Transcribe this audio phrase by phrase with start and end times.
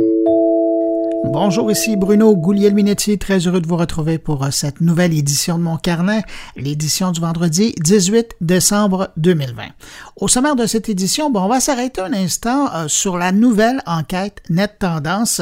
[0.00, 0.39] Thank you.
[1.32, 5.62] Bonjour, ici Bruno Gouliel-Minetti, très heureux de vous retrouver pour euh, cette nouvelle édition de
[5.62, 6.24] mon carnet,
[6.56, 9.62] l'édition du vendredi 18 décembre 2020.
[10.16, 13.80] Au sommaire de cette édition, bon, on va s'arrêter un instant euh, sur la nouvelle
[13.86, 15.40] enquête Net Tendance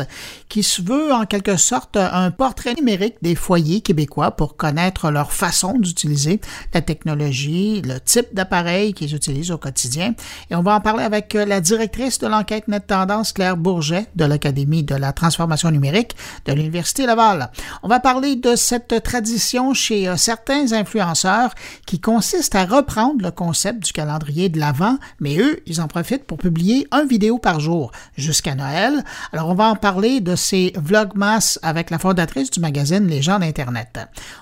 [0.50, 5.32] qui se veut en quelque sorte un portrait numérique des foyers québécois pour connaître leur
[5.32, 6.42] façon d'utiliser
[6.74, 10.14] la technologie, le type d'appareil qu'ils utilisent au quotidien.
[10.50, 14.06] Et on va en parler avec euh, la directrice de l'enquête Net Tendance, Claire Bourget,
[14.16, 17.50] de l'Académie de la transformation numérique de l'Université Laval.
[17.82, 21.54] On va parler de cette tradition chez euh, certains influenceurs
[21.86, 26.24] qui consiste à reprendre le concept du calendrier de l'Avent, mais eux, ils en profitent
[26.24, 29.04] pour publier un vidéo par jour jusqu'à Noël.
[29.32, 33.38] Alors, on va en parler de ces Vlogmas avec la fondatrice du magazine Les gens
[33.38, 33.98] d'Internet.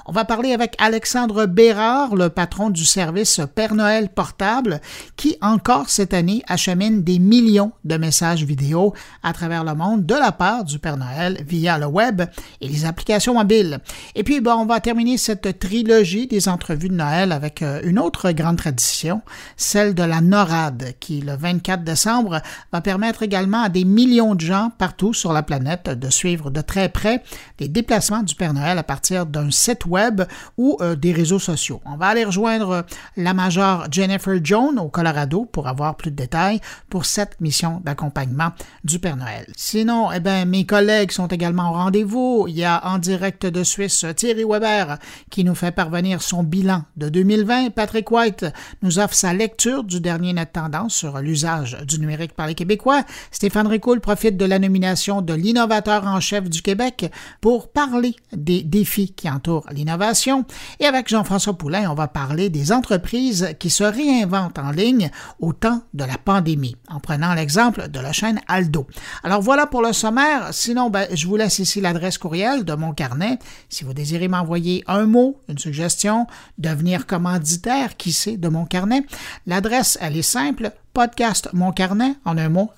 [0.06, 4.80] On va parler avec Alexandre Bérard, le patron du service Père Noël portable,
[5.16, 10.14] qui encore cette année achemine des millions de messages vidéo à travers le monde de
[10.14, 12.22] la part du Père Noël via le web
[12.60, 13.78] et les applications mobiles.
[14.14, 17.98] Et puis, bon, on va terminer cette trilogie des entrevues de Noël avec euh, une
[17.98, 19.22] autre grande tradition,
[19.56, 22.40] celle de la NORAD, qui, le 24 décembre,
[22.72, 26.60] va permettre également à des millions de gens partout sur la planète de suivre de
[26.60, 27.22] très près
[27.58, 30.22] les déplacements du Père Noël à partir d'un site web
[30.56, 31.80] ou euh, des réseaux sociaux.
[31.84, 32.82] On va aller rejoindre euh,
[33.16, 38.50] la majeure Jennifer Jones au Colorado pour avoir plus de détails pour cette mission d'accompagnement
[38.84, 39.46] du Père Noël.
[39.56, 42.44] Sinon, eh bien, mes collègues sont également au rendez-vous.
[42.46, 44.98] Il y a en direct de Suisse Thierry Weber
[45.30, 47.70] qui nous fait parvenir son bilan de 2020.
[47.70, 48.44] Patrick White
[48.82, 53.02] nous offre sa lecture du dernier Net Tendance sur l'usage du numérique par les Québécois.
[53.30, 58.62] Stéphane Ricoul profite de la nomination de l'innovateur en chef du Québec pour parler des
[58.62, 60.44] défis qui entourent l'innovation.
[60.80, 65.54] Et avec Jean-François Poulain, on va parler des entreprises qui se réinventent en ligne au
[65.54, 68.86] temps de la pandémie, en prenant l'exemple de la chaîne Aldo.
[69.24, 70.48] Alors voilà pour le sommaire.
[70.52, 73.38] Sinon, ben, je vous laisse ici l'adresse courriel de mon carnet.
[73.68, 76.26] Si vous désirez m'envoyer un mot, une suggestion,
[76.58, 79.02] devenir commanditaire, qui sait, de mon carnet,
[79.46, 82.70] l'adresse, elle est simple, podcast mon carnet en un mot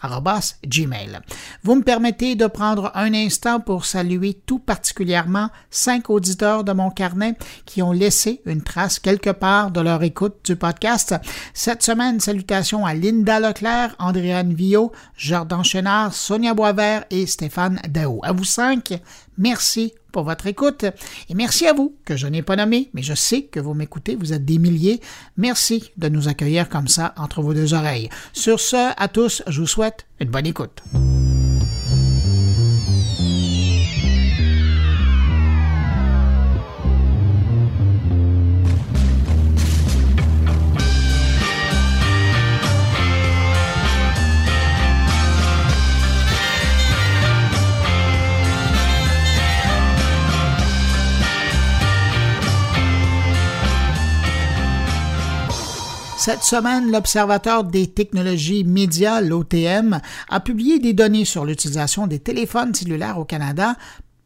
[0.67, 1.21] gmail.
[1.62, 6.91] Vous me permettez de prendre un instant pour saluer tout particulièrement cinq auditeurs de mon
[6.91, 11.15] carnet qui ont laissé une trace quelque part de leur écoute du podcast.
[11.55, 18.19] Cette semaine, salutations à Linda Leclerc, Andréane Villot, Jordan Chénard, Sonia Boisvert et Stéphane Dao.
[18.25, 19.00] À vous cinq,
[19.37, 20.84] merci votre écoute
[21.29, 24.17] et merci à vous que je n'ai pas nommé, mais je sais que vous m'écoutez,
[24.17, 25.01] vous êtes des milliers.
[25.37, 28.09] Merci de nous accueillir comme ça entre vos deux oreilles.
[28.33, 30.83] Sur ce, à tous, je vous souhaite une bonne écoute.
[56.28, 62.75] Cette semaine, l'Observateur des technologies médias, l'OTM, a publié des données sur l'utilisation des téléphones
[62.75, 63.77] cellulaires au Canada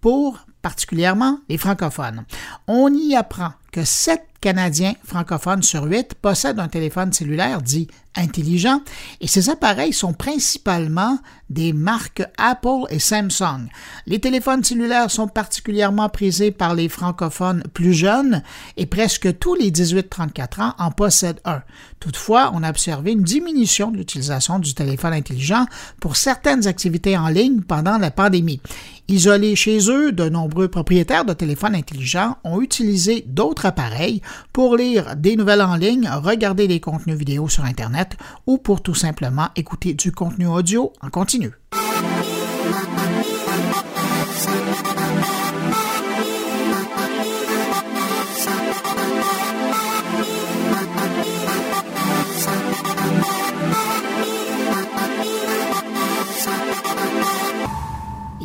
[0.00, 2.24] pour particulièrement les francophones.
[2.66, 7.86] On y apprend que 7 Canadiens francophones sur 8 possèdent un téléphone cellulaire dit
[8.16, 8.80] intelligent
[9.20, 13.68] et ces appareils sont principalement des marques Apple et Samsung.
[14.06, 18.42] Les téléphones cellulaires sont particulièrement prisés par les francophones plus jeunes
[18.76, 21.62] et presque tous les 18-34 ans en possèdent un.
[22.00, 25.66] Toutefois, on a observé une diminution de l'utilisation du téléphone intelligent
[26.00, 28.60] pour certaines activités en ligne pendant la pandémie.
[29.08, 34.22] Isolés chez eux, de nombreux propriétaires de téléphones intelligents ont utilisé d'autres appareils
[34.52, 38.16] pour lire des nouvelles en ligne, regarder des contenus vidéo sur Internet
[38.46, 41.52] ou pour tout simplement écouter du contenu audio en continu.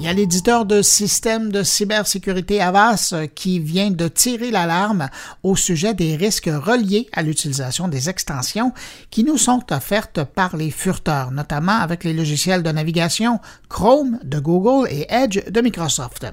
[0.07, 5.09] Y a l'éditeur de systèmes de cybersécurité Avas euh, qui vient de tirer l'alarme
[5.43, 8.71] au sujet des risques reliés à l'utilisation des extensions
[9.09, 14.39] qui nous sont offertes par les furteurs, notamment avec les logiciels de navigation Chrome de
[14.39, 16.25] Google et Edge de Microsoft.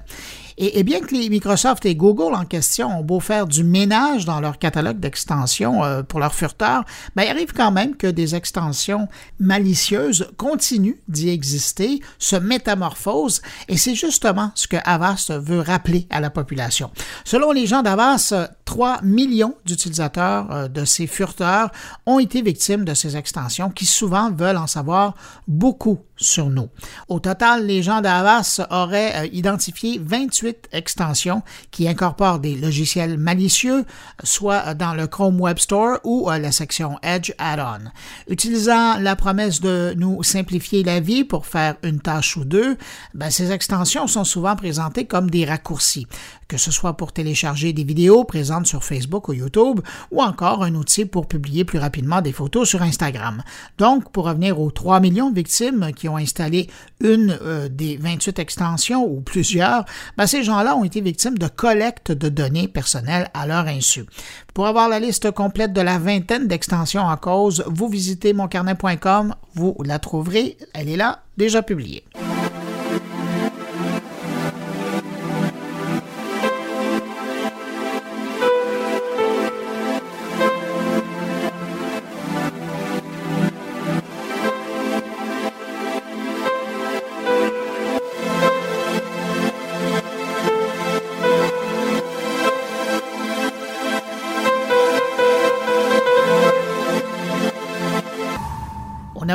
[0.57, 4.39] Et, bien que les Microsoft et Google en question ont beau faire du ménage dans
[4.39, 6.85] leur catalogue d'extensions euh, pour leurs furteurs,
[7.15, 9.09] ben, il arrive quand même que des extensions
[9.39, 16.21] malicieuses continuent d'y exister, se métamorphosent, et c'est justement ce que Avast veut rappeler à
[16.21, 16.89] la population.
[17.25, 18.33] Selon les gens d'Avast,
[18.65, 21.69] 3 millions d'utilisateurs euh, de ces furteurs
[22.05, 25.13] ont été victimes de ces extensions qui souvent veulent en savoir
[25.47, 26.69] beaucoup sur nous.
[27.07, 33.85] Au total, les gens d'Avas auraient euh, identifié 28 extensions qui incorporent des logiciels malicieux,
[34.23, 37.89] soit dans le Chrome Web Store ou la section Edge Add-on.
[38.27, 42.77] Utilisant la promesse de nous simplifier la vie pour faire une tâche ou deux,
[43.13, 46.07] ben, ces extensions sont souvent présentées comme des raccourcis,
[46.47, 49.79] que ce soit pour télécharger des vidéos présentes sur Facebook ou YouTube
[50.11, 53.43] ou encore un outil pour publier plus rapidement des photos sur Instagram.
[53.77, 56.69] Donc, pour revenir aux 3 millions de victimes qui ont installé
[57.01, 59.85] une euh, des 28 extensions ou plusieurs,
[60.17, 64.05] ben, ces gens-là ont été victimes de collecte de données personnelles à leur insu.
[64.53, 69.75] Pour avoir la liste complète de la vingtaine d'extensions en cause, vous visitez moncarnet.com, vous
[69.83, 72.05] la trouverez, elle est là, déjà publiée.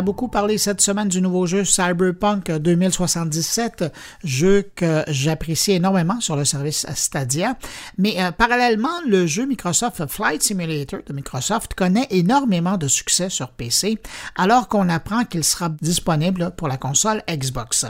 [0.03, 3.93] Beaucoup parlé cette semaine du nouveau jeu Cyberpunk 2077,
[4.25, 7.57] jeu que j'apprécie énormément sur le service Stadia.
[7.99, 13.51] Mais euh, parallèlement, le jeu Microsoft Flight Simulator de Microsoft connaît énormément de succès sur
[13.51, 13.99] PC,
[14.37, 17.87] alors qu'on apprend qu'il sera disponible pour la console Xbox.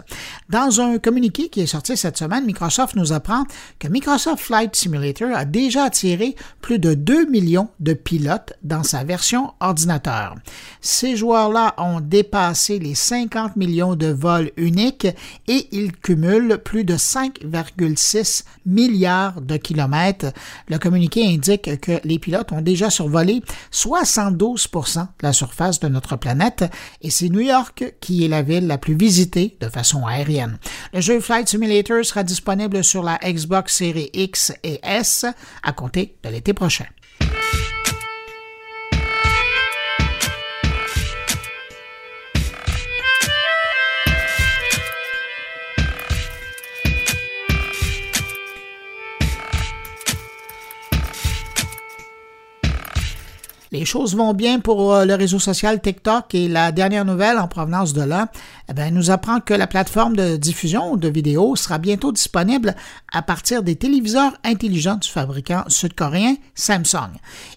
[0.49, 3.45] Dans un communiqué qui est sorti cette semaine, Microsoft nous apprend
[3.79, 9.05] que Microsoft Flight Simulator a déjà attiré plus de 2 millions de pilotes dans sa
[9.05, 10.35] version ordinateur.
[10.81, 15.09] Ces joueurs-là ont dépassé les 50 millions de vols uniques
[15.49, 20.33] et ils cumulent plus de 5,6 milliards de kilomètres.
[20.69, 23.43] Le communiqué indique que les pilotes ont déjà survolé
[23.73, 26.65] 72% de la surface de notre planète
[27.03, 30.59] et c'est New York qui est la ville la plus visitée de façon aérienne.
[30.93, 35.25] Le jeu Flight Simulator sera disponible sur la Xbox Series X et S
[35.63, 36.87] à compter de l'été prochain.
[53.73, 57.47] Les choses vont bien pour euh, le réseau social TikTok et la dernière nouvelle en
[57.47, 58.27] provenance de là
[58.69, 62.75] eh nous apprend que la plateforme de diffusion de vidéos sera bientôt disponible
[63.13, 67.11] à partir des téléviseurs intelligents du fabricant sud-coréen Samsung.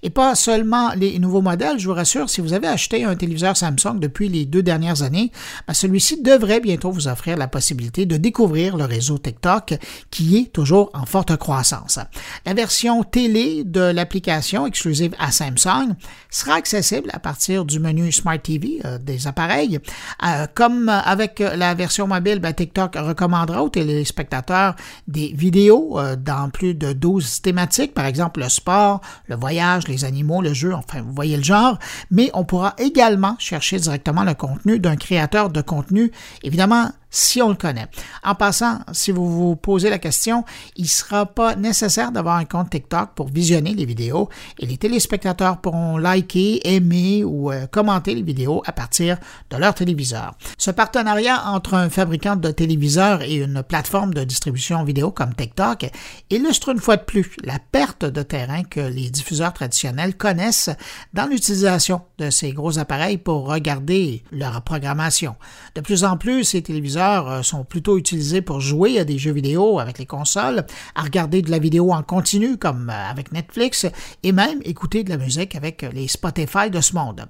[0.03, 3.57] Et pas seulement les nouveaux modèles, je vous rassure, si vous avez acheté un téléviseur
[3.57, 5.31] Samsung depuis les deux dernières années,
[5.67, 9.75] ben, celui-ci devrait bientôt vous offrir la possibilité de découvrir le réseau TikTok
[10.11, 11.97] qui est toujours en forte croissance.
[12.45, 15.95] La version télé de l'application exclusive à Samsung
[16.29, 19.79] sera accessible à partir du menu Smart TV euh, des appareils.
[20.25, 24.75] Euh, comme avec la version mobile, ben, TikTok recommandera aux téléspectateurs
[25.07, 30.05] des vidéos euh, dans plus de 12 thématiques, par exemple le sport, le voyage, les
[30.05, 31.77] animaux, le jeu, enfin vous voyez le genre,
[32.11, 36.11] mais on pourra également chercher directement le contenu d'un créateur de contenu,
[36.43, 37.87] évidemment si on le connaît.
[38.23, 40.43] En passant, si vous vous posez la question,
[40.75, 44.77] il ne sera pas nécessaire d'avoir un compte TikTok pour visionner les vidéos et les
[44.77, 49.17] téléspectateurs pourront liker, aimer ou euh, commenter les vidéos à partir
[49.51, 50.33] de leur téléviseur.
[50.57, 55.91] Ce partenariat entre un fabricant de téléviseurs et une plateforme de distribution vidéo comme TikTok
[56.31, 60.71] illustre une fois de plus la perte de terrain que les diffuseurs traditionnels connaissent
[61.13, 65.35] dans l'utilisation de ces gros appareils pour regarder leur programmation.
[65.75, 69.31] De plus en plus, ces téléviseurs euh, sont plutôt utilisés pour jouer à des jeux
[69.31, 73.85] vidéo avec les consoles, à regarder de la vidéo en continu comme euh, avec Netflix
[74.23, 77.25] et même écouter de la musique avec les Spotify de ce monde.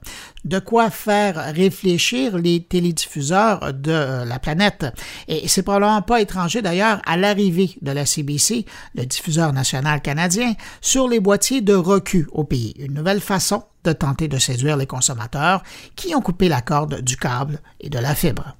[0.45, 4.85] De quoi faire réfléchir les télédiffuseurs de euh, la planète.
[5.27, 8.65] Et c'est probablement pas étranger d'ailleurs à l'arrivée de la CBC,
[8.95, 12.75] le diffuseur national canadien, sur les boîtiers de recul au pays.
[12.79, 15.63] Une nouvelle façon de tenter de séduire les consommateurs
[15.95, 18.55] qui ont coupé la corde du câble et de la fibre.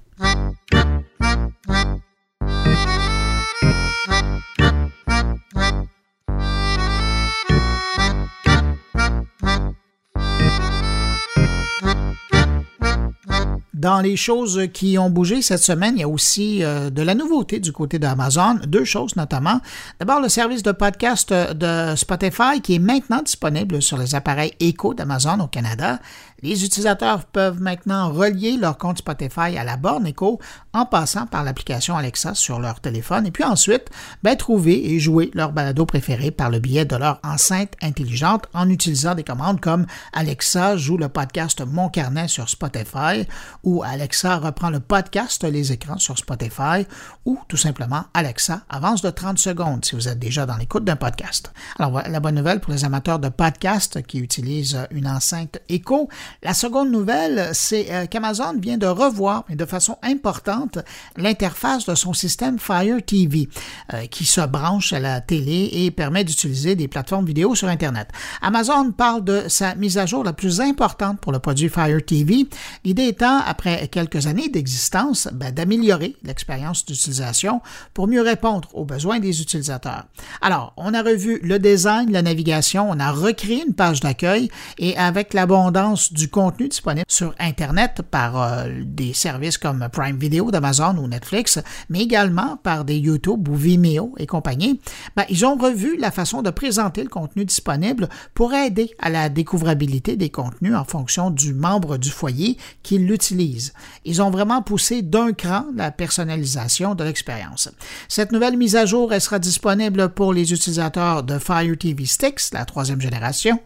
[13.74, 17.14] Dans les choses qui ont bougé cette semaine, il y a aussi euh, de la
[17.14, 18.60] nouveauté du côté d'Amazon.
[18.66, 19.60] Deux choses notamment.
[19.98, 24.94] D'abord, le service de podcast de Spotify qui est maintenant disponible sur les appareils Echo
[24.94, 25.98] d'Amazon au Canada
[26.44, 30.38] Les utilisateurs peuvent maintenant relier leur compte Spotify à la borne Echo
[30.74, 33.88] en passant par l'application Alexa sur leur téléphone et puis ensuite
[34.22, 38.68] ben, trouver et jouer leur balado préféré par le biais de leur enceinte intelligente en
[38.68, 43.26] utilisant des commandes comme Alexa joue le podcast Mon Carnet sur Spotify
[43.62, 46.86] ou Alexa reprend le podcast Les écrans sur Spotify
[47.24, 50.96] ou tout simplement Alexa avance de 30 secondes si vous êtes déjà dans l'écoute d'un
[50.96, 51.54] podcast.
[51.78, 56.10] Alors voilà la bonne nouvelle pour les amateurs de podcast qui utilisent une enceinte Echo.
[56.42, 60.78] La seconde nouvelle, c'est euh, qu'Amazon vient de revoir, mais de façon importante,
[61.16, 63.48] l'interface de son système Fire TV
[63.92, 68.08] euh, qui se branche à la télé et permet d'utiliser des plateformes vidéo sur Internet.
[68.42, 72.46] Amazon parle de sa mise à jour la plus importante pour le produit Fire TV,
[72.84, 77.60] l'idée étant, après quelques années d'existence, ben, d'améliorer l'expérience d'utilisation
[77.92, 80.04] pour mieux répondre aux besoins des utilisateurs.
[80.40, 84.96] Alors, on a revu le design, la navigation, on a recréé une page d'accueil et
[84.96, 90.96] avec l'abondance du contenu disponible sur Internet par euh, des services comme Prime Video d'Amazon
[90.98, 94.80] ou Netflix, mais également par des YouTube ou Vimeo et compagnie,
[95.16, 99.28] ben, ils ont revu la façon de présenter le contenu disponible pour aider à la
[99.28, 103.72] découvrabilité des contenus en fonction du membre du foyer qui l'utilise.
[104.04, 107.68] Ils ont vraiment poussé d'un cran la personnalisation de l'expérience.
[108.08, 112.52] Cette nouvelle mise à jour elle sera disponible pour les utilisateurs de Fire TV Sticks,
[112.52, 113.60] la troisième génération,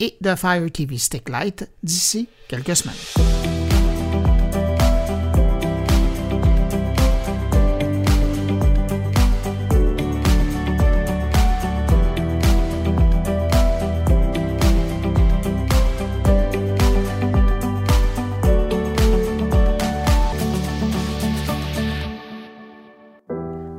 [0.00, 3.43] et de Fire TV Stick Lite d'ici quelques semaines.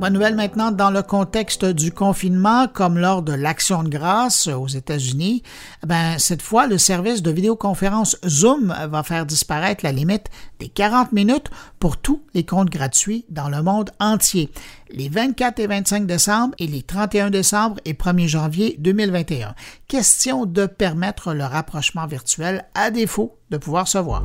[0.10, 5.42] Nouvelle maintenant dans le contexte du confinement, comme lors de l'Action de grâce aux États-Unis.
[5.86, 10.28] Ben, cette fois, le service de vidéoconférence Zoom va faire disparaître la limite
[10.60, 14.52] des 40 minutes pour tous les comptes gratuits dans le monde entier,
[14.92, 19.56] les 24 et 25 décembre et les 31 décembre et 1er janvier 2021.
[19.88, 24.24] Question de permettre le rapprochement virtuel à défaut de pouvoir se voir.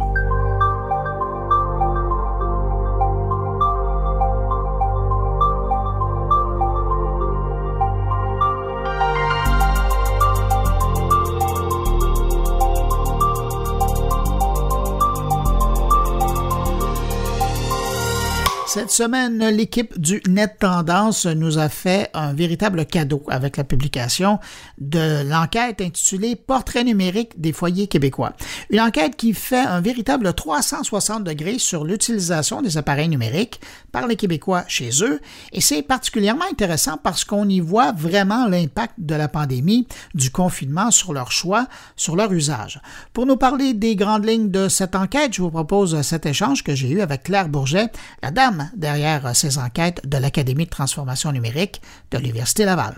[18.73, 24.39] Cette semaine, l'équipe du Net Tendance nous a fait un véritable cadeau avec la publication
[24.79, 28.33] de l'enquête intitulée Portrait numérique des foyers québécois.
[28.71, 33.61] Une enquête qui fait un véritable 360 degrés sur l'utilisation des appareils numériques
[33.91, 35.21] par les Québécois chez eux
[35.53, 40.93] et c'est particulièrement intéressant parce qu'on y voit vraiment l'impact de la pandémie, du confinement
[40.93, 42.81] sur leur choix, sur leur usage.
[43.15, 46.77] Pour nous parler des grandes lignes de cette enquête, je vous propose cet échange que
[46.77, 47.89] j'ai eu avec Claire Bourget,
[48.23, 52.97] la dame derrière ces enquêtes de l'Académie de transformation numérique de l'Université Laval.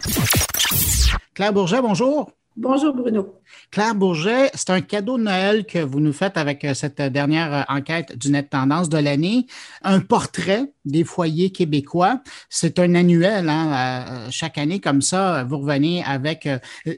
[1.34, 2.30] Claire Bourget, bonjour.
[2.54, 3.40] Bonjour Bruno.
[3.70, 7.54] Claire Bourget, c'est un cadeau de Noël que vous nous faites avec euh, cette dernière
[7.54, 9.46] euh, enquête du Net Tendance de l'année.
[9.82, 12.20] Un portrait des foyers québécois.
[12.50, 13.48] C'est un annuel.
[13.48, 16.46] Hein, euh, chaque année, comme ça, vous revenez avec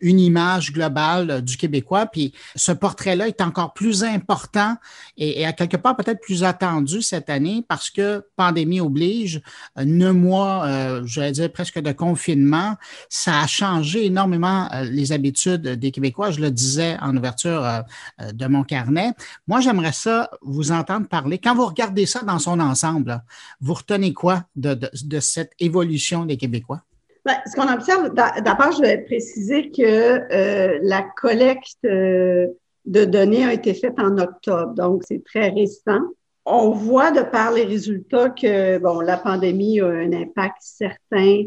[0.00, 2.06] une image globale du Québécois.
[2.06, 4.76] Puis ce portrait-là est encore plus important
[5.16, 9.42] et, à quelque part peut-être plus attendu cette année parce que pandémie oblige,
[9.76, 12.76] neuf mois, je vais dire presque de confinement,
[13.08, 16.30] ça a changé énormément les habitudes des Québécois.
[16.30, 17.80] Je le disais en ouverture euh,
[18.20, 19.12] euh, de mon carnet.
[19.46, 21.38] Moi, j'aimerais ça vous entendre parler.
[21.38, 23.22] Quand vous regardez ça dans son ensemble,
[23.60, 24.78] vous retenez quoi de,
[25.20, 26.80] cette évolution des Québécois?
[27.24, 33.52] Ben, ce qu'on observe, d'abord, je vais préciser que euh, la collecte de données a
[33.54, 36.00] été faite en octobre, donc c'est très récent.
[36.44, 41.44] On voit de par les résultats que bon, la pandémie a un impact certain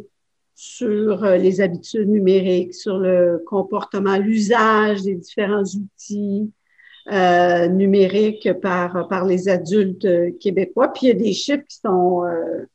[0.60, 6.52] sur euh, les habitudes numériques, sur le comportement, l'usage des différents outils
[7.12, 10.88] euh, numériques par, par les adultes euh, québécois.
[10.88, 12.66] Puis il y a des chiffres qui sont euh,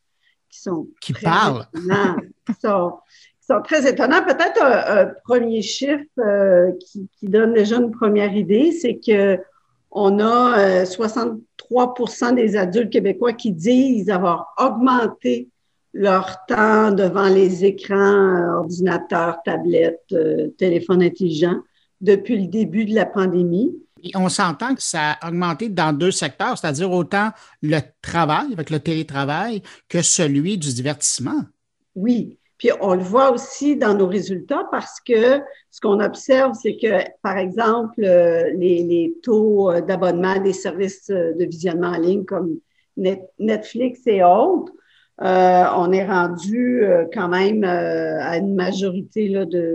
[0.49, 2.99] qui sont qui parlent, qui sont,
[3.41, 4.23] qui sont très étonnants.
[4.23, 6.07] Peut-être un, premier chiffre
[6.79, 9.41] qui, qui donne déjà une première idée, c'est que
[9.91, 15.49] on a 63% des adultes québécois qui disent avoir augmenté
[15.93, 21.61] leur temps devant les écrans, euh, ordinateurs, tablettes, euh, téléphones intelligents
[22.01, 23.77] depuis le début de la pandémie.
[24.03, 27.31] Et on s'entend que ça a augmenté dans deux secteurs, c'est-à-dire autant
[27.63, 31.43] le travail avec le télétravail que celui du divertissement.
[31.95, 32.39] Oui.
[32.59, 37.05] Puis on le voit aussi dans nos résultats parce que ce qu'on observe, c'est que,
[37.23, 42.59] par exemple, euh, les, les taux d'abonnement des services de visionnement en ligne comme
[42.97, 44.73] Netflix et autres,
[45.23, 49.29] euh, on est rendu quand même à une majorité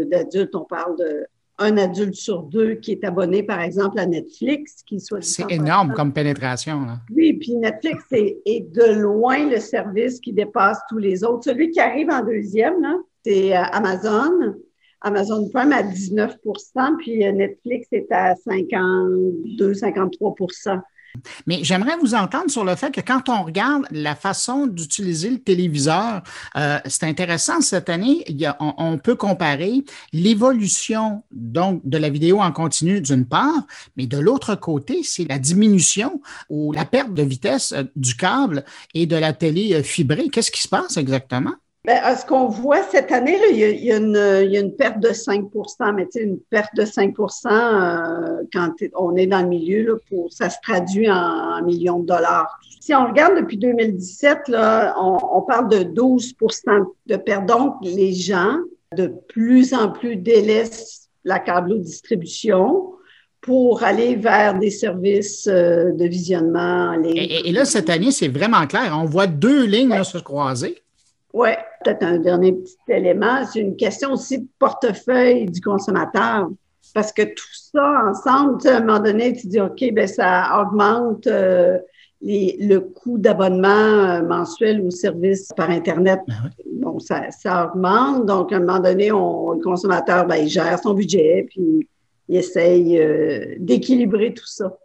[0.09, 0.55] d'adultes.
[0.55, 1.27] On parle de
[1.59, 5.23] un adulte sur deux qui est abonné, par exemple, à Netflix, qui soit.
[5.23, 6.81] C'est énorme comme pénétration.
[6.81, 6.97] Là.
[7.13, 11.45] Oui, puis Netflix est, est, de loin le service qui dépasse tous les autres.
[11.45, 12.85] Celui qui arrive en deuxième,
[13.25, 14.55] c'est euh, Amazon.
[15.01, 20.35] Amazon Prime à 19% puis euh, Netflix est à 52, 53
[21.45, 25.39] mais j'aimerais vous entendre sur le fait que quand on regarde la façon d'utiliser le
[25.39, 26.21] téléviseur,
[26.55, 28.25] euh, c'est intéressant cette année,
[28.59, 29.83] on, peut comparer
[30.13, 35.39] l'évolution donc de la vidéo en continu d'une part, mais de l'autre côté, c'est la
[35.39, 40.29] diminution ou la perte de vitesse euh, du câble et de la télé euh, fibrée.
[40.29, 41.53] Qu'est-ce qui se passe exactement?
[41.87, 46.19] Bien, ce qu'on voit cette année, il, y a, une, perte de 5% mais tu
[46.19, 50.57] sais, une perte de 5% euh, quand on est dans le milieu, pour, ça se
[50.61, 52.59] traduit en, millions de dollars.
[52.81, 57.45] Si on regarde depuis 2017, là, on, parle de 12% de perte.
[57.45, 58.57] Donc, les gens,
[58.93, 62.95] de plus en plus, délaissent la câble-distribution
[63.39, 67.15] pour aller vers des services euh, de visionnement en ligne.
[67.15, 68.93] Et, là, cette année, c'est vraiment clair.
[69.01, 70.81] On voit deux lignes se croiser.
[71.33, 71.51] Oui,
[71.83, 76.49] peut-être un dernier petit élément, c'est une question aussi de portefeuille du consommateur.
[76.93, 81.27] Parce que tout ça ensemble, à un moment donné, tu dis, OK, ben ça augmente
[81.27, 81.77] euh,
[82.21, 86.21] les, le coût d'abonnement euh, mensuel au service par Internet.
[86.27, 86.33] Ben
[86.73, 88.25] bon, ça, ça augmente.
[88.25, 91.87] Donc, à un moment donné, on, le consommateur, ben, il gère son budget, puis
[92.29, 94.77] il essaye euh, d'équilibrer tout ça.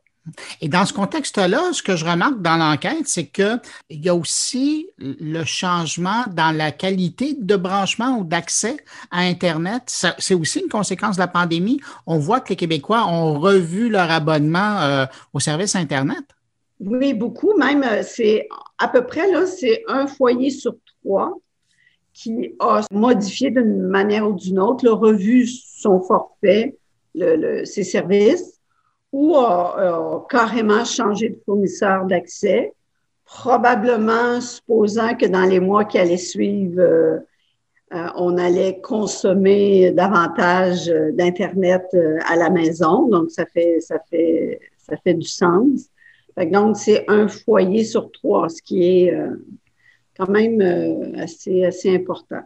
[0.61, 3.61] Et dans ce contexte-là, ce que je remarque dans l'enquête, c'est qu'il
[3.91, 8.77] y a aussi le changement dans la qualité de branchement ou d'accès
[9.11, 9.83] à Internet.
[10.19, 11.81] C'est aussi une conséquence de la pandémie.
[12.07, 16.25] On voit que les Québécois ont revu leur abonnement euh, au service Internet.
[16.79, 17.57] Oui, beaucoup.
[17.57, 18.49] Même, euh, c'est
[18.79, 20.75] à peu près, là, c'est un foyer sur
[21.05, 21.37] trois
[22.13, 26.77] qui a modifié d'une manière ou d'une autre, le revu son forfait,
[27.15, 28.61] le, ses services
[29.13, 32.73] ou a, carrément changé de fournisseur d'accès,
[33.25, 37.19] probablement supposant que dans les mois qui allaient suivre, euh,
[37.95, 41.85] euh, on allait consommer davantage euh, d'Internet
[42.27, 43.09] à la maison.
[43.09, 45.91] Donc, ça fait, ça fait, ça fait du sens.
[46.37, 49.15] donc, c'est un foyer sur trois, ce qui est
[50.17, 52.43] quand même assez, assez important.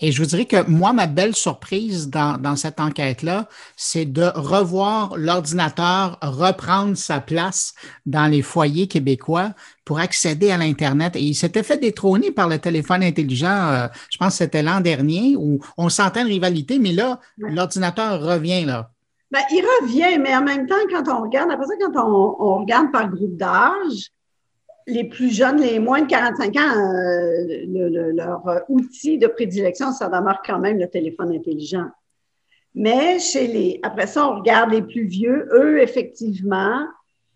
[0.00, 4.30] Et je vous dirais que moi, ma belle surprise dans, dans cette enquête-là, c'est de
[4.34, 7.74] revoir l'ordinateur reprendre sa place
[8.06, 9.50] dans les foyers québécois
[9.84, 11.16] pour accéder à l'Internet.
[11.16, 14.80] Et il s'était fait détrôner par le téléphone intelligent, euh, je pense que c'était l'an
[14.80, 18.90] dernier, où on sentait une rivalité, mais là, l'ordinateur revient là.
[19.30, 22.58] Ben, il revient, mais en même temps, quand on regarde, après ça, quand on, on
[22.60, 24.12] regarde par groupe d'âge,
[24.86, 30.08] les plus jeunes, les moins de 45 ans, euh, leur euh, outil de prédilection, ça
[30.08, 31.86] demeure quand même le téléphone intelligent.
[32.74, 36.80] Mais chez les, après ça, on regarde les plus vieux, eux, effectivement,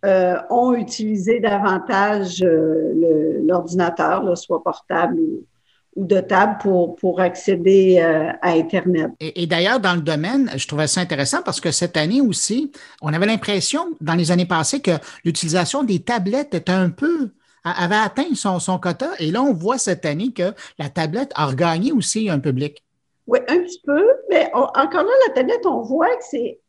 [0.04, 9.10] euh, ont utilisé davantage l'ordinateur, soit portable ou, de table pour, pour accéder à Internet.
[9.18, 12.70] Et, et d'ailleurs, dans le domaine, je trouvais ça intéressant parce que cette année aussi,
[13.02, 14.92] on avait l'impression, dans les années passées, que
[15.24, 17.30] l'utilisation des tablettes était un peu
[17.64, 19.10] avait atteint son, son quota.
[19.18, 22.84] Et là, on voit cette année que la tablette a regagné aussi un public.
[23.26, 26.60] Oui, un petit peu, mais encore là, la tablette, on voit que c'est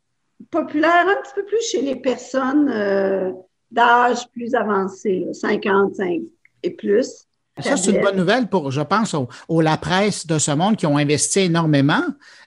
[0.50, 3.32] populaire un petit peu plus chez les personnes euh,
[3.70, 6.20] d'âge plus avancé, 55
[6.62, 7.26] et plus.
[7.58, 9.14] Ça, c'est une bonne nouvelle pour, je pense,
[9.48, 12.02] aux, la presse de ce monde qui ont investi énormément.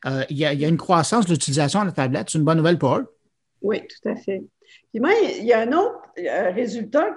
[0.06, 2.29] Euh, il, y a, il, y a, une croissance de l'utilisation de la tablette.
[2.29, 3.15] C'est une bonne nouvelle pour eux.
[3.62, 4.43] Oui, tout à fait.
[4.91, 7.12] Puis moi, il y a un autre euh, résultat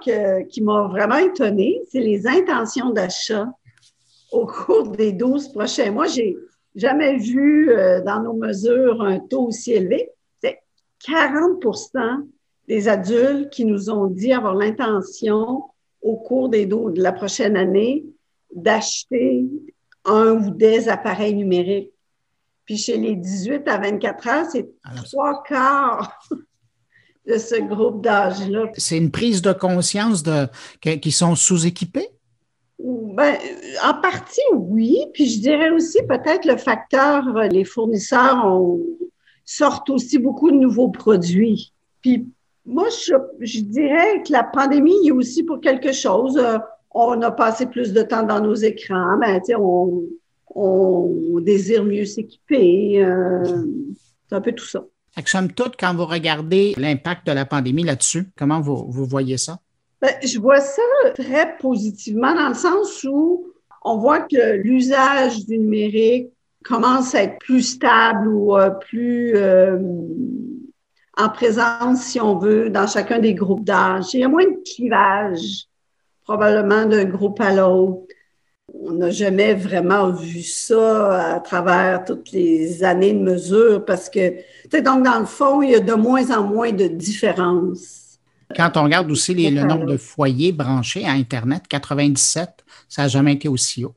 [0.49, 3.47] qui m'a vraiment étonné, c'est les intentions d'achat
[4.31, 6.07] au cours des 12 prochains mois.
[6.07, 6.35] J'ai
[6.75, 10.09] jamais vu euh, dans nos mesures un taux aussi élevé.
[10.41, 10.59] C'est
[11.07, 12.27] 40%
[12.67, 15.63] des adultes qui nous ont dit avoir l'intention
[16.01, 18.05] au cours des de la prochaine année
[18.53, 19.45] d'acheter
[20.05, 21.91] un ou des appareils numériques.
[22.65, 24.69] Puis chez les 18 à 24 ans, c'est
[25.05, 26.19] trois quarts
[27.27, 28.71] de ce groupe d'âge-là.
[28.77, 30.47] C'est une prise de conscience de,
[30.81, 32.07] qu'ils sont sous-équipés?
[32.79, 33.35] Ben,
[33.83, 34.97] en partie, oui.
[35.13, 38.79] Puis je dirais aussi peut-être le facteur, les fournisseurs ont,
[39.43, 41.73] sortent aussi beaucoup de nouveaux produits.
[42.01, 42.27] Puis
[42.65, 46.39] moi, je, je dirais que la pandémie est aussi pour quelque chose.
[46.91, 49.17] On a passé plus de temps dans nos écrans.
[49.19, 50.03] Ben, on,
[50.53, 53.03] on désire mieux s'équiper.
[53.03, 53.43] Euh,
[54.29, 54.85] c'est un peu tout ça.
[55.25, 59.59] Somme toute, quand vous regardez l'impact de la pandémie là-dessus, comment vous, voyez ça?
[60.01, 60.81] Ben, je vois ça
[61.15, 63.47] très positivement dans le sens où
[63.83, 66.29] on voit que l'usage du numérique
[66.63, 69.79] commence à être plus stable ou euh, plus euh,
[71.17, 74.13] en présence, si on veut, dans chacun des groupes d'âge.
[74.13, 75.65] Il y a moins de clivage,
[76.23, 78.06] probablement d'un groupe à l'autre.
[78.83, 84.35] On n'a jamais vraiment vu ça à travers toutes les années de mesure parce que,
[84.71, 88.19] donc, dans le fond, il y a de moins en moins de différences.
[88.55, 92.49] Quand on regarde aussi le nombre de foyers branchés à Internet, 97,
[92.87, 93.95] ça n'a jamais été aussi haut.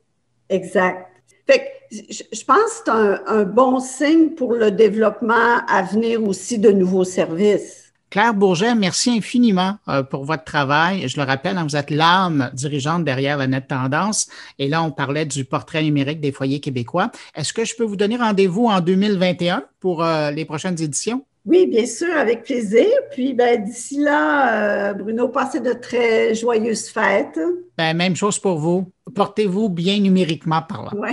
[0.49, 1.07] Exact.
[1.47, 6.59] Fait je pense que c'est un, un bon signe pour le développement à venir aussi
[6.59, 7.89] de nouveaux services.
[8.11, 11.09] Claire Bourget, merci infiniment euh, pour votre travail.
[11.09, 14.29] Je le rappelle, hein, vous êtes l'âme dirigeante derrière la Net Tendance.
[14.59, 17.12] Et là, on parlait du portrait numérique des foyers québécois.
[17.37, 21.25] Est-ce que je peux vous donner rendez-vous en 2021 pour euh, les prochaines éditions?
[21.46, 22.87] Oui, bien sûr, avec plaisir.
[23.12, 27.38] Puis ben, d'ici là, euh, Bruno, passez de très joyeuses fêtes.
[27.79, 28.90] Ben, même chose pour vous.
[29.14, 30.90] Portez-vous bien numériquement par là.
[30.96, 31.11] Oui.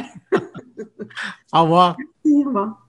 [1.54, 1.96] Au revoir.
[2.26, 2.88] Au revoir.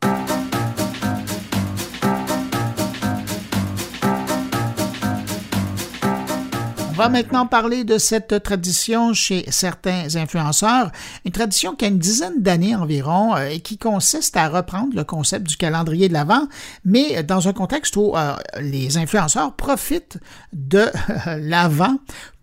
[6.98, 10.90] Va maintenant parler de cette tradition chez certains influenceurs,
[11.24, 15.04] une tradition qui a une dizaine d'années environ euh, et qui consiste à reprendre le
[15.04, 16.48] concept du calendrier de l'Avent,
[16.84, 20.18] mais dans un contexte où euh, les influenceurs profitent
[20.52, 20.86] de
[21.38, 21.98] l'Avent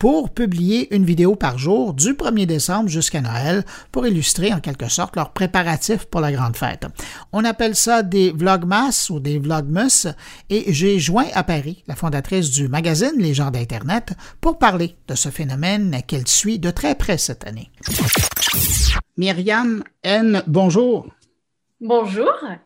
[0.05, 4.87] pour publier une vidéo par jour du 1er décembre jusqu'à Noël pour illustrer en quelque
[4.87, 6.85] sorte leurs préparatifs pour la grande fête.
[7.33, 10.05] On appelle ça des vlogmas ou des vlogmus
[10.51, 15.15] et j'ai joint à Paris la fondatrice du magazine Les gens d'Internet pour parler de
[15.15, 17.71] ce phénomène qu'elle suit de très près cette année.
[19.17, 21.07] Myriam N, bonjour.
[21.81, 22.31] Bonjour.
[22.43, 22.57] Euh,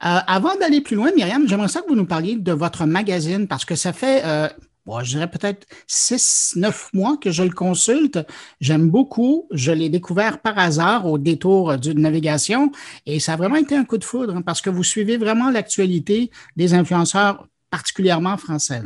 [0.00, 3.64] avant d'aller plus loin, Myriam, j'aimerais ça que vous nous parliez de votre magazine parce
[3.64, 4.48] que ça fait euh,
[5.02, 8.18] je dirais peut-être six, neuf mois que je le consulte.
[8.60, 9.46] J'aime beaucoup.
[9.50, 12.72] Je l'ai découvert par hasard au détour d'une navigation
[13.06, 15.50] et ça a vraiment été un coup de foudre hein, parce que vous suivez vraiment
[15.50, 18.82] l'actualité des influenceurs, particulièrement français.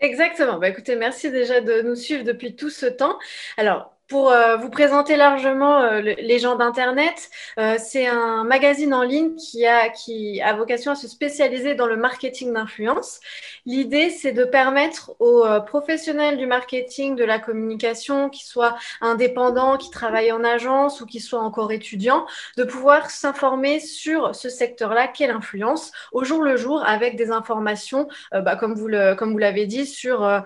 [0.00, 0.58] Exactement.
[0.58, 3.18] Bah, écoutez, merci déjà de nous suivre depuis tout ce temps.
[3.56, 9.02] Alors, pour euh, vous présenter largement euh, les gens d'Internet, euh, c'est un magazine en
[9.02, 13.20] ligne qui a, qui a vocation à se spécialiser dans le marketing d'influence.
[13.66, 19.90] L'idée, c'est de permettre aux professionnels du marketing, de la communication, qui soient indépendants, qui
[19.90, 22.26] travaillent en agence ou qui soient encore étudiants,
[22.56, 28.08] de pouvoir s'informer sur ce secteur-là, qu'est l'influence, au jour le jour, avec des informations,
[28.32, 30.42] bah, comme vous l'avez dit, sur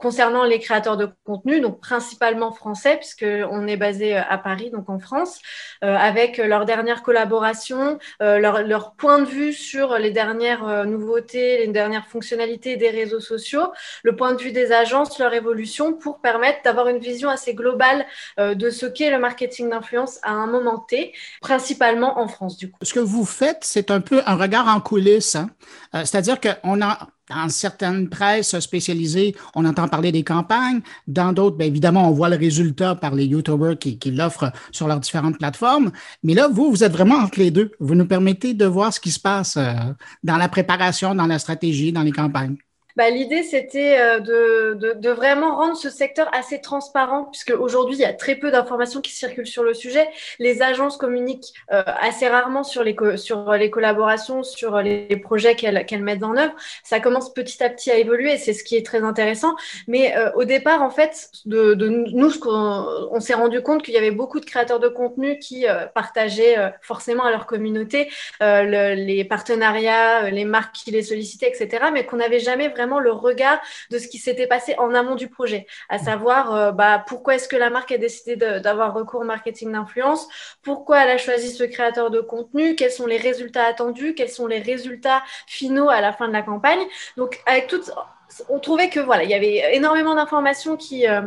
[0.00, 4.88] concernant les créateurs de contenu, donc principalement français, puisqu'on est basé euh, à Paris, donc
[4.88, 5.40] en France,
[5.84, 11.58] euh, avec leur dernière collaboration, euh, leur, leur, point de vue sur les dernières nouveautés,
[11.58, 16.20] les dernières fonctionnalités des réseaux sociaux, le point de vue des agences, leur évolution, pour
[16.20, 18.06] permettre d'avoir une vision assez globale
[18.38, 22.78] de ce qu'est le marketing d'influence à un moment T, principalement en France, du coup.
[22.82, 25.36] Ce que vous faites, c'est un peu un regard en coulisses.
[25.36, 25.50] Hein.
[25.92, 30.80] C'est-à-dire qu'on a dans certaines presses spécialisées, on entend parler des campagnes.
[31.06, 34.86] Dans d'autres, bien évidemment, on voit le résultat par les YouTubers qui, qui l'offrent sur
[34.86, 35.90] leurs différentes plateformes.
[36.22, 37.72] Mais là, vous, vous êtes vraiment entre les deux.
[37.80, 39.72] Vous nous permettez de voir ce qui se passe euh,
[40.22, 42.56] dans la préparation, dans la stratégie, dans les campagnes.
[42.96, 47.96] Bah, l'idée, c'était euh, de, de, de, vraiment rendre ce secteur assez transparent, puisque aujourd'hui,
[47.96, 50.08] il y a très peu d'informations qui circulent sur le sujet.
[50.38, 56.02] Les agences communiquent euh, assez rarement sur les, sur les collaborations, sur les projets qu'elles
[56.02, 56.54] mettent en œuvre.
[56.84, 59.56] Ça commence petit à petit à évoluer, c'est ce qui est très intéressant.
[59.88, 63.82] Mais euh, au départ, en fait, de, de nous, ce qu'on on, s'est rendu compte
[63.82, 68.08] qu'il y avait beaucoup de créateurs de contenu qui partageaient forcément à leur communauté
[68.40, 73.12] le, les partenariats, les marques qui les sollicitaient, etc., mais qu'on n'avait jamais vraiment le
[73.12, 73.58] regard
[73.90, 77.48] de ce qui s'était passé en amont du projet, à savoir euh, bah, pourquoi est-ce
[77.48, 80.28] que la marque a décidé d'avoir recours au marketing d'influence,
[80.62, 84.46] pourquoi elle a choisi ce créateur de contenu, quels sont les résultats attendus, quels sont
[84.46, 86.84] les résultats finaux à la fin de la campagne?
[87.16, 87.80] Donc, avec tout,
[88.48, 91.22] on trouvait que voilà, il y avait énormément d'informations qui euh,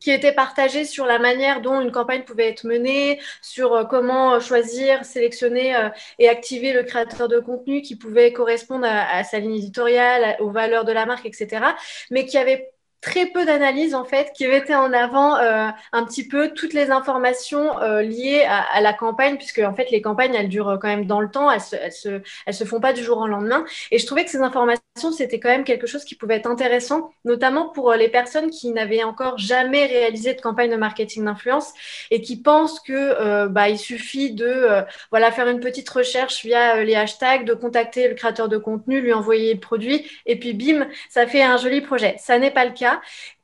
[0.00, 4.34] qui était partagé sur la manière dont une campagne pouvait être menée, sur euh, comment
[4.34, 9.38] euh, choisir, sélectionner euh, et activer le créateur de contenu qui pouvait correspondre à, sa
[9.38, 11.74] ligne éditoriale, aux valeurs de la marque, etc.
[12.10, 16.26] Mais qui avait très peu d'analyses en fait qui mettaient en avant euh, un petit
[16.26, 20.48] peu toutes les informations euh, liées à, la campagne puisque en fait les campagnes elles
[20.48, 23.02] durent quand même dans le temps elles se, elles se, elles se font pas du
[23.02, 23.64] jour au lendemain.
[23.90, 24.82] Et je trouvais que ces informations
[25.16, 29.04] c'était quand même quelque chose qui pouvait être intéressant notamment pour les personnes qui n'avaient
[29.04, 31.72] encore jamais réalisé de campagne de marketing d'influence
[32.10, 34.68] et qui pensent que euh, bah, il suffit de
[35.10, 39.12] voilà faire une petite recherche via les hashtags de contacter le créateur de contenu lui
[39.12, 42.16] envoyer le produit et puis bim ça fait un joli projet.
[42.18, 42.87] Ça n'est pas le cas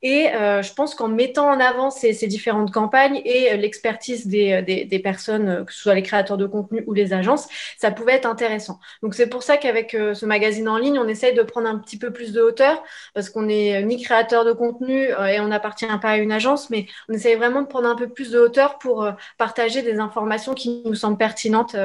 [0.01, 4.61] et euh, je pense qu'en mettant en avant ces, différentes campagnes et euh, l'expertise euh,
[4.61, 8.25] des, personnes, que ce soit les créateurs de contenu ou les agences, ça pouvait être
[8.25, 8.79] intéressant.
[9.01, 11.97] Donc c'est pour ça qu'avec ce magazine en ligne, on essaye de prendre un petit
[11.97, 16.11] peu plus de hauteur parce qu'on n'est ni créateur de contenu et on n'appartient pas
[16.11, 19.07] à une agence, mais on essaye vraiment de prendre un peu plus de hauteur pour
[19.37, 21.75] partager des informations qui nous semblent pertinentes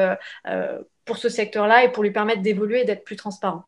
[1.04, 3.64] pour ce secteur-là et pour lui permettre d'évoluer et d'être plus transparent.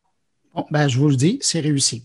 [0.69, 2.03] Ben, je vous le dis, c'est réussi.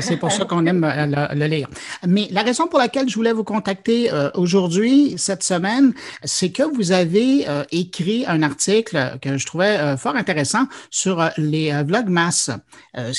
[0.00, 1.68] C'est pour ça qu'on aime euh, le, lire.
[2.06, 5.92] Mais la raison pour laquelle je voulais vous contacter euh, aujourd'hui, cette semaine,
[6.24, 11.72] c'est que vous avez euh, écrit un article que je trouvais fort intéressant sur les
[11.82, 12.50] vlogmas,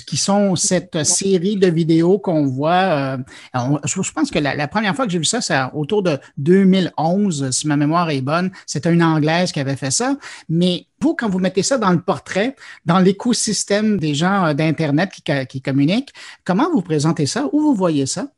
[0.08, 3.18] qui sont cette série de vidéos qu'on voit.
[3.54, 7.68] je pense que la, première fois que j'ai vu ça, c'est autour de 2011, si
[7.68, 8.52] ma mémoire est bonne.
[8.66, 10.18] C'était une Anglaise qui avait fait ça.
[10.50, 15.24] Mais vous, quand vous mettez ça dans le portrait, dans l'écosystème des gens d'Internet qui,
[15.48, 16.14] qui communiquent,
[16.46, 17.48] Comment vous présentez ça?
[17.52, 18.32] Où vous voyez ça?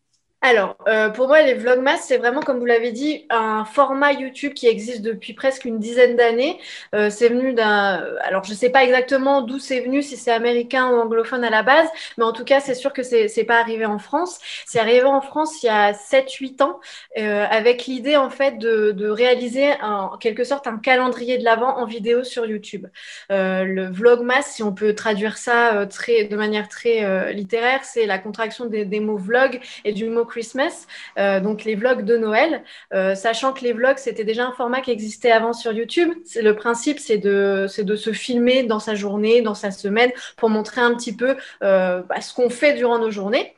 [0.44, 4.54] Alors, euh, pour moi, les Vlogmas, c'est vraiment, comme vous l'avez dit, un format YouTube
[4.56, 6.60] qui existe depuis presque une dizaine d'années.
[6.96, 8.04] Euh, c'est venu d'un...
[8.24, 11.52] Alors, je ne sais pas exactement d'où c'est venu, si c'est américain ou anglophone à
[11.52, 14.40] la base, mais en tout cas, c'est sûr que c'est n'est pas arrivé en France.
[14.66, 16.80] C'est arrivé en France il y a 7-8 ans,
[17.20, 21.78] euh, avec l'idée, en fait, de, de réaliser en quelque sorte un calendrier de l'Avent
[21.78, 22.88] en vidéo sur YouTube.
[23.30, 28.66] le Vlogmas, si on peut traduire ça très, de manière très littéraire, c'est la contraction
[28.66, 30.88] des, des mots vlog et du mot Christmas,
[31.20, 32.64] euh, donc les vlogs de Noël,
[32.94, 36.12] euh, sachant que les vlogs, c'était déjà un format qui existait avant sur YouTube.
[36.36, 40.96] Le principe, c'est de, se filmer dans sa journée, dans sa semaine, pour montrer un
[40.96, 43.54] petit peu euh, bah, ce qu'on fait durant nos journées.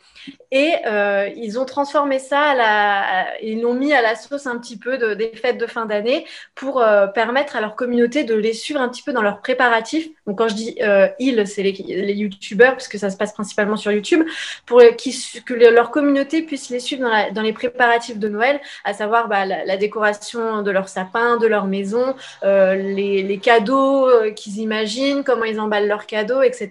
[0.51, 2.53] Et euh, ils ont transformé ça,
[3.41, 6.25] ils l'ont mis à la sauce un petit peu de, des fêtes de fin d'année
[6.53, 10.07] pour euh, permettre à leur communauté de les suivre un petit peu dans leurs préparatifs.
[10.27, 13.33] Donc quand je dis euh, ils, c'est les, les youtubeurs, parce que ça se passe
[13.33, 14.23] principalement sur YouTube,
[14.65, 19.45] pour que leur communauté puisse les suivre dans, les préparatifs de Noël, à savoir bah,
[19.45, 25.88] la, décoration de leur sapin, de leur maison, les, cadeaux qu'ils imaginent, comment ils emballent
[25.88, 26.69] leurs cadeaux, etc.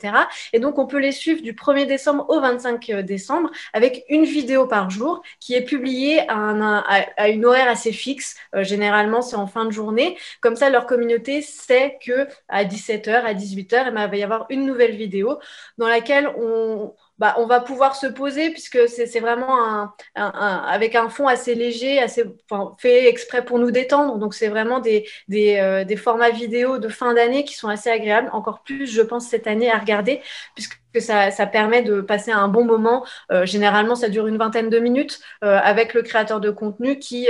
[0.52, 3.41] Et donc on peut les suivre du 1er décembre au 25 décembre
[3.72, 8.37] avec une vidéo par jour qui est publiée à, une horaire assez fixe.
[8.55, 10.16] Euh, généralement, c'est en fin de journée.
[10.40, 14.66] Comme ça, leur communauté sait que à 17h, à 18h, il va y avoir une
[14.66, 15.38] nouvelle vidéo
[15.78, 21.55] dans laquelle on, bah, va pouvoir se poser puisque c'est vraiment avec un fond assez
[21.55, 22.24] léger, assez
[22.78, 24.18] fait exprès pour nous détendre.
[24.18, 28.28] Donc c'est vraiment des, euh, des, formats vidéo de fin d'année qui sont assez agréables.
[28.33, 30.20] Encore plus, je pense, cette année à regarder
[30.57, 33.05] puisque ça, ça permet de passer un bon moment.
[33.31, 37.28] Euh, généralement, ça dure une vingtaine de minutes euh, avec le créateur de contenu qui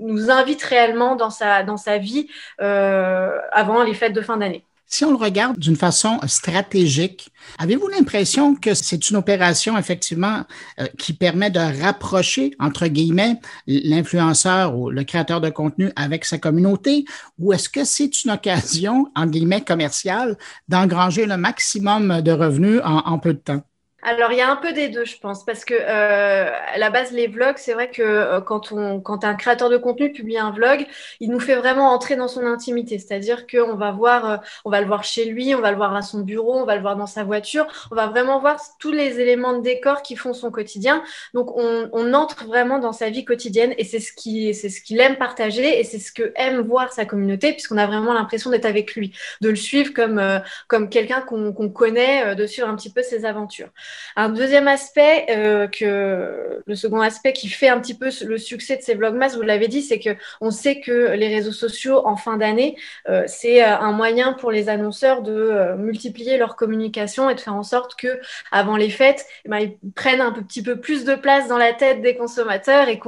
[0.00, 2.28] nous invite réellement dans sa, dans sa vie
[2.58, 4.64] avant les fêtes de fin d'année.
[4.86, 10.44] Si on le regarde d'une façon stratégique, avez-vous l'impression que c'est une opération effectivement
[10.78, 16.38] euh, qui permet de rapprocher, entre guillemets, l'influenceur ou le créateur de contenu avec sa
[16.38, 17.04] communauté,
[17.38, 20.36] ou est-ce que c'est une occasion, en guillemets, commerciale,
[20.68, 23.62] d'engranger le maximum de revenus en peu de temps?
[24.06, 26.90] Alors, il y a un peu des deux, je pense, parce que euh, à la
[26.90, 30.36] base, les vlogs, c'est vrai que euh, quand, on, quand un créateur de contenu publie
[30.36, 30.86] un vlog,
[31.20, 32.98] il nous fait vraiment entrer dans son intimité.
[32.98, 34.36] C'est-à-dire qu'on va voir, euh,
[34.66, 36.76] on va le voir chez lui, on va le voir à son bureau, on va
[36.76, 40.16] le voir dans sa voiture, on va vraiment voir tous les éléments de décor qui
[40.16, 41.02] font son quotidien.
[41.32, 44.82] Donc, on, on entre vraiment dans sa vie quotidienne et c'est ce qui, c'est ce
[44.82, 48.50] qu'il aime partager et c'est ce que aime voir sa communauté, puisqu'on a vraiment l'impression
[48.50, 50.20] d'être avec lui, de le suivre comme,
[50.68, 53.70] comme quelqu'un qu'on connaît, de suivre un petit peu ses aventures.
[54.16, 58.82] Un deuxième aspect, euh, le second aspect qui fait un petit peu le succès de
[58.82, 62.36] ces vlogmas, vous l'avez dit, c'est que on sait que les réseaux sociaux en fin
[62.36, 62.76] d'année,
[63.08, 67.54] euh, c'est euh, un moyen pour les annonceurs de multiplier leur communication et de faire
[67.54, 68.20] en sorte que
[68.52, 71.72] avant les fêtes, eh ben, ils prennent un petit peu plus de place dans la
[71.72, 72.98] tête des consommateurs et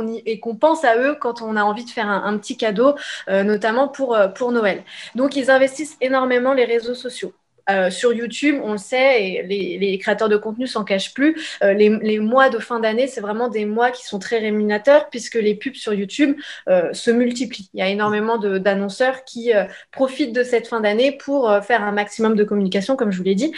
[0.40, 2.94] qu'on pense à eux quand on a envie de faire un, petit cadeau,
[3.28, 4.82] notamment pour Noël.
[5.14, 7.32] Donc ils investissent énormément les réseaux sociaux
[7.70, 11.72] euh, sur YouTube, on le sait, et les, créateurs de contenu s'en cachent plus, euh,
[11.72, 15.54] les, mois de fin d'année, c'est vraiment des mois qui sont très rémunérateurs puisque les
[15.54, 17.70] pubs sur YouTube se multiplient.
[17.74, 19.52] Il y a énormément d'annonceurs qui
[19.92, 23.34] profitent de cette fin d'année pour faire un maximum de communication, comme je vous l'ai
[23.34, 23.52] dit.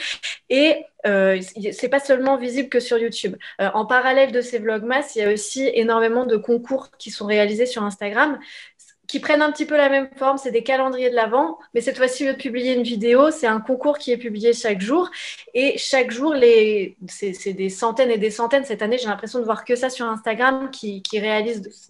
[0.50, 1.40] Et euh,
[1.72, 3.36] c'est pas seulement visible que sur YouTube.
[3.58, 7.66] en parallèle de ces vlogmas, il y a aussi énormément de concours qui sont réalisés
[7.66, 8.38] sur Instagram
[9.08, 10.38] qui prennent un petit peu la même forme.
[10.38, 13.46] C'est des calendriers de l'Avent, mais cette fois-ci, au lieu de publier une vidéo, c'est
[13.46, 15.10] un concours qui est publié chaque jour.
[15.54, 16.96] Et chaque jour, les...
[17.08, 18.64] c'est des centaines et des centaines.
[18.64, 21.18] Cette année, j'ai l'impression de voir que ça sur Instagram qui, qui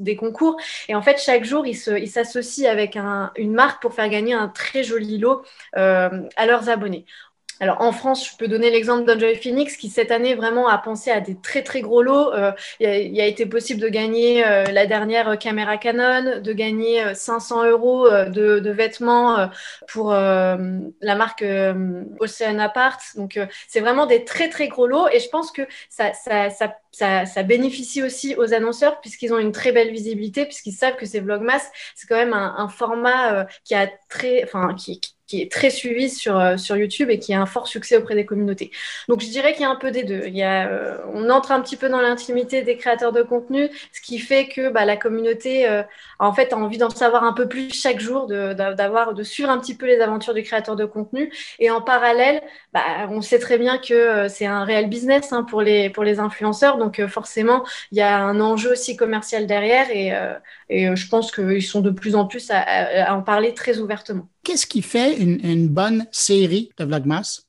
[0.01, 0.57] des concours.
[0.89, 4.49] Et en fait, chaque jour, ils s'associent avec un, une marque pour faire gagner un
[4.49, 5.43] très joli lot
[5.77, 7.05] euh, à leurs abonnés.
[7.61, 11.11] Alors en France, je peux donner l'exemple d'Enjoy Phoenix qui cette année vraiment a pensé
[11.11, 12.33] à des très très gros lots.
[12.33, 17.65] Euh, il, a, été possible de gagner euh, la dernière caméra Canon, de gagner 500
[17.65, 19.51] euh, euros de, vêtements
[19.89, 21.45] pour la marque
[22.21, 22.99] Ocean Apart.
[23.17, 26.51] Donc c'est vraiment des très très gros lots et je pense que ça, ça,
[26.93, 31.07] ça, ça, bénéficie aussi aux annonceurs puisqu'ils ont une très belle visibilité puisqu'ils savent que
[31.07, 35.53] ces vlogmas c'est quand même un, un format qui a très, enfin qui, qui est
[35.53, 38.71] très suivi sur, euh, sur YouTube et qui a un fort succès auprès des communautés.
[39.09, 40.23] Donc je dirais qu'il y a un peu des deux.
[40.27, 43.69] Il y a, euh, on entre un petit peu dans l'intimité des créateurs de contenu,
[43.93, 45.83] ce qui fait que bah, la communauté euh,
[46.19, 49.51] en fait a envie d'en savoir un peu plus chaque jour, de, d'avoir, de suivre
[49.51, 51.33] un petit peu les aventures du créateur de contenu.
[51.59, 55.63] Et en parallèle, bah, on sait très bien que c'est un réel business hein, pour,
[55.63, 56.79] les, pour les influenceurs.
[56.79, 60.13] Donc forcément, il y a un enjeu aussi commercial derrière et,
[60.71, 64.67] et je pense qu'ils sont de plus en plus à en parler très ouvertement qu'est-ce
[64.67, 67.43] qui fait une, bonne série de Vlogmas?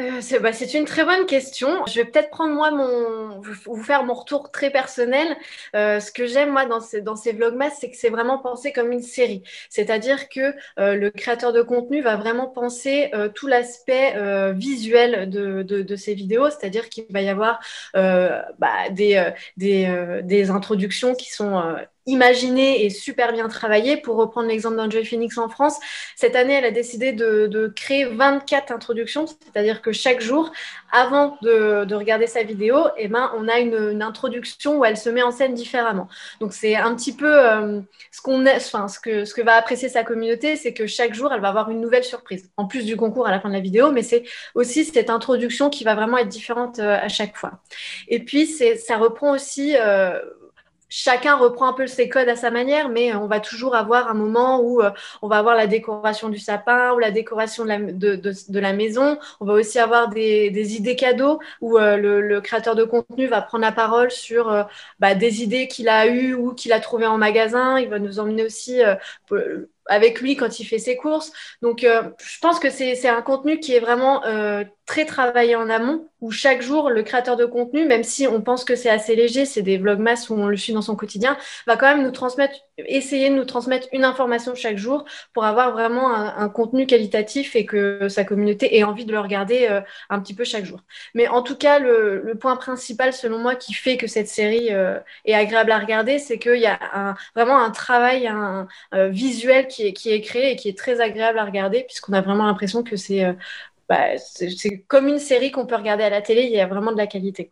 [0.00, 1.84] Euh, bah, c'est une très bonne question.
[1.86, 5.36] Je vais peut-être prendre moi mon, vous faire mon retour très personnel.
[5.74, 9.02] Euh, ce que j'aime moi dans ces, vlogmas, c'est que c'est vraiment pensé comme une
[9.02, 9.42] série.
[9.68, 14.14] C'est-à-dire que euh, le créateur de contenu va vraiment penser tout l'aspect
[14.52, 16.50] visuel de, de, ces vidéos.
[16.50, 17.58] C'est-à-dire qu'il va y avoir
[17.94, 23.96] bah, des introductions qui sont imaginé et super bien travaillé.
[23.96, 25.78] Pour reprendre l'exemple d'Enjoy Phoenix en France,
[26.16, 30.52] cette année, elle a décidé de, de créer 24 introductions, c'est-à-dire que chaque jour,
[30.92, 34.96] avant de, de regarder sa vidéo, eh ben, on a une, une, introduction où elle
[34.96, 36.08] se met en scène différemment.
[36.40, 37.80] Donc c'est un petit peu euh,
[38.12, 41.32] ce qu'on enfin ce que ce que va apprécier sa communauté, c'est que chaque jour,
[41.32, 43.60] elle va avoir une nouvelle surprise, en plus du concours à la fin de la
[43.60, 47.60] vidéo, mais c'est aussi cette introduction qui va vraiment être différente euh, à chaque fois.
[48.08, 50.20] Et puis c'est ça reprend aussi euh,
[50.94, 54.14] chacun reprend un peu ses codes à sa manière, mais on va toujours avoir un
[54.14, 54.90] moment où euh,
[55.22, 59.18] on va avoir la décoration du sapin ou la décoration de la, maison.
[59.40, 63.62] On va aussi avoir des, idées cadeaux où euh, le, créateur de contenu va prendre
[63.62, 64.62] la parole sur euh,
[65.00, 67.80] bah, des idées qu'il a eues ou qu'il a trouvées en magasin.
[67.80, 68.80] Il va nous emmener aussi
[69.86, 71.32] avec lui quand il fait ses courses.
[71.62, 74.22] Donc, je pense que c'est un contenu qui est vraiment
[74.86, 78.64] très travaillé en amont, où chaque jour, le créateur de contenu, même si on pense
[78.64, 81.76] que c'est assez léger, c'est des vlogmas où on le suit dans son quotidien, va
[81.76, 86.12] quand même nous transmettre, essayer de nous transmettre une information chaque jour pour avoir vraiment
[86.14, 90.34] un, contenu qualitatif et que sa communauté ait envie de le regarder euh, un petit
[90.34, 90.80] peu chaque jour.
[91.14, 94.98] Mais en tout cas, le, point principal, selon moi, qui fait que cette série euh,
[95.24, 98.30] est agréable à regarder, c'est qu'il y a vraiment un travail
[98.92, 102.46] euh, visuel qui est, créé et qui est très agréable à regarder, puisqu'on a vraiment
[102.46, 103.24] l'impression que c'est
[103.88, 106.90] bah, c'est comme une série qu'on peut regarder à la télé, il y a vraiment
[106.90, 107.50] de la qualité.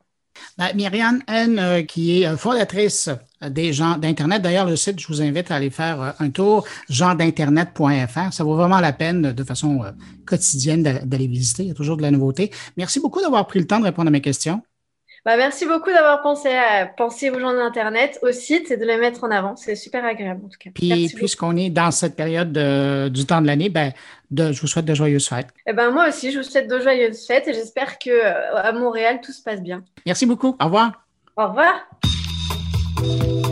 [0.56, 3.10] Ben, Myriam N, qui est fondatrice
[3.48, 4.42] des gens d'Internet.
[4.42, 8.32] D'ailleurs, le site, je vous invite à aller faire euh, un tour, genredinternet.fr.
[8.32, 9.80] Ça vaut vraiment la peine de façon
[10.26, 11.64] quotidienne d'aller visiter.
[11.64, 12.50] Il y a toujours de la nouveauté.
[12.76, 14.62] Merci beaucoup d'avoir pris le temps de répondre à mes questions.
[15.24, 18.96] Bah, merci beaucoup d'avoir pensé à penser aux gens d'Internet, au site et de les
[18.96, 19.54] mettre en avant.
[19.54, 20.70] C'est super agréable en tout cas.
[20.74, 23.92] Puis, puisqu'on est dans cette période du temps de l'année, ben,
[24.36, 25.48] je vous souhaite de joyeuses fêtes.
[25.66, 28.72] Eh ben, moi aussi, je vous souhaite de joyeuses fêtes et j'espère que euh, à
[28.72, 29.84] Montréal, tout se passe bien.
[30.06, 30.56] Merci beaucoup.
[30.60, 31.04] Au revoir.
[31.36, 31.86] Au revoir.
[33.02, 33.51] On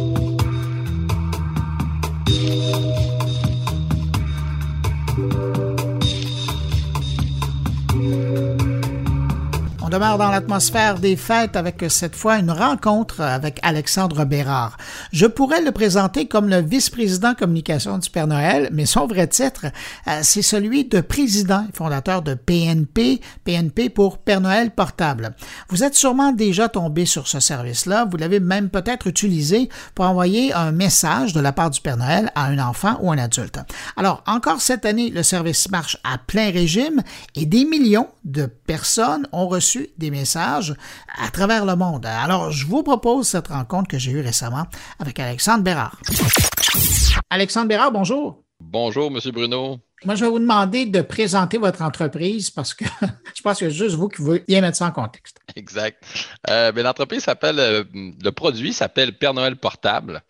[9.90, 14.76] demeure dans l'atmosphère des fêtes avec cette fois une rencontre avec Alexandre Bérard.
[15.12, 19.66] Je pourrais le présenter comme le vice-président communication du Père Noël, mais son vrai titre,
[20.07, 25.35] euh, c'est celui de président et fondateur de PNP, PNP pour Père Noël portable.
[25.70, 30.53] Vous êtes sûrement déjà tombé sur ce service-là, vous l'avez même peut-être utilisé pour envoyer
[30.53, 33.59] un message de la part du Père Noël à un enfant ou un adulte.
[33.96, 37.03] Alors, encore cette année, le service marche à plein régime
[37.35, 40.74] et des millions de personnes ont reçu des messages
[41.18, 42.06] à travers le monde.
[42.06, 44.66] Alors, je vous propose cette rencontre que j'ai eue récemment
[44.98, 46.00] avec Alexandre Bérard.
[47.30, 48.42] Alexandre Bérard, bonjour.
[48.60, 49.80] Bonjour, Monsieur Bruno.
[50.04, 52.84] Moi, je vais vous demander de présenter votre entreprise parce que
[53.34, 55.38] je pense que c'est juste vous qui voulez bien mettre ça en contexte.
[55.56, 56.02] Exact.
[56.48, 60.22] Euh, ben, l'entreprise s'appelle, euh, le produit s'appelle Père Noël Portable.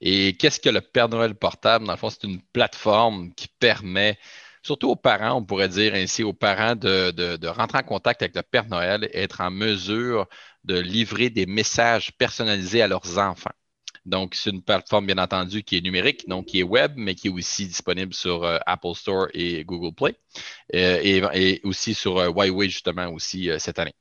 [0.00, 1.86] Et qu'est-ce que le Père Noël Portable?
[1.86, 4.18] Dans le fond, c'est une plateforme qui permet
[4.66, 8.42] surtout aux parents, on pourrait dire ainsi, aux parents de, rentrer en contact avec le
[8.42, 10.26] Père Noël et être en mesure
[10.64, 13.52] de livrer des messages personnalisés à leurs enfants.
[14.04, 17.28] Donc, c'est une plateforme, bien entendu, qui est numérique, donc qui est web, mais qui
[17.28, 20.14] est aussi disponible sur euh, Apple Store et Google Play,
[20.74, 21.00] euh,
[21.32, 23.94] et, aussi sur euh, Huawei, justement, aussi cette année.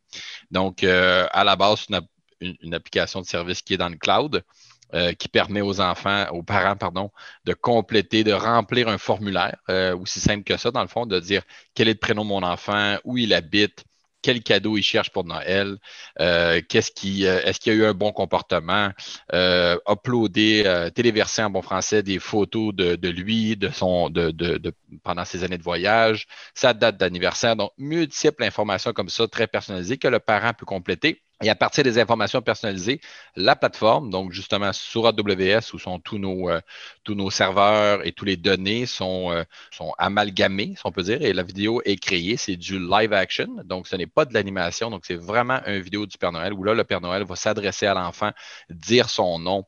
[0.52, 1.96] Donc, à la base, c'est
[2.42, 4.44] une, une, application de service qui est dans le cloud.
[5.18, 7.12] Qui permet aux enfants, aux parents, pardon,
[7.46, 9.58] de compléter, de remplir un formulaire,
[10.00, 11.44] aussi simple que ça, dans le fond, de dire
[11.74, 13.84] quel est le prénom de mon enfant, où il habite,
[14.26, 15.78] quel cadeau il cherche pour Noël,
[16.20, 18.90] euh, qu'est-ce qui, euh, est-ce qu'il y a eu un bon comportement,
[19.34, 24.74] euh, uploader, téléverser en bon français des photos de, lui, de son, de,
[25.04, 26.26] pendant ses années de voyage,
[26.56, 27.56] sa date d'anniversaire.
[27.56, 31.22] Donc, multiples informations comme ça, très personnalisées que le parent peut compléter.
[31.44, 33.02] Et à partir des informations personnalisées,
[33.36, 36.62] la plateforme, donc justement sur AWS, où sont tous nos, euh,
[37.04, 41.22] tous nos serveurs et tous les données sont, euh, sont amalgamés, si on peut dire,
[41.22, 42.38] et la vidéo est créée.
[42.38, 46.06] C'est du live action, donc ce n'est pas de l'animation, donc c'est vraiment une vidéo
[46.06, 48.32] du Père Noël où là, le Père Noël va s'adresser à l'enfant,
[48.70, 49.66] dire son nom,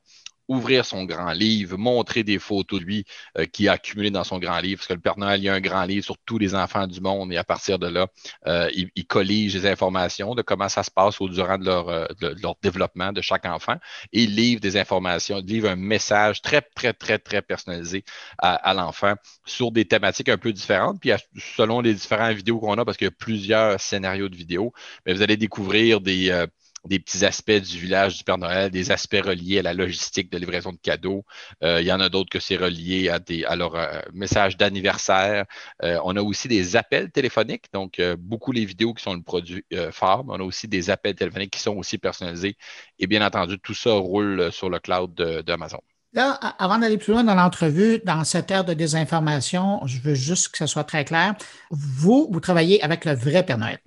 [0.47, 3.05] ouvrir son grand livre, montrer des photos de lui
[3.37, 5.49] euh, qui a accumulé dans son grand livre, parce que le Père Noël, il y
[5.49, 8.07] a un grand livre sur tous les enfants du monde et à partir de là,
[8.47, 11.89] euh, il, il, collige les informations de comment ça se passe au durant de leur,
[11.89, 12.05] euh,
[12.41, 13.75] leur développement de chaque enfant
[14.13, 18.03] et il livre des informations, il livre un message très, très, très, très personnalisé
[18.37, 19.13] à, à l'enfant
[19.45, 20.99] sur des thématiques un peu différentes.
[20.99, 21.11] Puis
[21.55, 24.73] selon les différentes vidéos qu'on a, parce qu'il y a plusieurs scénarios de vidéos,
[25.05, 26.47] mais vous allez découvrir des
[26.87, 30.37] des petits aspects du village du Père Noël, des aspects reliés à la logistique de
[30.37, 31.25] livraison de cadeaux.
[31.63, 34.57] Euh, il y en a d'autres que c'est relié à, des, à leur euh, message
[34.57, 35.45] d'anniversaire.
[35.83, 39.65] Euh, on a aussi des appels téléphoniques, donc beaucoup les vidéos qui sont le produit
[39.91, 42.55] phare, on a aussi des appels téléphoniques qui sont aussi personnalisés.
[42.99, 45.13] Et bien entendu, tout ça roule sur le cloud
[45.45, 45.81] d'Amazon.
[46.13, 50.49] Là, avant d'aller plus loin dans l'entrevue, dans cette ère de désinformation, je veux juste
[50.49, 51.35] que ce soit très clair.
[51.69, 53.79] Vous, vous travaillez avec le vrai Père Noël.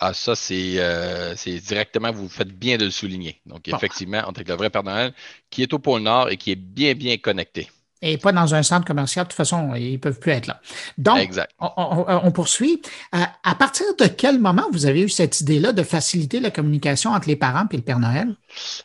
[0.00, 3.40] Ah, ça, euh, c'est directement, vous faites bien de le souligner.
[3.46, 5.12] Donc, effectivement, on est avec le vrai Père Noël
[5.50, 7.68] qui est au pôle Nord et qui est bien, bien connecté.
[8.00, 10.60] Et pas dans un centre commercial, de toute façon, ils ne peuvent plus être là.
[10.98, 12.80] Donc, On, poursuit.
[13.12, 17.10] Euh, à partir de quel moment vous avez eu cette idée-là de faciliter la communication
[17.10, 18.36] entre les parents et le Père Noël?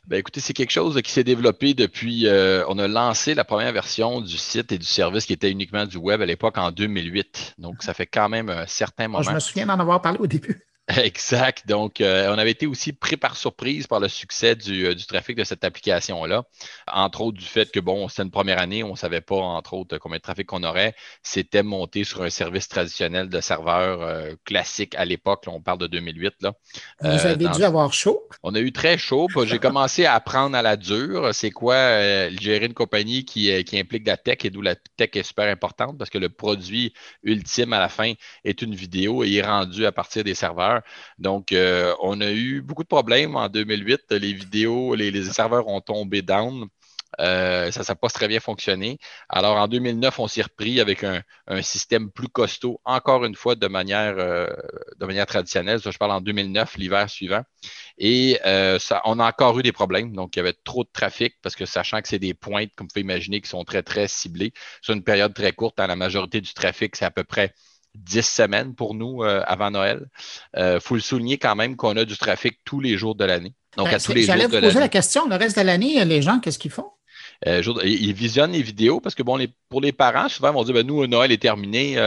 [0.08, 2.26] Ben, écoutez, c'est quelque chose qui s'est développé depuis.
[2.26, 5.86] Euh, on a lancé la première version du site et du service qui était uniquement
[5.86, 7.54] du web à l'époque en 2008.
[7.60, 9.22] Donc, ça fait quand même un certain moment.
[9.22, 10.60] je me souviens d'en avoir parlé au début.
[10.98, 11.66] Exact.
[11.66, 15.38] Donc, euh, on avait été aussi pris par surprise par le succès du, euh, trafic
[15.38, 16.44] de cette application-là.
[16.92, 19.76] Entre autres, du fait que, bon, c'était une première année, on ne savait pas, entre
[19.76, 20.94] autres, combien de trafic qu'on aurait.
[21.22, 25.46] C'était monté sur un service traditionnel de serveur euh, classique à l'époque.
[25.48, 26.34] On parle de 2008.
[26.42, 26.54] Là.
[27.00, 28.22] Vous avez dû avoir chaud?
[28.44, 29.30] On a eu très chaud.
[29.46, 31.34] J'ai commencé à apprendre à la dure.
[31.34, 35.12] C'est quoi gérer une compagnie qui, qui implique de la tech et d'où la tech
[35.14, 35.98] est super importante?
[35.98, 38.14] Parce que le produit ultime à la fin
[38.44, 40.73] est une vidéo et est rendu à partir des serveurs.
[41.20, 44.12] Donc, euh, on a eu beaucoup de problèmes en 2008.
[44.12, 46.68] Les vidéos, les, serveurs ont tombé down.
[47.20, 48.98] Euh, ça n'a pas très bien fonctionné.
[49.30, 51.22] Alors, en 2009, on s'est repris avec un,
[51.62, 54.48] système plus costaud, encore une fois de manière, euh,
[55.28, 55.80] traditionnelle.
[55.80, 57.44] Ça, je parle en 2009, l'hiver suivant.
[58.00, 58.40] Et
[58.80, 60.14] ça, on a encore eu des problèmes.
[60.14, 62.88] Donc, il y avait trop de trafic parce que sachant que c'est des pointes, comme
[62.88, 65.96] vous pouvez imaginer, qui sont très, très ciblées sur une période très courte, dans la
[65.96, 67.54] majorité du trafic, c'est à peu près
[67.96, 70.08] 10 semaines pour nous euh, avant Noël.
[70.56, 73.26] Il euh, faut le souligner quand même qu'on a du trafic tous les jours de
[73.26, 73.54] l'année.
[73.78, 74.68] Donc, ben, à tous les jours de l'année.
[74.68, 76.90] poser la question, le reste de l'année, les gens, qu'est-ce qu'ils font?
[77.46, 79.38] Euh, ils visionnent les vidéos parce que bon,
[79.68, 81.98] pour les parents, souvent, ils vont dire ben, nous, Noël est terminé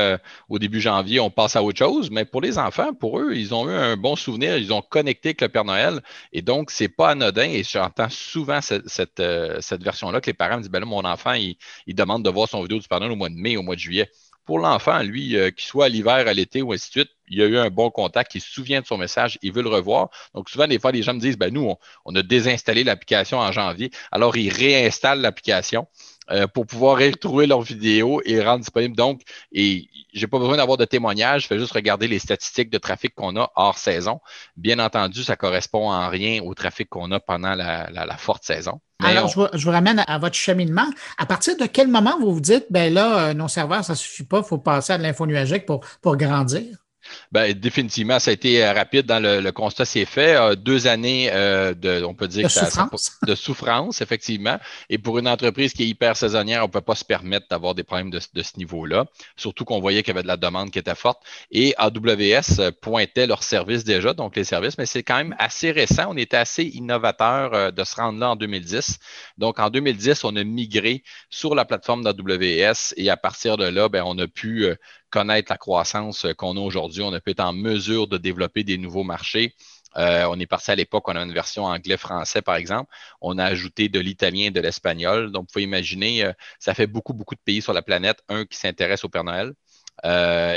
[0.48, 2.10] au début janvier, on passe à autre chose.
[2.10, 5.30] Mais pour les enfants, pour eux, ils ont eu un bon souvenir, ils ont connecté
[5.30, 6.00] avec le Père Noël.
[6.32, 7.50] Et donc, c'est pas anodin.
[7.50, 11.32] Et j'entends souvent cette, cette, version-là que les parents me disent ben là, mon enfant,
[11.34, 11.56] il,
[11.86, 13.74] il, demande de voir son vidéo du Père Noël au mois de mai, au mois
[13.74, 14.10] de juillet
[14.46, 17.42] pour l'enfant, lui, euh, qu'il soit à l'hiver, à l'été ou ainsi de suite, il
[17.42, 20.08] a eu un bon contact, il se souvient de son message, il veut le revoir.
[20.34, 21.74] Donc, souvent, des fois, les gens me disent, ben, nous,
[22.04, 23.90] on, a désinstallé l'application en janvier.
[24.12, 25.88] Alors, ils réinstallent l'application
[26.30, 28.96] euh, pour pouvoir retrouver leur vidéo et rendre disponible.
[28.96, 29.22] Donc,
[29.52, 33.14] et j'ai pas besoin d'avoir de témoignages, je fais juste regarder les statistiques de trafic
[33.14, 34.20] qu'on a hors saison.
[34.56, 38.80] Bien entendu, ça correspond en rien au trafic qu'on a pendant la, forte saison.
[39.04, 40.86] Alors, je, vous, ramène à votre cheminement.
[41.18, 44.24] À partir de quel moment vous vous dites, ben là, euh, nos serveurs, ça suffit
[44.24, 46.85] pas, il faut passer à de l'info nuagique pour, pour grandir?
[47.32, 50.36] Ben, définitivement, ça a été euh, rapide dans le, constat, c'est fait.
[50.36, 53.18] Euh, deux années euh, de, on peut dire, de, souffrance.
[53.26, 54.58] de souffrance, effectivement.
[54.90, 57.74] Et pour une entreprise qui est hyper saisonnière, on ne peut pas se permettre d'avoir
[57.74, 59.06] des problèmes de, ce niveau-là.
[59.36, 61.22] Surtout qu'on voyait qu'il y avait de la demande qui était forte.
[61.50, 66.06] Et AWS pointait leurs services déjà, donc les services, mais c'est quand même assez récent.
[66.08, 68.98] On était assez innovateur de se rendre là en 2010.
[69.38, 73.88] Donc, en 2010, on a migré sur la plateforme d'AWS et à partir de là,
[73.88, 74.66] ben, on a pu
[75.10, 77.02] connaître la croissance euh, qu'on a aujourd'hui.
[77.02, 79.54] On a pu être en mesure de développer des nouveaux marchés.
[79.96, 82.90] Euh, on est parti à l'époque, on a une version anglais-français, par exemple.
[83.22, 85.32] On a ajouté de l'italien et de l'espagnol.
[85.32, 88.44] Donc, vous pouvez imaginer, euh, ça fait beaucoup, beaucoup de pays sur la planète, un
[88.44, 89.54] qui s'intéresse au Père Noël.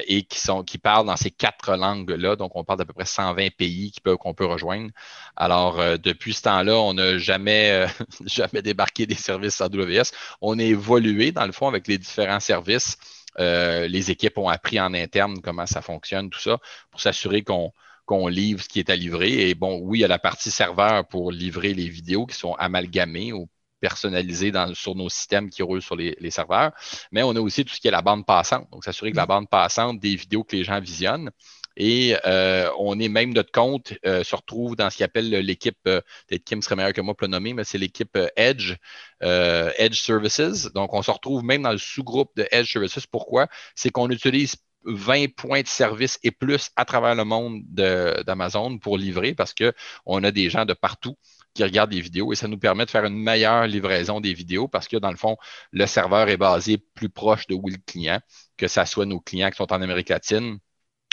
[0.08, 2.36] et qui, sont, qui parlent dans ces quatre langues-là.
[2.36, 4.92] Donc, on parle d'à peu près 120 pays qu'on peut rejoindre.
[5.38, 7.88] Alors, depuis ce temps-là, on n'a jamais,
[8.26, 10.12] jamais débarqué des services AWS.
[10.42, 12.98] On a évolué, dans le fond, avec les différents services.
[13.40, 16.58] Euh, les équipes ont appris en interne comment ça fonctionne, tout ça,
[16.92, 19.50] pour s'assurer qu'on livre ce qui est à livrer.
[19.50, 22.54] Et bon, oui, il y a la partie serveur pour livrer les vidéos qui sont
[22.56, 23.48] amalgamées ou
[23.80, 26.72] personnalisées sur nos systèmes qui roulent sur les, serveurs.
[27.12, 28.70] Mais on a aussi tout ce qui est la bande passante.
[28.72, 31.32] Donc, s'assurer que la bande passante des vidéos que les gens visionnent,
[31.80, 35.78] et euh, on est même, notre compte euh, se retrouve dans ce qu'on appelle l'équipe,
[35.88, 38.76] euh, peut-être Kim serait meilleur que moi pour le nommer, mais c'est l'équipe Edge,
[39.22, 40.68] Edge Services.
[40.76, 43.08] Donc, on se retrouve même dans le sous-groupe de Edge Services.
[43.08, 43.48] Pourquoi?
[43.76, 48.98] C'est qu'on utilise 20 points de service et plus à travers le monde d'Amazon pour
[48.98, 51.18] livrer parce qu'on a des gens de partout
[51.54, 54.68] qui regardent des vidéos et ça nous permet de faire une meilleure livraison des vidéos
[54.68, 55.38] parce que dans le fond,
[55.72, 58.20] le serveur est basé plus proche de où le client,
[58.58, 60.60] que ce soit nos clients qui sont en Amérique latine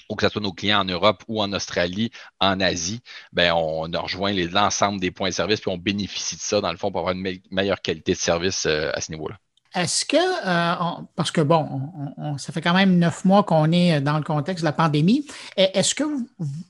[0.09, 3.01] ou que ce soit nos clients en Europe ou en Australie, en Asie,
[3.33, 6.79] ben on rejoint l'ensemble des points de service puis on bénéficie de ça, dans le
[6.79, 9.39] fond, pour avoir une meilleure qualité de service euh, à ce niveau-là.
[9.77, 11.69] Est-ce que, euh, parce que bon,
[12.39, 15.27] ça fait quand même neuf mois qu'on est dans le contexte de la pandémie,
[15.59, 16.05] est-ce que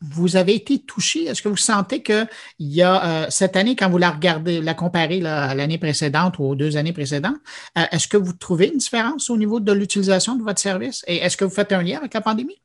[0.00, 1.24] vous, avez été touché?
[1.26, 2.26] Est-ce que vous sentez qu'il
[2.59, 6.44] y a euh, cette année, quand vous la regardez, la comparez à l'année précédente ou
[6.44, 7.36] aux deux années précédentes,
[7.76, 11.04] est-ce que vous trouvez une différence au niveau de l'utilisation de votre service?
[11.07, 12.61] Et est-ce que vous faites un lien avec la pandémie?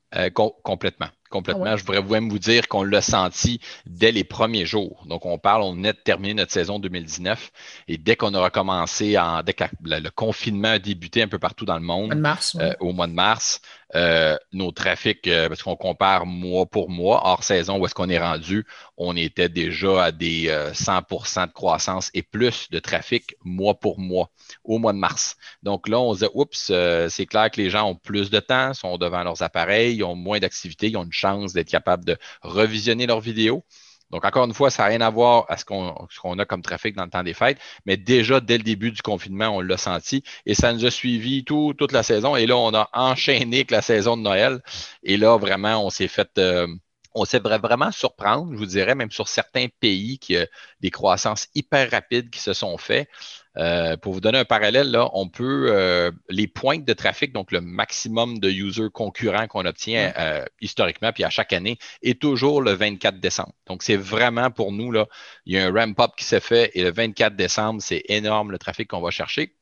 [0.64, 1.66] complètement complètement.
[1.66, 5.04] Ah je voudrais même vous dire qu'on l'a senti dès les premiers jours.
[5.08, 7.52] Donc, on parle, on venait de terminer notre saison 2019
[7.88, 11.66] et dès qu'on a recommencé, en, dès que le confinement a débuté un peu partout
[11.66, 12.14] dans le monde,
[12.60, 13.62] euh, au mois de mars,
[13.96, 18.10] euh, nos trafics, euh, parce qu'on compare mois pour mois, hors saison, où est-ce qu'on
[18.10, 18.66] est rendu,
[18.98, 24.32] on était déjà à des 100% de croissance et plus de trafic mois pour mois
[24.64, 25.36] au mois de mars.
[25.64, 26.72] Donc là, on se dit, oups,
[27.10, 30.16] c'est clair que les gens ont plus de temps, sont devant leurs appareils, ils ont
[30.16, 33.64] moins d'activités, ils ont une chance d'être capables de revisionner leurs vidéos.
[34.12, 36.96] Donc, encore une fois, ça n'a rien à voir à ce qu'on a comme trafic
[36.96, 40.24] dans le temps des fêtes, mais déjà, dès le début du confinement, on l'a senti
[40.46, 42.36] et ça nous a suivi tout, toute la saison.
[42.36, 44.62] Et là, on a enchaîné avec la saison de Noël.
[45.04, 46.30] Et là, vraiment, on s'est fait.
[46.38, 46.68] Euh,
[47.14, 50.48] on s'est vraiment surprendre, je vous dirais, même sur certains pays, qui a
[50.80, 53.10] des croissances hyper rapides qui se sont faites.
[53.58, 57.52] Euh, pour vous donner un parallèle, là, on peut, euh, les pointes de trafic, donc
[57.52, 62.62] le maximum de users concurrents qu'on obtient euh, historiquement, puis à chaque année, est toujours
[62.62, 63.54] le 24 décembre.
[63.68, 65.08] Donc, c'est vraiment pour nous, là,
[65.46, 68.58] il y a un ramp-up qui s'est fait et le 24 décembre, c'est énorme le
[68.58, 69.56] trafic qu'on va chercher.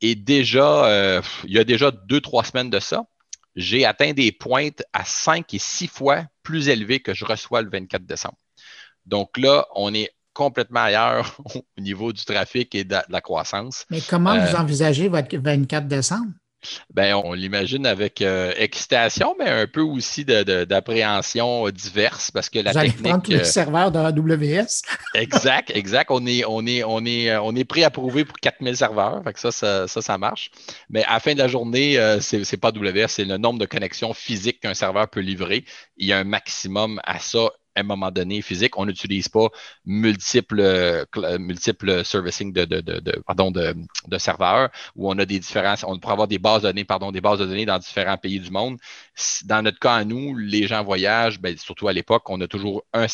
[0.00, 3.04] Et déjà, il y a déjà deux, trois semaines de ça,
[3.56, 7.70] j'ai atteint des pointes à cinq et six fois plus élevées que je reçois le
[7.70, 8.36] 24 décembre.
[9.06, 13.86] Donc là, on est complètement ailleurs au niveau du trafic et de la, croissance.
[13.90, 16.32] Mais comment vous euh, envisagez votre 24 décembre?
[16.94, 22.72] Ben, on l'imagine avec euh, excitation, mais un peu aussi d'appréhension diverse parce que la
[22.72, 23.02] Vous technique.
[23.02, 24.80] Prendre tous les euh, serveurs de AWS.
[25.14, 26.10] exact, exact.
[26.10, 29.22] On est, on est, on est, on est préapprouvé pour 4000 serveurs.
[29.36, 30.50] ça, ça, ça, marche.
[30.88, 33.66] Mais à la fin de la journée, ce n'est pas AWS, c'est le nombre de
[33.66, 35.66] connexions physiques qu'un serveur peut livrer.
[35.98, 38.78] Il y a un maximum à ça à un moment donné physique.
[38.78, 39.48] On n'utilise pas
[39.84, 41.06] multiples,
[41.38, 43.74] multiples servicing de, de, de, pardon, de,
[44.18, 45.84] serveurs où on a des différences.
[45.84, 48.40] On pourrait avoir des bases de données, pardon, des bases de données dans différents pays
[48.40, 48.78] du monde.
[49.44, 52.84] Dans notre cas à nous, les gens voyagent, ben, surtout à l'époque, on a toujours
[52.92, 53.06] un,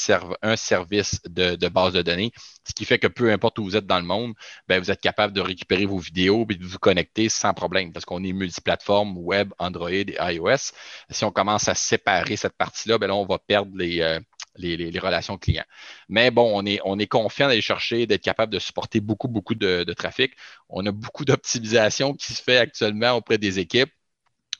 [0.43, 2.33] un service de, base de données,
[2.65, 4.35] ce qui fait que peu importe où vous êtes dans le monde,
[4.69, 8.05] ben, vous êtes capable de récupérer vos vidéos et de vous connecter sans problème parce
[8.05, 10.73] qu'on est multiplateforme, web, Android et iOS.
[11.11, 14.21] Si on commence à séparer cette partie-là, ben là, on va perdre les, euh,
[14.57, 15.65] les, relations clients.
[16.09, 19.55] Mais bon, on est, on est confiant d'aller chercher, d'être capable de supporter beaucoup, beaucoup
[19.55, 20.35] de, trafic.
[20.69, 23.93] On a beaucoup d'optimisation qui se fait actuellement auprès des équipes.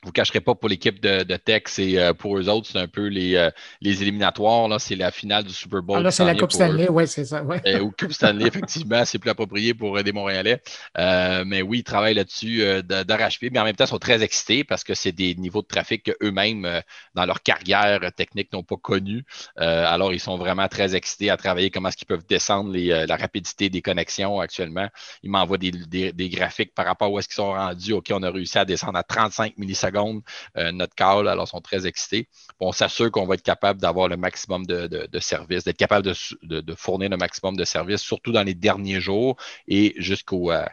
[0.03, 2.89] Vous cacherez pas pour l'équipe de, de Tech, c'est euh, pour eux autres, c'est un
[2.89, 3.51] peu les, euh,
[3.83, 4.67] les éliminatoires.
[4.69, 5.99] Là, c'est la finale du Super Bowl.
[5.99, 7.43] Ah, là, c'est la Coupe Stanley, oui, c'est ça.
[7.43, 7.61] Ouais.
[7.67, 10.63] Euh, ou Coupe Stanley, effectivement, c'est plus approprié pour des Montréalais.
[10.97, 14.85] mais oui, ils travaillent là-dessus d'arrache-pied, mais en même temps, ils sont très excités parce
[14.85, 16.83] que c'est des niveaux de trafic qu'eux-mêmes,
[17.15, 19.25] dans leur carrière technique, n'ont pas connus.
[19.57, 23.17] alors, ils sont vraiment très excités à travailler comment est-ce qu'ils peuvent descendre les, la
[23.17, 24.89] rapidité des connexions actuellement.
[25.23, 27.93] Ils m'envoient des, des, des, graphiques par rapport à où est-ce qu'ils sont rendus.
[27.93, 31.61] OK, on a réussi à descendre à 35 millisecondes euh, notre call, alors ils sont
[31.61, 32.29] très excités.
[32.59, 36.07] On s'assure qu'on va être capable d'avoir le maximum de, services, d'être capable
[36.43, 39.37] de, fournir le maximum de services, surtout dans les derniers jours
[39.69, 40.65] et jusqu'au euh,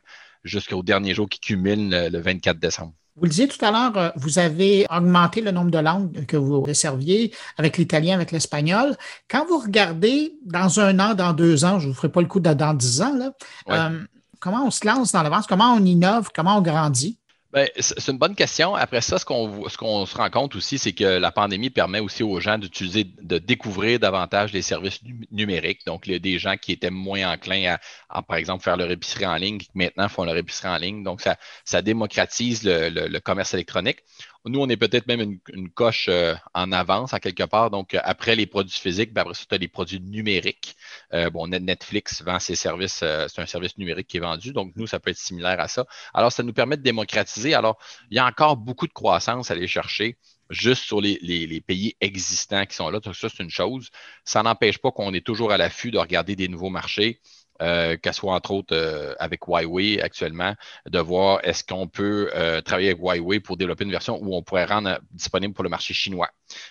[0.44, 2.94] jusqu'au dernier jour qui cumule le, 24 décembre.
[3.16, 6.38] Vous le disiez tout à l'heure, euh, vous avez augmenté le nombre de langues que
[6.38, 8.96] vous desserviez avec l'italien, avec l'espagnol.
[9.30, 12.28] Quand vous regardez dans un an, dans deux ans, je ne vous ferai pas le
[12.28, 13.92] coup de dans dix ans, là,
[14.40, 17.18] comment on se lance dans l'avance, comment on innove, comment on grandit?
[17.58, 18.76] Ben, c'est une bonne question.
[18.76, 19.68] Après ça, ce qu'on
[20.06, 23.98] se rend compte aussi, c'est que la pandémie permet aussi aux gens d'utiliser, de découvrir
[23.98, 25.00] davantage les services
[25.32, 25.84] numériques.
[25.88, 27.78] Donc, il y a des gens qui étaient moins enclins
[28.10, 31.02] à, par exemple, faire leur épicerie en ligne, qui maintenant font leur épicerie en ligne.
[31.02, 31.36] Donc, ça,
[31.66, 34.04] ça démocratise le commerce électronique.
[34.48, 37.70] Nous, on est peut-être même une, coche euh, en avance à quelque part.
[37.70, 40.76] Donc, euh, après les produits physiques, ben, après ça, les produits numériques.
[41.14, 44.54] Euh, bon, Netflix vend ses services, c'est un service numérique qui est vendu.
[44.54, 45.86] Donc, nous, ça peut être similaire à ça.
[46.14, 47.54] Alors, ça nous permet de démocratiser.
[47.54, 47.78] Alors,
[48.10, 50.18] il y a encore beaucoup de croissance à aller chercher
[50.50, 53.00] juste sur les, les, pays existants qui sont là.
[53.00, 53.90] Donc, ça, c'est une chose.
[54.24, 57.22] Ça n'empêche pas qu'on est toujours à l'affût de regarder des nouveaux marchés
[57.62, 60.54] euh, qu'elle soit entre autres euh, avec Huawei actuellement,
[60.88, 64.44] de voir est-ce qu'on peut euh, travailler avec Huawei pour développer une version où on
[64.44, 66.30] pourrait rendre disponible pour le marché chinois.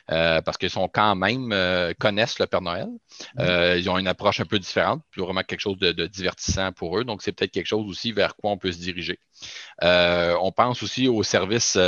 [0.08, 1.54] parce qu'ils sont quand même,
[1.98, 2.88] connaissent le Père Noël.
[3.36, 3.78] Mm-hmm.
[3.78, 6.98] ils ont une approche un peu différente, puis vraiment quelque chose de, de divertissant pour
[6.98, 7.04] eux.
[7.04, 9.18] Donc, c'est peut-être quelque chose aussi vers quoi on peut se diriger.
[9.82, 11.78] on pense aussi aux services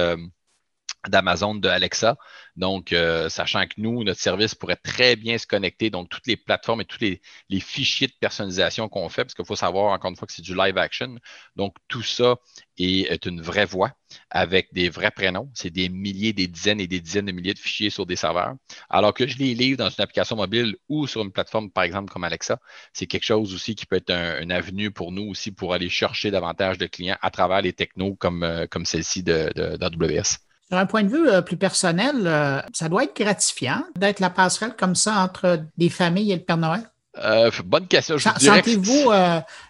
[1.07, 2.17] d'Amazon, de Alexa.
[2.57, 6.37] Donc, euh, sachant que nous, notre service pourrait très bien se connecter, donc toutes les
[6.37, 7.21] plateformes et tous les,
[7.61, 10.57] fichiers de personnalisation qu'on fait, parce qu'il faut savoir, encore une fois, que c'est du
[10.57, 11.17] live action.
[11.57, 12.37] Donc, tout ça
[12.79, 13.93] est, une vraie voix
[14.31, 15.51] avec des vrais prénoms.
[15.55, 18.55] C'est des milliers, des dizaines et des dizaines de milliers de fichiers sur des serveurs.
[18.89, 22.13] Alors que je les livre dans une application mobile ou sur une plateforme, par exemple,
[22.13, 22.59] comme Alexa,
[22.93, 26.31] c'est quelque chose aussi qui peut être un, avenue pour nous aussi pour aller chercher
[26.31, 29.79] davantage de clients à travers les technos comme, euh, comme celle-ci d'AWS.
[29.79, 34.31] Sur un point de vue euh, plus personnel, euh, ça doit être gratifiant d'être la
[34.31, 36.83] passerelle comme ça entre des familles et le Père Noël?
[37.25, 38.19] Euh, bonne question.
[38.19, 39.11] Sentez-vous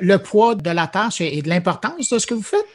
[0.01, 2.66] le poids de la tâche et de l'importance de ce que vous faites?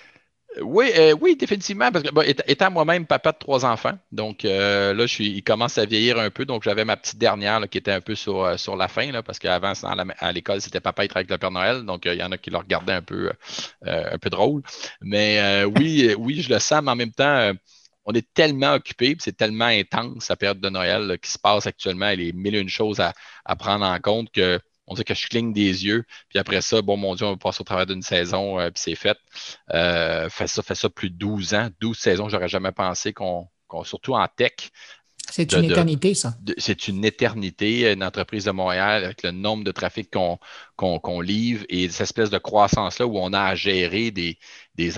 [0.61, 1.91] Oui, oui, définitivement.
[1.91, 5.85] Parce que étant moi-même papa de trois enfants, donc là, je suis, il commence à
[5.85, 6.45] vieillir un peu.
[6.45, 9.37] Donc, j'avais ma petite dernière qui était un peu sur, sur la fin, là, parce
[9.37, 9.73] qu'avant,
[10.19, 11.83] à l'école, c'était papa être avec le Père Noël.
[11.83, 13.31] Donc, il y en a qui le regardaient un peu,
[13.85, 14.61] un peu drôle.
[15.01, 17.51] Mais oui, oui, je le sens, mais en même temps
[18.05, 22.09] on est tellement occupé, c'est tellement intense la période de Noël qui se passe actuellement,
[22.09, 23.13] il y a mille et une choses à,
[23.55, 26.97] prendre en compte que on dit que je cligne des yeux, puis après ça, bon
[26.97, 29.17] mon Dieu, on va passer au travers d'une saison, euh, puis c'est fait.
[29.73, 33.47] Euh, fait ça, ça plus de 12 ans, 12 saisons, j'aurais jamais pensé qu'on,
[33.85, 34.71] surtout en tech,
[35.29, 36.35] c'est une éternité, ça.
[36.57, 41.89] C'est une éternité, une entreprise de Montréal, avec le nombre de trafic qu'on livre et
[41.89, 44.37] cette espèce de croissance-là où on a à gérer des,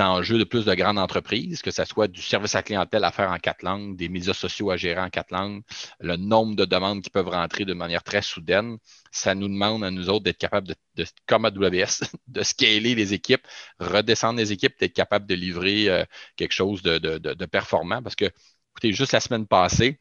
[0.01, 3.31] enjeux de plus de grandes entreprises, que ce soit du service à clientèle à faire
[3.31, 5.61] en quatre langues, des médias sociaux à gérer en quatre langues,
[5.99, 8.77] le nombre de demandes qui peuvent rentrer de manière très soudaine,
[9.11, 13.45] ça nous demande à nous autres d'être capables, de, comme AWS, de scaler les équipes,
[13.79, 16.03] redescendre les équipes, d'être capable de livrer euh,
[16.35, 18.25] quelque chose de, de performant parce que,
[18.73, 19.99] écoutez, juste la semaine passée,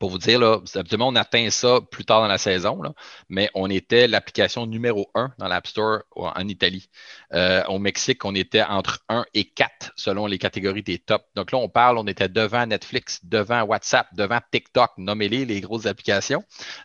[0.00, 0.60] pour vous dire, là,
[0.98, 2.80] on atteint ça plus tard dans la saison,
[3.28, 6.88] mais on était l'application numéro un dans l'App Store en Italie.
[7.34, 11.26] Euh, au Mexique, on était entre 1 et 4 selon les catégories des tops.
[11.36, 15.84] Donc là, on parle, on était devant Netflix, devant WhatsApp, devant TikTok, nommez-les les grosses
[15.84, 16.42] applications.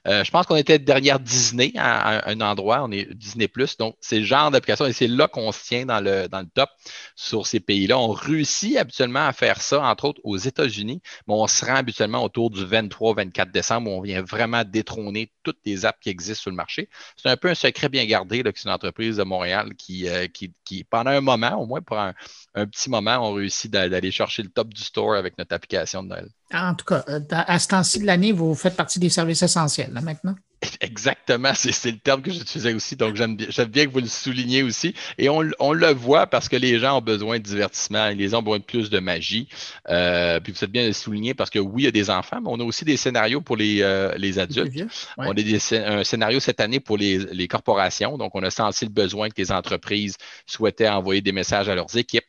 [0.07, 3.77] Euh, je pense qu'on était derrière Disney à, un endroit, on est Disney Plus.
[3.77, 6.49] Donc, c'est le genre d'application et c'est là qu'on se tient dans le, dans le
[6.53, 6.69] top
[7.15, 7.97] sur ces pays-là.
[7.97, 12.21] On réussit habituellement à faire ça, entre autres aux États-Unis, mais on se rend habituellement
[12.21, 16.51] autour du 23 24 décembre, on vient vraiment détrôner toutes les apps qui existent sur
[16.51, 16.89] le marché.
[17.17, 20.27] C'est un peu un secret bien gardé, que c'est une entreprise de Montréal qui, euh,
[20.27, 22.13] qui, pendant un moment, au moins pour un,
[22.53, 26.29] petit moment, on réussit d'aller chercher le top du store avec notre application de Noël.
[26.53, 29.91] En tout cas, euh, à ce temps-ci de l'année, vous faites partie des services essentiels,
[29.93, 30.35] là, maintenant?
[30.81, 32.95] Exactement, c'est le terme que j'utilisais aussi.
[32.95, 34.93] Donc, j'aime bien que vous le souligniez aussi.
[35.17, 38.43] Et on, le voit parce que les gens ont besoin de divertissement, les gens ont
[38.43, 39.47] besoin de plus de magie.
[39.89, 42.09] Euh, puis vous êtes bien de le souligner parce que oui, il y a des
[42.09, 44.87] enfants, mais on a aussi des scénarios pour les, euh, adultes.
[45.17, 48.17] On a des, un scénario cette année pour les, les, corporations.
[48.17, 50.15] Donc, on a senti le besoin que les entreprises
[50.45, 52.25] souhaitaient envoyer des messages à leurs équipes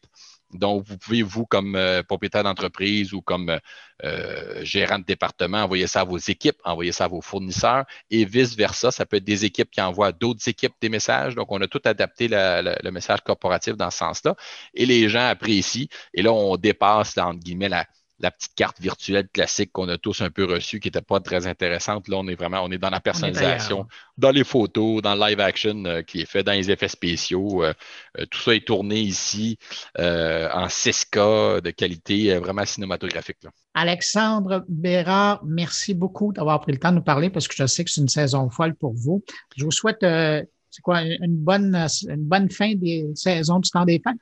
[0.53, 3.59] Donc, vous pouvez, vous, comme euh, propriétaire d'entreprise ou comme
[4.05, 8.25] euh, gérant de département, envoyer ça à vos équipes, envoyer ça à vos fournisseurs et
[8.25, 8.91] vice-versa.
[8.91, 11.35] Ça peut être des équipes qui envoient à d'autres équipes des messages.
[11.35, 14.37] Donc, on a tout adapté le message corporatif dans ce sens-là.
[14.75, 15.89] Et les gens apprécient.
[16.15, 17.87] Et là, on dépasse, entre guillemets, la,
[18.21, 21.47] la petite carte virtuelle classique qu'on a tous un peu reçue, qui n'était pas très
[21.47, 22.09] intéressante.
[22.09, 23.87] Là, on est vraiment, on est dans la personnalisation,
[24.17, 27.63] dans les photos, dans le live action euh, qui est fait dans les effets spéciaux.
[27.63, 27.75] Euh,
[28.19, 29.59] euh, tout ça est tourné ici
[29.99, 33.39] en 6K de qualité vraiment cinématographique.
[33.75, 37.85] Alexandre Bérard, merci beaucoup d'avoir pris le temps de nous parler parce que je sais
[37.85, 39.23] que c'est une saison folle pour vous.
[39.57, 41.75] Je vous souhaite, c'est quoi, une bonne,
[42.09, 44.17] une bonne fin des saisons du temps des fêtes.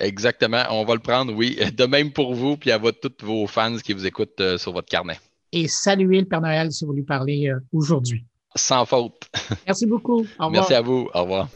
[0.00, 0.62] Exactement.
[0.70, 1.58] On va le prendre, oui.
[1.76, 4.72] De même pour vous, puis à votre, tous vos fans qui vous écoutent euh, sur
[4.72, 5.18] votre carnet.
[5.52, 8.24] Et saluer le Père Noël si vous lui parlez euh, aujourd'hui.
[8.56, 9.28] Sans faute.
[9.66, 10.20] Merci beaucoup.
[10.20, 10.50] Au revoir.
[10.50, 11.08] Merci à vous.
[11.14, 11.48] Au revoir.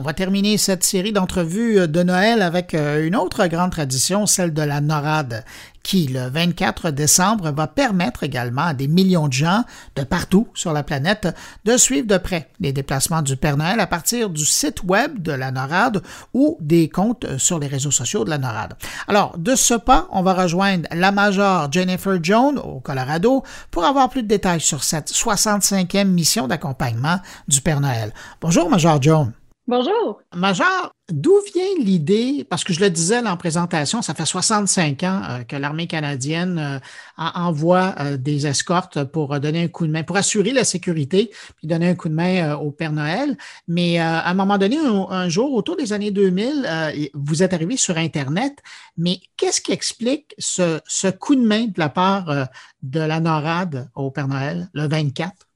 [0.00, 4.54] On va terminer cette série d'entrevues de Noël avec euh, une autre grande tradition, celle
[4.54, 5.44] de la NORAD,
[5.82, 9.62] qui, le 24 décembre, va permettre également à des millions de gens
[9.96, 11.28] de partout sur la planète
[11.66, 15.32] de suivre de près les déplacements du Père Noël à partir du site web de
[15.32, 18.78] la NORAD ou des comptes sur les réseaux sociaux de la NORAD.
[19.06, 24.08] Alors, de ce pas, on va rejoindre la Major Jennifer Jones au Colorado pour avoir
[24.08, 28.14] plus de détails sur cette 65e mission d'accompagnement du Père Noël.
[28.40, 29.34] Bonjour, Major Jones.
[29.70, 30.20] Bonjour.
[30.34, 35.22] Major, d'où vient l'idée, parce que je le disais en présentation, ça fait 65 ans
[35.30, 36.80] euh, que l'armée canadienne euh,
[37.16, 41.68] envoie euh, des escortes pour donner un coup de main, pour assurer la sécurité, puis
[41.68, 43.36] donner un coup de main au Père Noël.
[43.68, 47.96] Mais à un moment donné, un, jour, autour des années 2000, vous êtes arrivé sur
[47.96, 48.58] Internet,
[48.96, 52.48] mais qu'est-ce qui explique ce, ce, coup de main de la part
[52.82, 55.46] de la NORAD au Père Noël, le 24?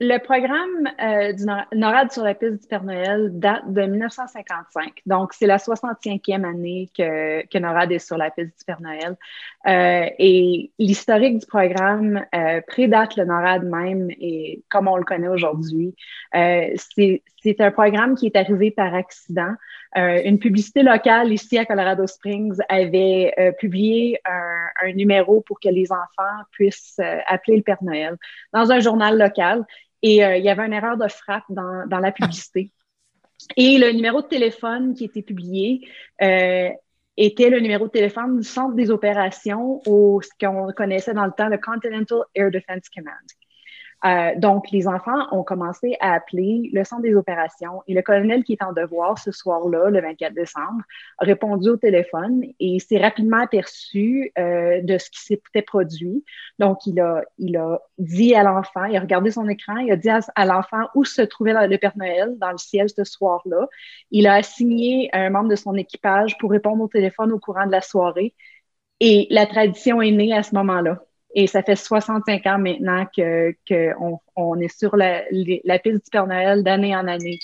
[0.00, 1.42] Le programme euh, du
[1.76, 5.02] NORAD sur la piste du Père Noël date de 1955.
[5.06, 9.16] Donc, c'est la 65e année que, que NORAD est sur la piste du Père Noël.
[9.66, 15.26] Euh, et l'historique du programme euh, prédate le NORAD même et comme on le connaît
[15.26, 15.96] aujourd'hui.
[16.32, 19.54] C'est un programme qui est arrivé par accident.
[19.96, 26.44] Une publicité locale ici à Colorado Springs avait publié un, numéro pour que les enfants
[26.52, 28.16] puissent appeler le Père Noël
[28.52, 29.64] dans un journal local.
[30.02, 32.72] Et euh, il y avait une erreur de frappe dans, dans la publicité.
[33.56, 35.88] Et le numéro de téléphone qui était publié
[36.22, 36.70] euh,
[37.16, 41.32] était le numéro de téléphone du centre des opérations au ce qu'on connaissait dans le
[41.32, 43.14] temps le Continental Air Defense Command.
[44.04, 48.44] Euh, donc, les enfants ont commencé à appeler le centre des opérations et le colonel
[48.44, 50.82] qui est en devoir ce soir-là, le 24 décembre,
[51.18, 56.24] a répondu au téléphone et s'est rapidement aperçu euh, de ce qui s'était produit.
[56.60, 57.24] Donc, il a,
[57.98, 61.22] dit à l'enfant, il a regardé son écran, il a dit à l'enfant où se
[61.22, 63.66] trouvait le Père Noël dans le ciel ce soir-là.
[64.10, 67.72] Il a assigné un membre de son équipage pour répondre au téléphone au courant de
[67.72, 68.34] la soirée.
[69.00, 71.00] Et la tradition est née à ce moment-là.
[71.34, 73.92] Et ça fait 65 ans maintenant qu'on que
[74.36, 77.38] on, est sur la, la, piste du Père Noël d'année en année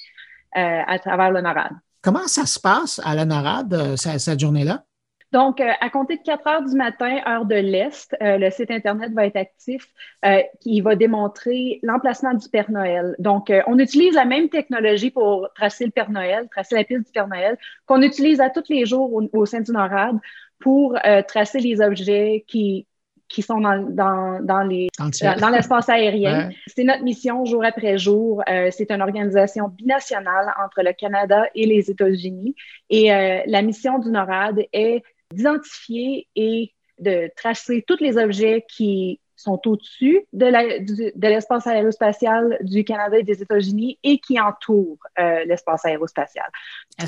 [0.56, 1.72] euh, à travers le NORAD.
[2.00, 4.84] Comment ça se passe à la NORAD, euh, cette, journée-là?
[5.32, 9.12] Donc, euh, à compter de 4 heures du matin, heure de l'Est, le site Internet
[9.12, 9.88] va être actif
[10.60, 13.16] qui va démontrer l'emplacement du Père Noël.
[13.18, 17.12] Donc, on utilise la même technologie pour tracer le Père Noël, tracer la piste du
[17.12, 20.16] Père Noël, qu'on utilise à tous les jours au, au sein du NORAD
[20.60, 22.86] pour tracer les objets qui,
[23.28, 26.50] qui sont dans, dans, dans les dans l'espace aérien.
[26.66, 28.42] C'est notre mission jour après jour.
[28.48, 32.54] Euh, c'est une organisation binationale entre le Canada et les États-Unis.
[32.90, 35.02] Et euh, la mission du NORAD est
[35.32, 43.18] d'identifier et de tracer tous les objets qui sont au-dessus de l'espace aérospatial du Canada
[43.18, 46.46] et des États-Unis et qui entourent euh, l'espace aérospatial.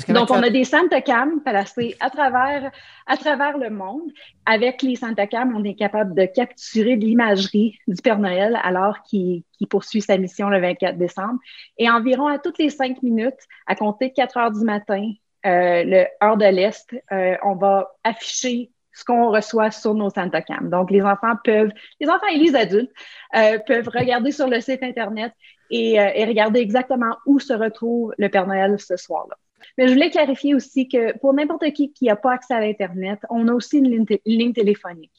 [0.09, 2.71] Donc, on a des Santacam placés à travers,
[3.05, 4.11] à travers le monde.
[4.45, 10.01] Avec les Santacam, on est capable de capturer l'imagerie du Père Noël alors qu'il poursuit
[10.01, 11.39] sa mission le 24 décembre.
[11.77, 15.11] Et environ à toutes les cinq minutes, à compter de 4 heures du matin,
[15.45, 20.69] euh, le heure de l'Est, euh, on va afficher ce qu'on reçoit sur nos Santacam.
[20.69, 22.91] Donc, les enfants peuvent, les enfants et les adultes
[23.35, 25.33] euh, peuvent regarder sur le site Internet
[25.69, 29.35] et, euh, et, regarder exactement où se retrouve le Père Noël ce soir-là.
[29.77, 33.19] Mais je voulais clarifier aussi que pour n'importe qui qui n'a pas accès à l'Internet,
[33.29, 35.11] on a aussi une ligne, téléphonique.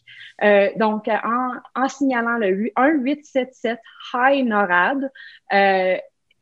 [0.43, 3.79] Euh, donc, en, signalant le 1877
[4.14, 5.11] High NORAD,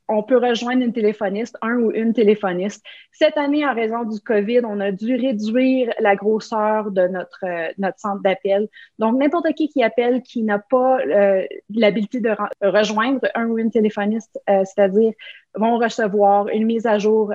[0.09, 2.85] on peut rejoindre une téléphoniste, un ou une téléphoniste.
[3.13, 7.73] Cette année, en raison du COVID, on a dû réduire la grosseur de notre, euh,
[7.79, 8.69] notre centre d'appel.
[8.99, 11.45] Donc, n'importe qui qui appelle qui n'a pas euh,
[11.75, 12.31] l'habilité de
[12.61, 15.13] rejoindre un ou une téléphoniste, euh, c'est-à-dire
[15.55, 17.33] vont recevoir une mise à jour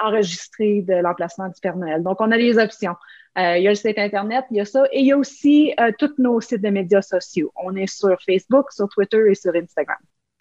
[0.00, 2.00] enregistrée de l'emplacement du Père Noël.
[2.00, 2.94] Donc, on a des options.
[3.36, 4.84] il y a le site Internet, il y a ça.
[4.92, 7.50] Et il y a aussi tous nos sites de médias sociaux.
[7.56, 9.98] On est sur Facebook, sur Twitter et sur Instagram.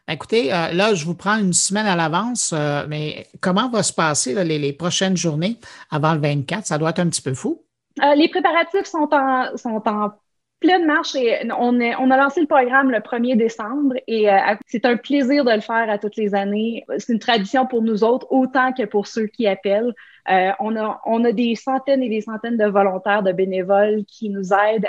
[0.08, 3.91] Écoutez, euh, là, je vous prends une semaine à l'avance, euh, mais comment va se
[3.91, 5.58] passer les, prochaines journées
[5.89, 6.66] avant le 24?
[6.66, 7.64] Ça doit être un petit peu fou.
[8.03, 10.12] Euh, les préparatifs sont en, sont en
[10.86, 11.16] marche
[11.57, 14.28] on, a lancé le programme le 1er décembre et
[14.68, 16.86] c'est un plaisir de le faire à toutes les années.
[16.97, 19.93] C'est une tradition pour nous autres, autant que pour ceux qui appellent.
[20.28, 24.88] Euh, on, a, des centaines et des centaines de volontaires, de bénévoles qui nous aident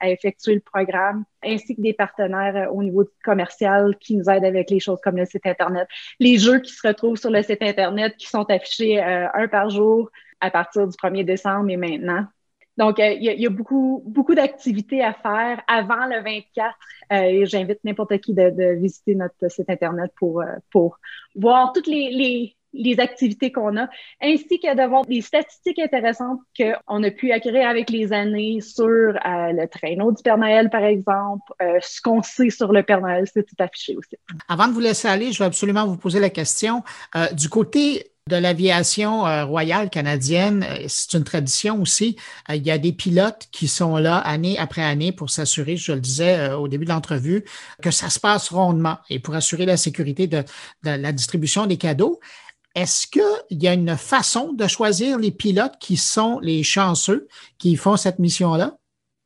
[0.00, 4.46] à, effectuer le programme, ainsi que des partenaires euh, au niveau commercial qui nous aident
[4.46, 5.86] avec les choses comme le site Internet,
[6.18, 9.68] les jeux qui se retrouvent sur le site Internet qui sont affichés euh, un par
[9.68, 10.10] jour
[10.40, 12.24] à partir du 1er décembre et maintenant.
[12.78, 16.76] Donc, il y, a beaucoup, beaucoup d'activités à faire avant le 24
[17.10, 20.98] et j'invite n'importe qui de, visiter notre site Internet pour, pour
[21.34, 23.88] voir toutes les, les, activités qu'on a,
[24.22, 29.16] ainsi que d'avoir des statistiques intéressantes qu'on a pu acquérir avec les années sur euh,
[29.52, 33.24] le traîneau du Père Noël, par exemple, euh, ce qu'on sait sur le Père Noël,
[33.32, 34.16] c'est tout affiché aussi.
[34.48, 36.82] Avant de vous laisser aller, je vais absolument vous poser la question.
[37.16, 42.16] Euh, du côté de l'aviation royale canadienne, c'est une tradition aussi.
[42.48, 46.00] il y a des pilotes qui sont là année après année pour s'assurer, je le
[46.00, 47.44] disais au début de l'entrevue,
[47.82, 50.44] que ça se passe rondement et pour assurer la sécurité de
[50.84, 52.20] la distribution des cadeaux.
[52.74, 53.22] Est-ce qu'il
[53.62, 57.26] y a une façon de choisir les pilotes qui sont les chanceux
[57.58, 58.77] qui font cette mission-là?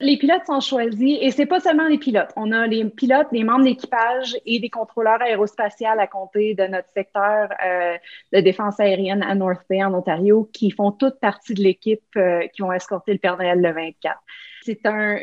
[0.02, 2.30] Les pilotes sont choisis et c'est pas seulement les pilotes.
[2.34, 6.88] On a les pilotes, les membres d'équipage et des contrôleurs aérospatiales à compter de notre
[6.92, 7.96] secteur euh,
[8.32, 12.48] de défense aérienne à North Bay en Ontario qui font toute partie de l'équipe euh,
[12.48, 14.18] qui vont escorter le Père Noël le 24.
[14.64, 15.18] C'est un,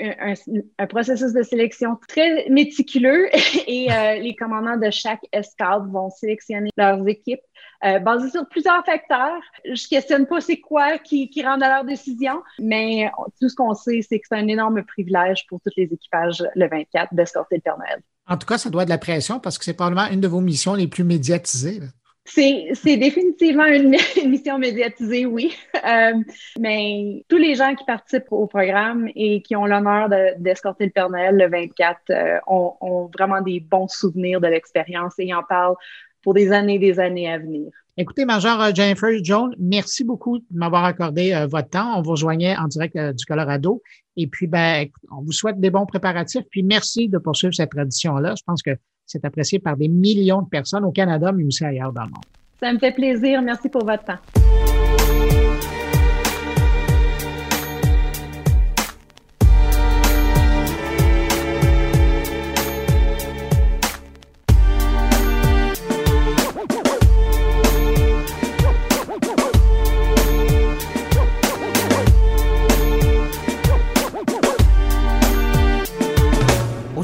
[0.77, 3.27] un, processus de sélection très méticuleux
[3.67, 7.41] et euh, les commandants de chaque escadre vont sélectionner leurs équipes
[7.85, 9.41] euh, basé sur plusieurs facteurs.
[9.65, 13.73] Je questionne pas c'est quoi qui, qui rend à leur décision, mais tout ce qu'on
[13.73, 17.61] sait, c'est que c'est un énorme privilège pour tous les équipages le 24 d'escorter le
[17.61, 18.01] Père Noël.
[18.27, 20.27] En tout cas, ça doit être de la pression parce que c'est probablement une de
[20.27, 21.79] vos missions les plus médiatisées.
[22.25, 23.89] C'est définitivement une,
[24.27, 25.55] mission médiatisée, oui.
[25.87, 26.13] Euh,
[26.59, 31.09] mais tous les gens qui participent au programme et qui ont l'honneur d'escorter le Père
[31.09, 35.77] Noël le 24 euh, ont, ont, vraiment des bons souvenirs de l'expérience et en parlent
[36.23, 37.69] pour des années et des années à venir.
[38.01, 41.97] Écoutez, Major euh, Jennifer Jones, merci beaucoup de m'avoir accordé euh, votre temps.
[41.97, 43.81] On vous rejoignait en direct euh, du Colorado.
[44.15, 46.43] Et puis, ben, on vous souhaite des bons préparatifs.
[46.49, 48.35] Puis, merci de poursuivre cette tradition-là.
[48.37, 48.71] Je pense que
[49.05, 52.23] c'est apprécié par des millions de personnes au Canada, mais aussi ailleurs dans le monde.
[52.61, 53.41] Ça me fait plaisir.
[53.41, 54.68] Merci pour votre temps.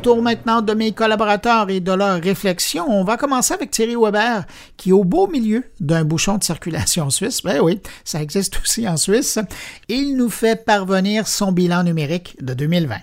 [0.05, 2.85] Tour maintenant de mes collaborateurs et de leurs réflexions.
[2.87, 4.43] On va commencer avec Thierry Weber,
[4.77, 7.41] qui est au beau milieu d'un bouchon de circulation suisse.
[7.41, 9.39] Ben oui, ça existe aussi en Suisse.
[9.87, 12.97] Il nous fait parvenir son bilan numérique de 2020.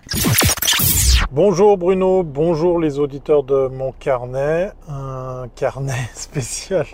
[1.32, 4.70] Bonjour Bruno, bonjour les auditeurs de mon carnet.
[4.88, 6.86] Un carnet spécial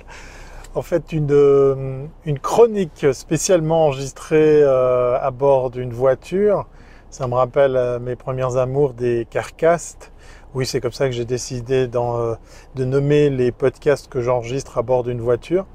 [0.74, 2.06] en fait une, euh,
[2.40, 6.66] chronique spécialement enregistrée euh, à bord d'une voiture
[7.10, 10.12] ça me rappelle euh, mes premières amours des carcastes.
[10.54, 12.34] Oui, c'est comme ça que j'ai décidé euh,
[12.74, 15.66] de nommer les podcasts que j'enregistre à bord d'une voiture.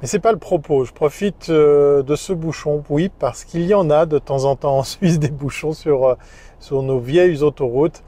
[0.00, 0.84] Mais c'est pas le propos.
[0.84, 4.54] Je profite euh, de ce bouchon, oui, parce qu'il y en a de temps en
[4.54, 6.16] temps en Suisse des bouchons sur,
[6.60, 8.02] sur nos vieilles autoroutes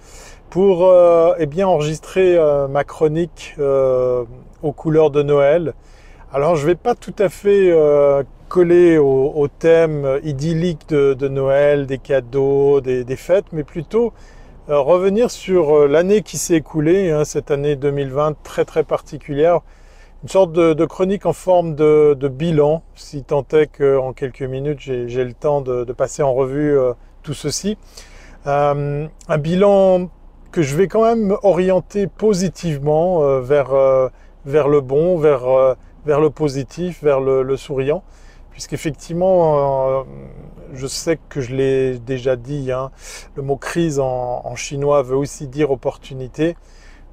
[0.50, 0.88] pour
[1.36, 2.38] eh bien enregistrer
[2.70, 5.74] ma chronique aux couleurs de Noël.
[6.32, 7.72] Alors je vais pas tout à fait
[8.54, 14.12] coller au, thème idyllique de, Noël, des cadeaux, des, fêtes, mais plutôt
[14.68, 19.58] euh, revenir sur euh, l'année qui s'est écoulée, hein, cette année 2020 très très particulière,
[20.22, 25.24] une sorte de, chronique en forme de, bilan, si tant est qu'en quelques minutes j'ai
[25.24, 26.92] le temps de, passer en revue euh,
[27.24, 27.76] tout ceci.
[28.46, 30.10] un bilan
[30.52, 33.72] que je vais quand même orienter positivement vers,
[34.46, 35.74] vers le bon, vers,
[36.06, 38.04] vers le positif, vers le souriant
[38.54, 40.02] puisqu'effectivement, euh,
[40.72, 42.90] je sais que je l'ai déjà dit, hein,
[43.34, 46.56] le mot crise en, chinois veut aussi dire opportunité.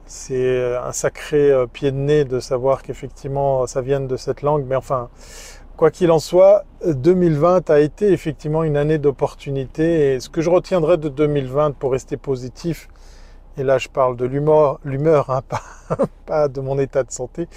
[0.06, 4.76] c'est un sacré pied de nez de savoir qu'effectivement ça vient de cette langue, mais
[4.76, 5.10] enfin,
[5.78, 10.52] quoi qu'il en soit, 2020 a été effectivement une année d'opportunité et ce que je
[10.52, 12.88] retiendrai de 2020 pour rester positif,
[13.58, 15.42] et là je parle de l'humeur, l'humeur, hein,
[16.26, 17.48] pas, de mon état de santé,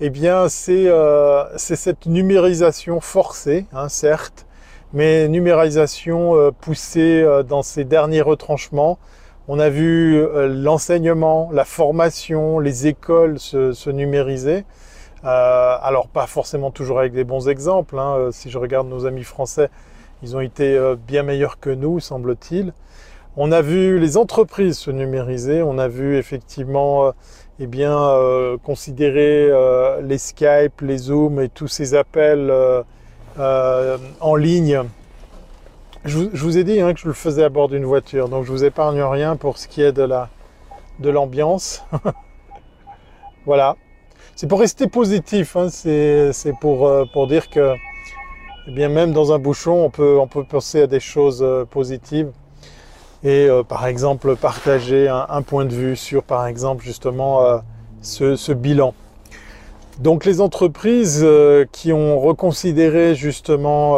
[0.00, 4.46] eh bien c'est euh, cette numérisation forcée, hein, certes,
[4.92, 8.98] mais numérisation euh, poussée euh, dans ces derniers retranchements.
[9.48, 14.64] On a vu l'enseignement, la formation, les écoles se, se numériser.
[15.22, 17.96] alors pas forcément toujours avec des bons exemples.
[17.96, 18.30] Hein.
[18.32, 19.70] Si je regarde nos amis français,
[20.24, 20.76] ils ont été
[21.06, 22.72] bien meilleurs que nous, semble-t-il.
[23.38, 27.10] On a vu les entreprises se numériser, on a vu effectivement euh,
[27.60, 32.50] eh bien, euh, considérer euh, les Skype, les Zoom et tous ces appels
[33.38, 34.84] en ligne.
[36.06, 38.52] Je, vous ai dit hein, que je le faisais à bord d'une voiture, donc je
[38.52, 40.30] vous épargne rien pour ce qui est de la
[41.00, 41.84] de l'ambiance.
[43.44, 43.76] voilà.
[44.34, 47.74] C'est pour rester positif, hein, c'est pour, dire que
[48.66, 52.32] eh bien, même dans un bouchon, on peut penser à des choses positives
[53.22, 57.58] et euh, par exemple partager un, point de vue sur par exemple justement euh,
[58.02, 58.94] ce, bilan.
[59.98, 63.96] Donc les entreprises euh, qui ont reconsidéré justement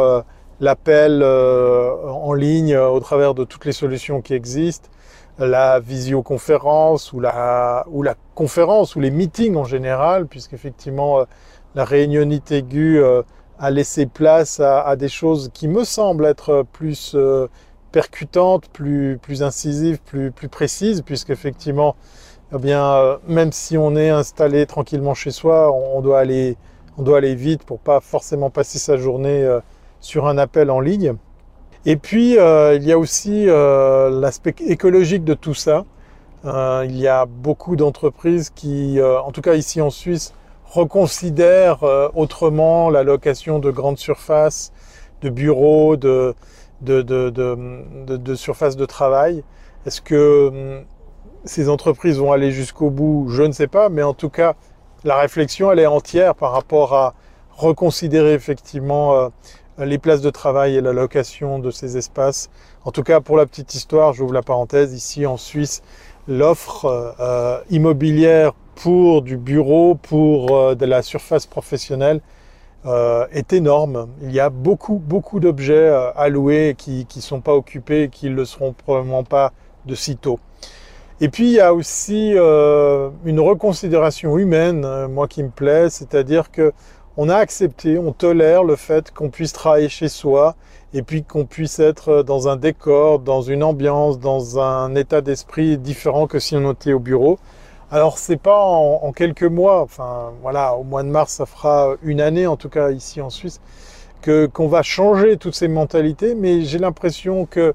[0.59, 4.89] l'appel en ligne au travers de toutes les solutions qui existent,
[5.37, 11.25] la visioconférence ou la, ou la conférence ou les meetings en général, puisqu'effectivement
[11.75, 13.01] la réunionnite aiguë
[13.57, 17.15] a laissé place à, à, des choses qui me semblent être plus
[17.91, 21.95] percutante, plus, plus incisive, plus, plus précise, puisqu'effectivement,
[22.53, 26.57] eh bien, euh, même si on est installé tranquillement chez soi, on doit aller,
[26.97, 29.59] on doit aller vite pour pas forcément passer sa journée euh,
[29.99, 31.13] sur un appel en ligne.
[31.85, 35.85] Et puis, euh, il y a aussi l'aspect écologique de tout ça.
[36.43, 40.33] il y a beaucoup d'entreprises qui, en tout cas ici en Suisse,
[40.65, 41.83] reconsidèrent
[42.15, 44.73] autrement la location de grandes surfaces,
[45.21, 46.35] de bureaux, de,
[46.81, 47.29] de, de,
[48.05, 49.43] de, surface de travail.
[49.85, 50.47] Est-ce que
[50.79, 50.85] hum,
[51.45, 53.27] ces entreprises vont aller jusqu'au bout?
[53.29, 54.55] Je ne sais pas, mais en tout cas,
[55.03, 57.13] la réflexion, elle est entière par rapport à
[57.51, 59.29] reconsidérer effectivement euh,
[59.79, 62.49] les places de travail et la location de ces espaces.
[62.85, 65.81] En tout cas, pour la petite histoire, j'ouvre la parenthèse, ici en Suisse,
[66.27, 72.21] l'offre euh, immobilière pour du bureau, pour euh, de la surface professionnelle,
[72.85, 74.07] euh, est énorme.
[74.21, 78.29] Il y a beaucoup, beaucoup d'objets euh, alloués qui ne sont pas occupés et qui
[78.29, 79.51] ne le seront probablement pas
[79.85, 80.39] de sitôt.
[81.19, 86.51] Et puis il y a aussi euh, une reconsidération humaine, moi qui me plaît, c'est-à-dire
[86.51, 86.71] que
[87.17, 90.55] on a accepté, on tolère le fait qu'on puisse travailler chez soi
[90.93, 95.77] et puis qu'on puisse être dans un décor, dans une ambiance, dans un état d'esprit
[95.77, 97.39] différent que si on était au bureau.
[97.91, 102.21] Alors c'est pas en, quelques mois, enfin voilà, au mois de mars ça fera une
[102.21, 103.59] année en tout cas ici en Suisse
[104.23, 107.73] qu'on va changer toutes ces mentalités, mais j'ai l'impression que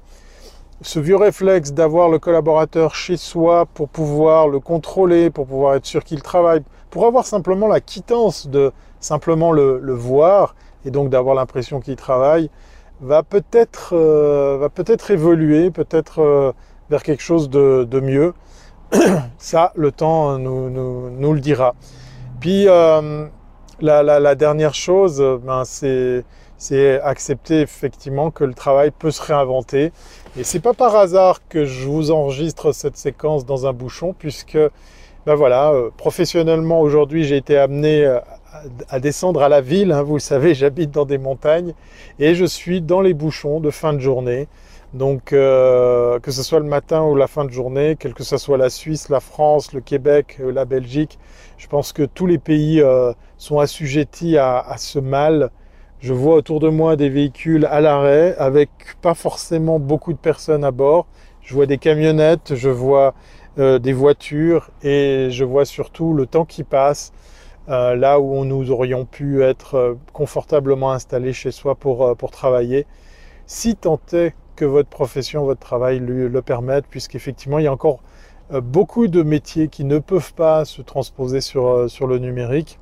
[0.81, 5.85] ce vieux réflexe d'avoir le collaborateur chez soi pour pouvoir le contrôler, pour pouvoir être
[5.85, 6.61] sûr qu'il travaille,
[6.91, 10.55] pour avoir simplement la quittance de simplement le, voir
[10.85, 12.49] et donc d'avoir l'impression qu'il travaille,
[13.01, 14.69] va peut-être euh,
[15.09, 16.53] évoluer, peut-être euh,
[16.89, 18.33] vers quelque chose de mieux.
[19.37, 21.75] Ça, le temps nous, nous, le dira.
[22.39, 23.25] Puis, euh,
[23.81, 29.91] la, dernière chose, ben, c'est accepter effectivement que le travail peut se réinventer.
[30.37, 34.57] Et c'est pas par hasard que je vous enregistre cette séquence dans un bouchon, puisque,
[35.25, 38.23] ben voilà, euh, professionnellement aujourd'hui, j'ai été amené à,
[38.89, 39.91] à, descendre à la ville.
[39.91, 41.73] Hein, vous le savez, j'habite dans des montagnes
[42.19, 44.47] et je suis dans les bouchons de fin de journée.
[44.95, 48.37] Donc, euh, que ce soit le matin ou la fin de journée, quelle que ce
[48.37, 51.19] soit la Suisse, la France, le Québec, euh, la Belgique,
[51.57, 55.51] je pense que tous les pays euh, sont assujettis à, ce mal.
[55.99, 58.69] Je vois autour de moi des véhicules à l'arrêt avec
[59.01, 61.07] pas forcément beaucoup de personnes à bord.
[61.41, 63.13] Je vois des camionnettes, je vois
[63.57, 67.11] des voitures et je vois surtout le temps qui passe.
[67.67, 72.85] là où nous aurions pu être confortablement installés chez soi pour, pour travailler.
[73.45, 77.71] Si tant est que votre profession, votre travail lui, le permettent, puisqu'effectivement, il y a
[77.71, 77.99] encore
[78.53, 82.79] euh, beaucoup de métiers qui ne peuvent pas se transposer sur, euh, sur le numérique.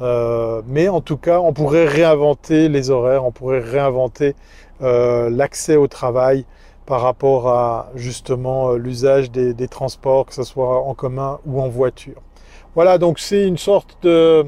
[0.00, 4.34] Euh, mais en tout cas, on pourrait réinventer les horaires, on pourrait réinventer
[4.80, 6.46] l'accès au travail
[6.86, 11.68] par rapport à justement l'usage des, des, transports, que ce soit en commun ou en
[11.68, 12.22] voiture.
[12.74, 14.46] Voilà, donc c'est une sorte de...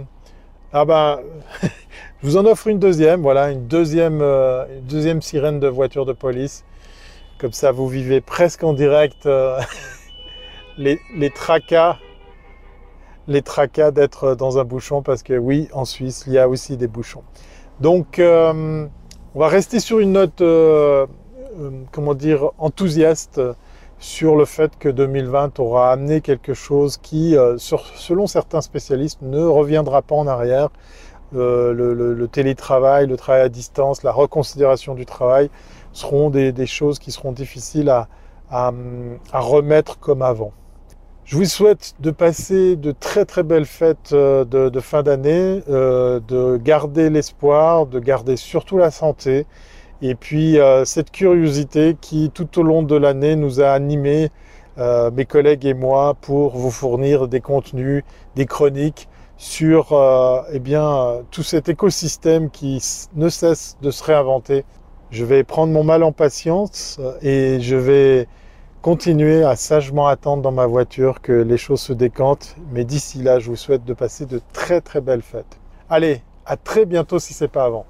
[0.73, 1.19] Ah ben,
[2.23, 6.13] Je vous en offre une deuxième, voilà, une deuxième, euh, deuxième sirène de voiture de
[6.13, 6.65] police.
[7.39, 9.59] Comme ça, vous vivez presque en direct euh,
[10.79, 11.01] les,
[11.35, 11.99] tracas
[13.27, 16.77] les tracas d'être dans un bouchon parce que oui, en Suisse, il y a aussi
[16.77, 17.25] des bouchons.
[17.81, 18.87] Donc, euh,
[19.35, 20.45] on va rester sur une note,
[21.91, 23.41] comment dire, enthousiaste
[23.99, 30.03] sur le fait que 2020 aura amené quelque chose qui, selon certains spécialistes, ne reviendra
[30.03, 30.69] pas en arrière.
[31.33, 35.51] Le, télétravail, le travail à distance, la reconsidération du travail
[35.93, 38.73] seront des, choses qui seront difficiles à
[39.33, 40.53] remettre comme avant.
[41.25, 46.19] Je vous souhaite de passer de très très belles fêtes euh, de, fin d'année, euh,
[46.27, 49.47] de garder l'espoir, de garder surtout la santé,
[50.03, 54.31] et puis euh, cette curiosité qui tout au long de l'année nous a animés,
[54.77, 58.05] mes collègues et moi, pour vous fournir des contenus,
[58.37, 59.07] des chroniques
[59.37, 59.95] sur
[60.53, 62.83] eh bien, tout cet écosystème qui
[63.15, 64.65] ne cesse de se réinventer.
[65.11, 68.29] Je vais prendre mon mal en patience et je vais
[68.83, 72.57] continuer à sagement attendre dans ma voiture que les choses se décantent.
[72.73, 75.61] Mais d'ici là, je vous souhaite de passer de très très belles fêtes.
[75.89, 77.87] Allez, à très bientôt si c'est pas avant.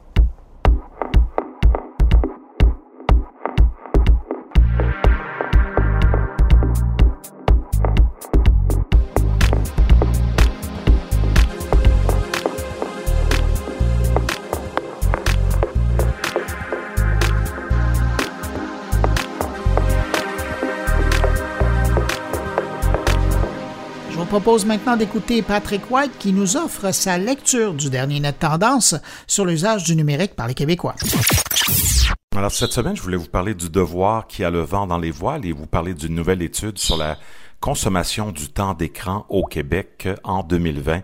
[24.32, 28.94] Propose maintenant d'écouter Patrick White qui nous offre sa lecture du dernier net tendance
[29.26, 30.94] sur l'usage du numérique par les Québécois.
[32.34, 35.10] Alors cette semaine, je voulais vous parler du devoir qui a le vent dans les
[35.10, 37.18] voiles et vous parler d'une nouvelle étude sur la
[37.60, 41.02] consommation du temps d'écran au Québec en 2020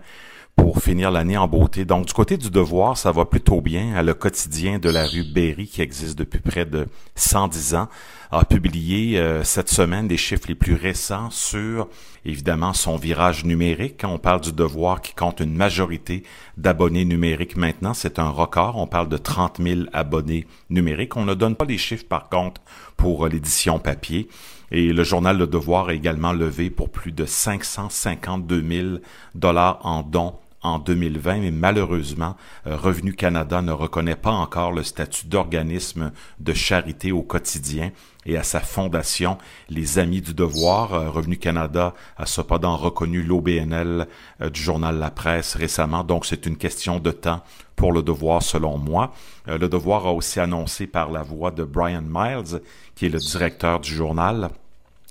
[0.61, 1.85] pour finir l'année en beauté.
[1.85, 4.01] Donc, du côté du devoir, ça va plutôt bien.
[4.03, 7.87] Le quotidien de la rue Berry, qui existe depuis près de 110 ans,
[8.31, 11.87] a publié euh, cette semaine des chiffres les plus récents sur,
[12.25, 14.01] évidemment, son virage numérique.
[14.03, 16.23] On parle du devoir qui compte une majorité
[16.57, 17.93] d'abonnés numériques maintenant.
[17.93, 18.75] C'est un record.
[18.75, 21.15] On parle de 30 000 abonnés numériques.
[21.15, 22.61] On ne donne pas les chiffres, par contre,
[22.97, 24.27] pour euh, l'édition papier.
[24.71, 28.87] Et le journal Le Devoir a également levé pour plus de 552 000
[29.33, 32.35] dollars en dons en 2020, mais malheureusement,
[32.67, 37.91] euh, Revenu Canada ne reconnaît pas encore le statut d'organisme de charité au quotidien
[38.25, 39.37] et à sa fondation,
[39.69, 40.93] les Amis du Devoir.
[40.93, 44.07] Euh, Revenu Canada a cependant reconnu l'OBNL
[44.41, 47.41] euh, du journal La Presse récemment, donc c'est une question de temps
[47.75, 49.13] pour le devoir selon moi.
[49.47, 52.61] le devoir a aussi annoncé par la voix de Brian Miles,
[52.93, 54.49] qui est le directeur du journal,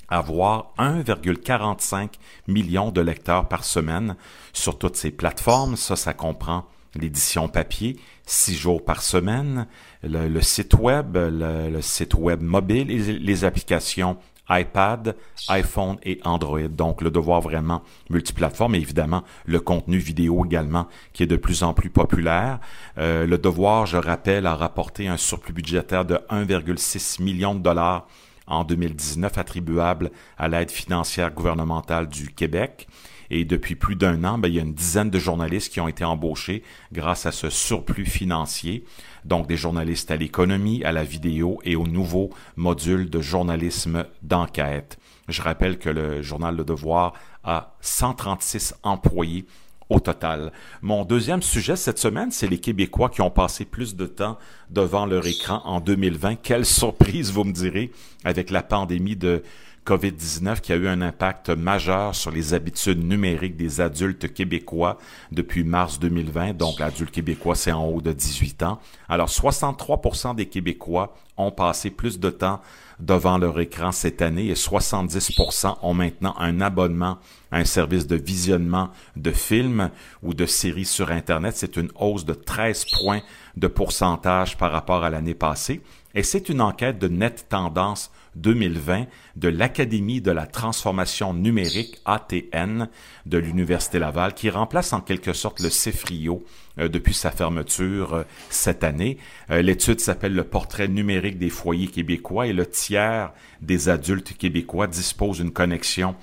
[0.09, 2.11] avoir 1,45
[2.47, 4.17] million de lecteurs par semaine
[4.53, 5.77] sur toutes ces plateformes.
[5.77, 9.67] Ça, ça comprend l'édition papier, six jours par semaine,
[10.03, 14.17] le, site web, le, site web mobile et les applications
[14.51, 15.15] iPad,
[15.49, 16.69] iPhone et Android.
[16.69, 21.63] Donc, le devoir vraiment multiplateforme et évidemment le contenu vidéo également qui est de plus
[21.63, 22.59] en plus populaire.
[22.97, 28.07] Euh, le devoir, je rappelle, a rapporté un surplus budgétaire de 1,6 million de dollars
[28.49, 32.89] en 2019 attribuable à l'aide financière gouvernementale du Québec.
[33.31, 35.89] Et depuis plus d'un an, ben, il y a une dizaine de journalistes qui ont
[35.89, 38.85] été embauchés grâce à ce surplus financier.
[39.25, 44.99] Donc des journalistes à l'économie, à la vidéo et au nouveau module de journalisme d'enquête.
[45.29, 47.13] Je rappelle que le journal Le Devoir
[47.45, 49.45] a 136 employés
[49.89, 50.53] au total.
[50.83, 54.39] Mon deuxième sujet cette semaine, c'est les Québécois qui ont passé plus de temps
[54.71, 56.37] devant leur écran en 2020.
[56.37, 57.91] Quelle surprise, vous me direz,
[58.25, 59.43] avec la pandémie de
[59.89, 64.99] COVID-19 qui a eu un impact majeur sur les habitudes numériques des adultes québécois
[65.33, 66.53] depuis mars 2020.
[66.53, 68.81] Donc, l'adulte québécois, c'est en haut de 18 ans.
[69.09, 72.61] Alors, 63% des Québécois ont passé plus de temps
[73.01, 77.19] devant leur écran cette année et 70% ont maintenant un abonnement
[77.51, 79.91] à un service de visionnement de films
[80.23, 81.55] ou de séries sur Internet.
[81.57, 83.23] C'est une hausse de 13 points
[83.57, 85.81] de pourcentage par rapport à l'année passée.
[86.19, 89.07] Et c'est une enquête de Net Tendance 2020
[89.37, 92.89] de l'Académie de la transformation numérique ATN
[93.25, 96.43] de l'Université Laval qui remplace en quelque sorte le CEFRIO
[96.81, 99.19] euh, depuis sa fermeture euh, cette année.
[99.53, 104.89] Euh, l'étude s'appelle le portrait numérique des foyers québécois et le tiers des adultes québécois
[104.89, 106.17] dispose d'une connexion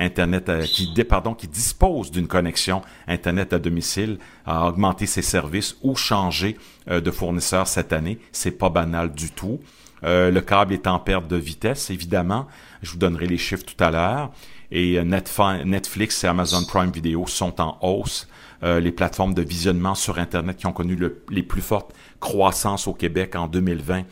[0.00, 5.94] Internet qui, pardon, qui dispose d'une connexion Internet à domicile a augmenté ses services ou
[5.94, 6.56] changé
[6.88, 8.18] de fournisseur cette année.
[8.32, 9.60] C'est pas banal du tout.
[10.04, 12.46] Euh, le câble est en perte de vitesse, évidemment.
[12.82, 14.30] Je vous donnerai les chiffres tout à l'heure.
[14.70, 18.28] Et euh, Netflix et Amazon Prime Video sont en hausse.
[18.62, 20.98] Euh, les plateformes de visionnement sur Internet qui ont connu
[21.30, 24.04] les plus fortes croissances au Québec en 2020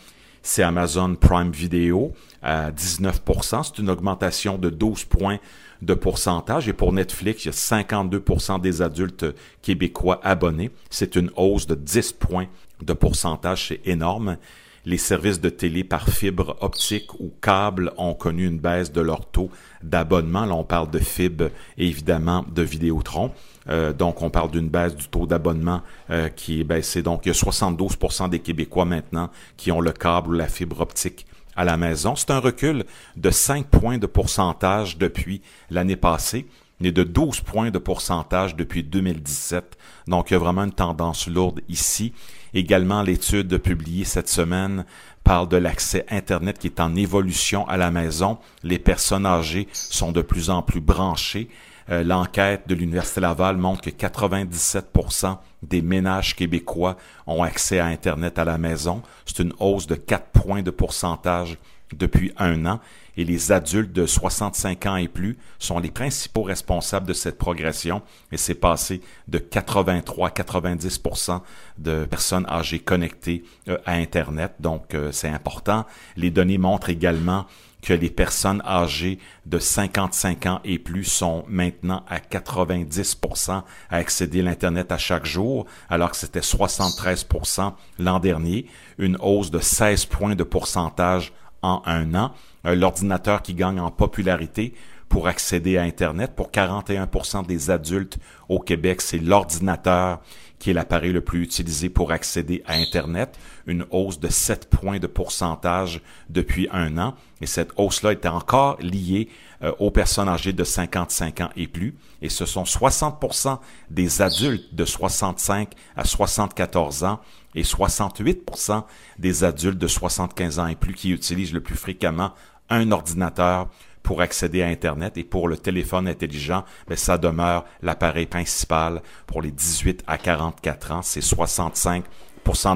[0.42, 2.12] c'est Amazon Prime Video
[2.42, 5.38] à 19% C'est une augmentation de 12 points
[5.82, 6.68] de pourcentage.
[6.68, 9.26] Et pour Netflix, il y a 52% des adultes
[9.62, 10.70] québécois abonnés.
[10.90, 12.46] C'est une hausse de 10 points
[12.82, 13.68] de pourcentage.
[13.68, 14.36] C'est énorme.
[14.84, 19.26] Les services de télé par fibre optique ou câble ont connu une baisse de leur
[19.26, 19.50] taux
[19.82, 20.46] d'abonnement.
[20.46, 23.32] Là, on parle de fibre et évidemment de Vidéotron.
[23.68, 27.02] Euh, donc, on parle d'une baisse du taux d'abonnement euh, qui est baissé.
[27.02, 30.80] Donc, il y a 72% des Québécois maintenant qui ont le câble ou la fibre
[30.80, 31.26] optique
[31.58, 32.14] à la maison.
[32.14, 32.84] C'est un recul
[33.16, 36.46] de 5 points de pourcentage depuis l'année passée
[36.80, 39.76] et de 12 points de pourcentage depuis 2017.
[40.06, 42.12] Donc, il y a vraiment une tendance lourde ici.
[42.54, 44.84] Également, l'étude publiée cette semaine
[45.24, 48.38] parle de l'accès Internet qui est en évolution à la maison.
[48.62, 51.48] Les personnes âgées sont de plus en plus branchées.
[51.90, 56.96] Euh, l'enquête de l'Université Laval montre que 97% des ménages québécois
[57.26, 59.02] ont accès à Internet à la maison.
[59.26, 61.58] C'est une hausse de 4 points de pourcentage
[61.96, 62.80] depuis un an
[63.16, 68.02] et les adultes de 65 ans et plus sont les principaux responsables de cette progression
[68.30, 71.40] et c'est passé de 83 à 90%
[71.78, 74.52] de personnes âgées connectées euh, à Internet.
[74.60, 75.84] Donc, euh, c'est important.
[76.16, 77.46] Les données montrent également
[77.82, 84.40] que les personnes âgées de 55 ans et plus sont maintenant à 90% à accéder
[84.40, 88.66] à l'Internet à chaque jour, alors que c'était 73% l'an dernier,
[88.98, 91.32] une hausse de 16 points de pourcentage
[91.62, 92.32] en un an.
[92.66, 94.74] Euh, l'ordinateur qui gagne en popularité
[95.08, 98.18] pour accéder à Internet, pour 41% des adultes
[98.48, 100.20] au Québec, c'est l'ordinateur
[100.58, 104.98] qui est l'appareil le plus utilisé pour accéder à Internet, une hausse de 7 points
[104.98, 107.14] de pourcentage depuis un an.
[107.40, 109.28] Et cette hausse-là était encore liée
[109.62, 111.94] euh, aux personnes âgées de 55 ans et plus.
[112.22, 113.58] Et ce sont 60%
[113.90, 117.20] des adultes de 65 à 74 ans
[117.54, 118.84] et 68%
[119.18, 122.32] des adultes de 75 ans et plus qui utilisent le plus fréquemment
[122.70, 123.68] un ordinateur
[124.08, 129.42] pour accéder à Internet et pour le téléphone intelligent, ben, ça demeure l'appareil principal pour
[129.42, 131.02] les 18 à 44 ans.
[131.02, 132.02] C'est 65%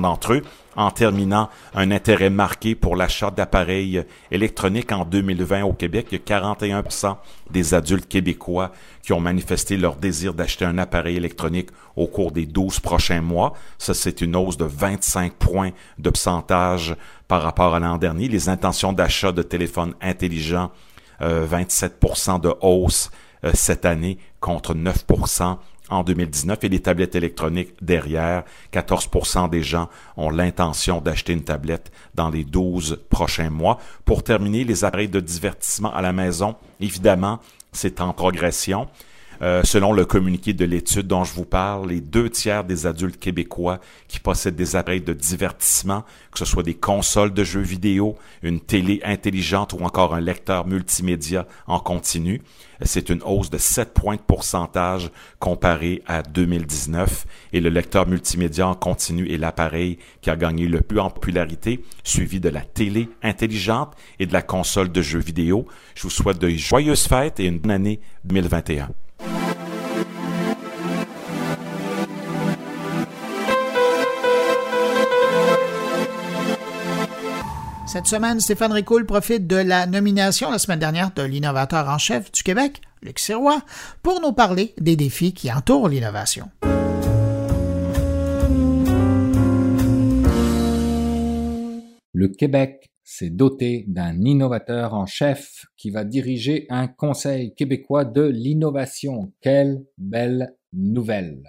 [0.02, 0.42] d'entre eux.
[0.76, 6.08] En terminant, un intérêt marqué pour l'achat d'appareils électroniques en 2020 au Québec.
[6.12, 7.16] Il y a 41%
[7.50, 8.70] des adultes québécois
[9.02, 13.54] qui ont manifesté leur désir d'acheter un appareil électronique au cours des 12 prochains mois.
[13.78, 16.94] Ça, c'est une hausse de 25 points de pourcentage
[17.26, 18.28] par rapport à l'an dernier.
[18.28, 20.70] Les intentions d'achat de téléphones intelligents
[21.22, 23.10] 27% euh, de hausse
[23.44, 25.56] euh, cette année contre 9%
[25.90, 31.92] en 2019 et les tablettes électroniques derrière, 14% des gens ont l'intention d'acheter une tablette
[32.14, 33.78] dans les 12 prochains mois.
[34.04, 37.40] Pour terminer, les appareils de divertissement à la maison, évidemment,
[37.72, 38.88] c'est en progression.
[39.42, 43.18] Euh, selon le communiqué de l'étude dont je vous parle, les deux tiers des adultes
[43.18, 48.16] québécois qui possèdent des appareils de divertissement, que ce soit des consoles de jeux vidéo,
[48.42, 52.40] une télé intelligente ou encore un lecteur multimédia en continu,
[52.82, 55.10] c'est une hausse de 7 points de pourcentage
[55.40, 60.82] comparé à 2019 et le lecteur multimédia en continu est l'appareil qui a gagné le
[60.82, 65.66] plus en popularité, suivi de la télé intelligente et de la console de jeux vidéo.
[65.96, 68.90] Je vous souhaite de joyeuses fêtes et une bonne année 2021.
[77.92, 82.32] Cette semaine, Stéphane Ricoul profite de la nomination la semaine dernière de l'innovateur en chef
[82.32, 83.60] du Québec, Luc Sirois,
[84.02, 86.48] pour nous parler des défis qui entourent l'innovation.
[92.14, 98.22] Le Québec s'est doté d'un innovateur en chef qui va diriger un Conseil québécois de
[98.22, 99.32] l'innovation.
[99.40, 101.42] Quelle belle nouvelle.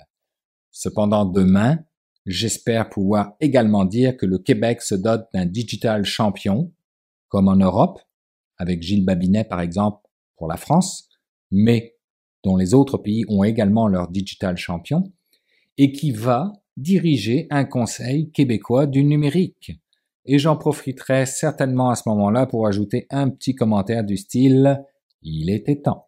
[0.72, 1.86] Cependant, demain,
[2.26, 6.72] J'espère pouvoir également dire que le Québec se dote d'un digital champion,
[7.28, 8.00] comme en Europe,
[8.58, 10.08] avec Gilles Babinet par exemple
[10.38, 11.10] pour la France,
[11.52, 11.98] mais
[12.44, 15.04] dont les autres pays ont également leur digital champion,
[15.78, 19.74] et qui va diriger un conseil québécois du numérique.
[20.26, 24.82] Et j'en profiterai certainement à ce moment-là pour ajouter un petit commentaire du style
[25.22, 26.08] Il était temps.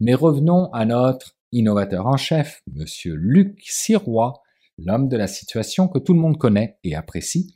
[0.00, 4.42] Mais revenons à notre innovateur en chef, monsieur Luc Sirois,
[4.78, 7.54] l'homme de la situation que tout le monde connaît et apprécie,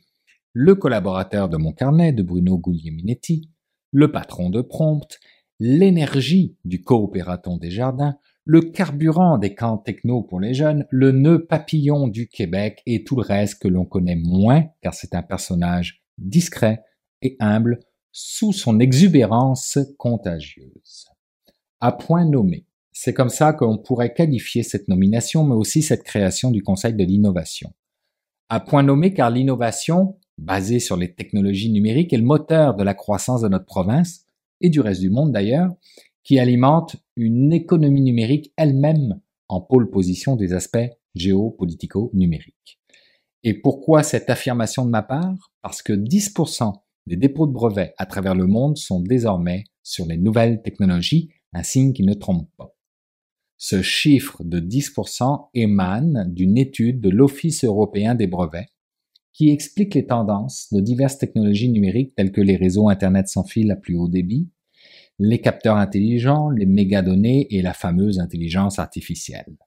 [0.53, 3.49] le collaborateur de mon carnet de Bruno Guglielminetti,
[3.91, 5.19] le patron de Prompt,
[5.59, 11.45] l'énergie du coopératon des jardins, le carburant des camps techno pour les jeunes, le nœud
[11.45, 16.03] papillon du Québec et tout le reste que l'on connaît moins car c'est un personnage
[16.17, 16.83] discret
[17.21, 17.79] et humble
[18.11, 21.07] sous son exubérance contagieuse.
[21.79, 26.51] À point nommé, c'est comme ça qu'on pourrait qualifier cette nomination, mais aussi cette création
[26.51, 27.71] du Conseil de l'innovation.
[28.49, 32.93] À point nommé car l'innovation basé sur les technologies numériques, est le moteur de la
[32.93, 34.25] croissance de notre province
[34.59, 35.69] et du reste du monde d'ailleurs,
[36.23, 42.79] qui alimente une économie numérique elle-même en pôle position des aspects géopolitico-numériques.
[43.43, 45.51] Et pourquoi cette affirmation de ma part?
[45.61, 46.73] Parce que 10%
[47.07, 51.63] des dépôts de brevets à travers le monde sont désormais sur les nouvelles technologies, un
[51.63, 52.75] signe qui ne trompe pas.
[53.57, 58.67] Ce chiffre de 10% émane d'une étude de l'Office européen des brevets
[59.33, 63.71] qui explique les tendances de diverses technologies numériques telles que les réseaux Internet sans fil
[63.71, 64.49] à plus haut débit,
[65.19, 69.57] les capteurs intelligents, les mégadonnées et la fameuse intelligence artificielle.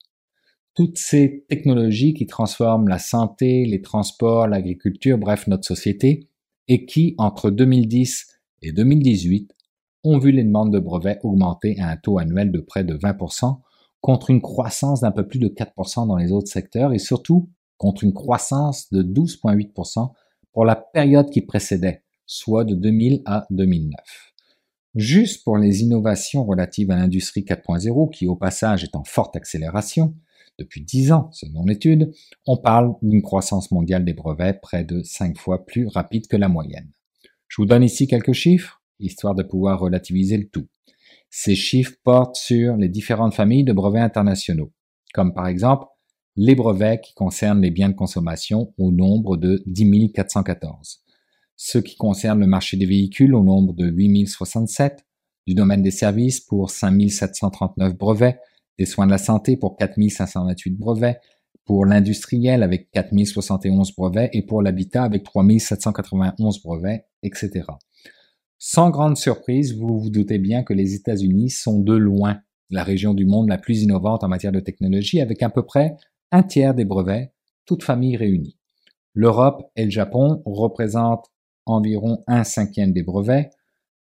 [0.74, 6.28] Toutes ces technologies qui transforment la santé, les transports, l'agriculture, bref notre société,
[6.66, 8.26] et qui, entre 2010
[8.62, 9.54] et 2018,
[10.02, 13.60] ont vu les demandes de brevets augmenter à un taux annuel de près de 20%,
[14.00, 17.48] contre une croissance d'un peu plus de 4% dans les autres secteurs et surtout
[17.78, 20.12] contre une croissance de 12,8%
[20.52, 24.33] pour la période qui précédait, soit de 2000 à 2009.
[24.94, 30.14] Juste pour les innovations relatives à l'industrie 4.0, qui au passage est en forte accélération,
[30.58, 32.12] depuis 10 ans selon l'étude,
[32.46, 36.48] on parle d'une croissance mondiale des brevets près de 5 fois plus rapide que la
[36.48, 36.92] moyenne.
[37.48, 40.68] Je vous donne ici quelques chiffres, histoire de pouvoir relativiser le tout.
[41.28, 44.72] Ces chiffres portent sur les différentes familles de brevets internationaux,
[45.12, 45.86] comme par exemple
[46.36, 51.03] les brevets qui concernent les biens de consommation au nombre de 10 414,
[51.56, 55.04] ceux qui concernent le marché des véhicules au nombre de 8 067,
[55.46, 58.38] du domaine des services pour 5 739 brevets,
[58.78, 61.20] des soins de la santé pour 4 528 brevets,
[61.64, 67.62] pour l'industriel avec 4 071 brevets et pour l'habitat avec 3 791 brevets, etc.
[68.58, 72.40] Sans grande surprise, vous vous doutez bien que les États-Unis sont de loin
[72.70, 75.96] la région du monde la plus innovante en matière de technologie, avec à peu près
[76.32, 77.32] un tiers des brevets,
[77.66, 78.58] toutes familles réunies.
[79.12, 81.30] L'Europe et le Japon représentent
[81.66, 83.50] environ un cinquième des brevets,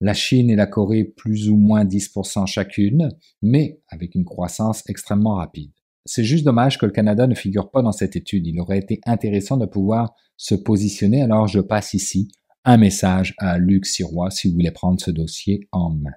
[0.01, 3.09] la Chine et la Corée plus ou moins 10% chacune,
[3.41, 5.71] mais avec une croissance extrêmement rapide.
[6.05, 8.45] C'est juste dommage que le Canada ne figure pas dans cette étude.
[8.45, 12.29] Il aurait été intéressant de pouvoir se positionner, alors je passe ici
[12.65, 16.11] un message à Luc Sirois si vous voulez prendre ce dossier en main.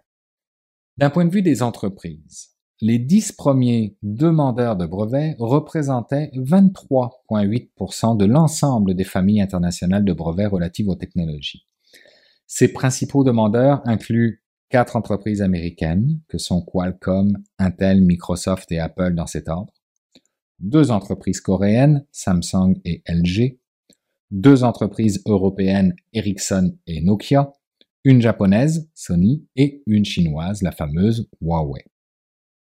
[0.97, 8.27] D'un point de vue des entreprises, les dix premiers demandeurs de brevets représentaient 23,8% de
[8.27, 11.67] l'ensemble des familles internationales de brevets relatives aux technologies.
[12.47, 19.27] Ces principaux demandeurs incluent quatre entreprises américaines, que sont Qualcomm, Intel, Microsoft et Apple dans
[19.27, 19.73] cet ordre,
[20.59, 23.59] deux entreprises coréennes, Samsung et LG,
[24.31, 27.53] deux entreprises européennes, Ericsson et Nokia,
[28.05, 31.85] une japonaise, Sony, et une chinoise, la fameuse Huawei.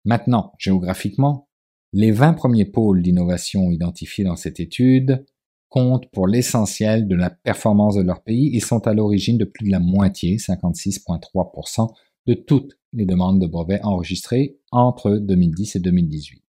[0.06, 1.50] Maintenant, géographiquement,
[1.92, 5.26] les 20 premiers pôles d'innovation identifiés dans cette étude
[5.70, 9.66] comptent pour l'essentiel de la performance de leur pays et sont à l'origine de plus
[9.66, 11.94] de la moitié, 56,3%,
[12.28, 16.44] de toutes les demandes de brevets enregistrées entre 2010 et 2018.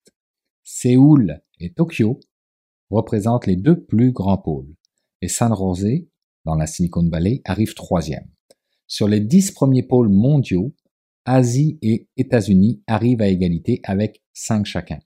[0.64, 2.20] Séoul et Tokyo
[2.90, 4.74] représentent les deux plus grands pôles
[5.24, 6.06] et San Jose,
[6.44, 8.28] dans la Silicon Valley, arrive troisième.
[8.88, 10.74] Sur les dix premiers pôles mondiaux,
[11.26, 15.00] Asie et États-Unis arrivent à égalité avec cinq chacun.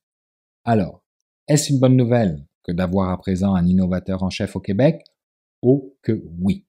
[0.65, 1.03] Alors,
[1.47, 5.01] est-ce une bonne nouvelle que d'avoir à présent un innovateur en chef au Québec?
[5.61, 6.65] Oh que oui.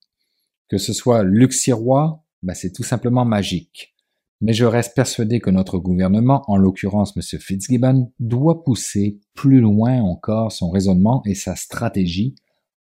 [0.68, 3.94] Que ce soit Luc Sirois, ben c'est tout simplement magique.
[4.40, 7.40] Mais je reste persuadé que notre gouvernement, en l'occurrence M.
[7.40, 12.36] Fitzgibbon, doit pousser plus loin encore son raisonnement et sa stratégie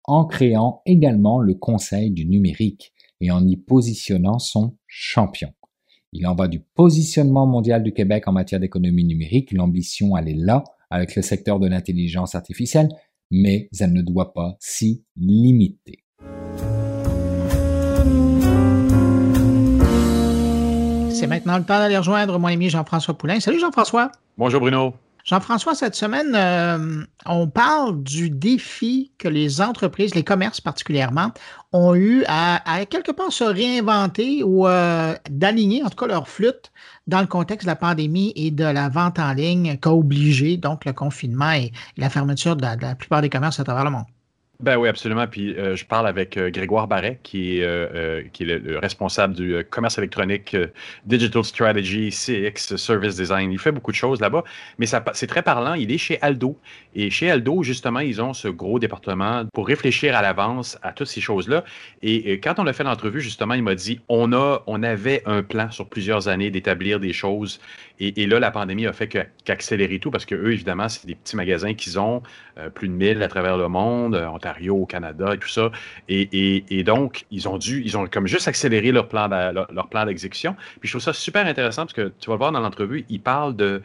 [0.04, 5.54] en créant également le Conseil du numérique et en y positionnant son champion.
[6.18, 9.52] Il en va du positionnement mondial du Québec en matière d'économie numérique.
[9.52, 12.88] L'ambition, elle est là avec le secteur de l'intelligence artificielle,
[13.32, 16.06] mais elle ne doit pas s'y limiter.
[21.10, 23.42] C'est maintenant le temps d'aller rejoindre mon ami Jean-François Poulain.
[23.42, 24.10] Salut Jean-François.
[24.38, 24.94] Bonjour Bruno.
[25.26, 31.32] Jean-François, cette semaine, euh, on parle du défi que les entreprises, les commerces particulièrement,
[31.74, 36.72] ont eu à, quelque part se réinventer ou euh, d'aligner en tout cas leur flûte
[37.08, 40.86] dans le contexte de la pandémie et de la vente en ligne qu'a obligé donc
[40.86, 44.06] le confinement et, la fermeture de la plupart des commerces à travers le monde.
[44.62, 45.28] Ben oui, absolument.
[45.28, 49.34] Puis euh, je parle avec euh, Grégoire Barret, qui est, euh, qui est le, responsable
[49.34, 50.56] du commerce électronique,
[51.06, 53.52] Digital Strategy, CX, Service Design.
[53.52, 54.44] Il fait beaucoup de choses là-bas,
[54.78, 55.74] mais c'est très parlant.
[55.74, 56.58] Il est chez Aldo.
[56.96, 61.08] Et chez Aldo, justement, ils ont ce gros département pour réfléchir à l'avance à toutes
[61.08, 61.66] ces choses-là.
[62.02, 65.44] Et, quand on a fait l'entrevue, justement, il m'a dit on, a, on avait un
[65.44, 67.60] plan sur plusieurs années d'établir des choses.
[68.00, 69.08] Et, là, la pandémie a fait
[69.44, 72.22] qu'accélérer tout parce que eux, évidemment, c'est des petits magasins qu'ils ont,
[72.74, 74.16] plus de 1000 à travers le monde.
[74.16, 75.72] On l'Ontario, au Canada et tout ça.
[76.10, 80.56] Et, donc, ils ont dû, ils ont comme juste accéléré leur plan, d'exécution.
[80.80, 83.22] Puis je trouve ça super intéressant parce que tu vas le voir dans l'entrevue, ils
[83.22, 83.82] parlent de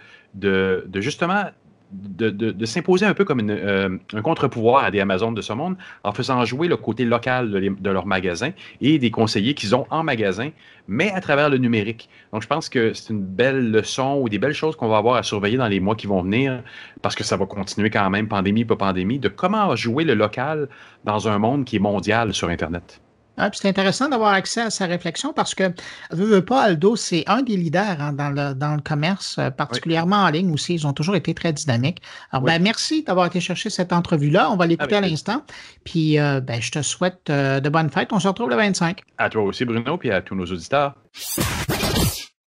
[0.95, 1.45] justement
[1.93, 6.12] de, s'imposer un peu comme euh, un contre-pouvoir à des Amazones de ce monde en
[6.12, 8.51] faisant jouer le côté local de, leur magasin
[8.81, 10.51] et des conseillers qu'ils ont en magasin,
[10.89, 12.09] mais à travers le numérique.
[12.33, 15.17] Donc, je pense que c'est une belle leçon ou des belles choses qu'on va avoir
[15.17, 16.62] à surveiller dans les mois qui vont venir,
[17.03, 20.69] parce que ça va continuer quand même, pandémie, pas pandémie, de comment jouer le local
[21.05, 23.01] dans un monde qui est mondial sur Internet.
[23.43, 25.73] Ah, c'est intéressant d'avoir accès à sa réflexion parce que,
[26.11, 29.51] veux, veux pas, Aldo, c'est un des leaders hein, dans, le, dans le commerce, euh,
[29.51, 30.75] particulièrement en ligne aussi.
[30.75, 32.03] Ils ont toujours été très dynamiques.
[32.33, 34.51] Alors, ben, merci d'avoir été chercher cette entrevue-là.
[34.51, 35.43] On va l'écouter à l'instant.
[35.85, 38.12] Puis, euh, ben, je te souhaite euh, de bonnes fêtes.
[38.12, 39.01] On se retrouve le 25.
[39.17, 40.95] À toi aussi, Bruno, puis à tous nos auditeurs.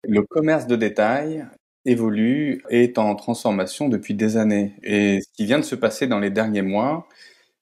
[0.04, 1.46] Le commerce de détail
[1.86, 4.76] évolue, est en transformation depuis des années.
[4.84, 7.08] Et ce qui vient de se passer dans les derniers mois,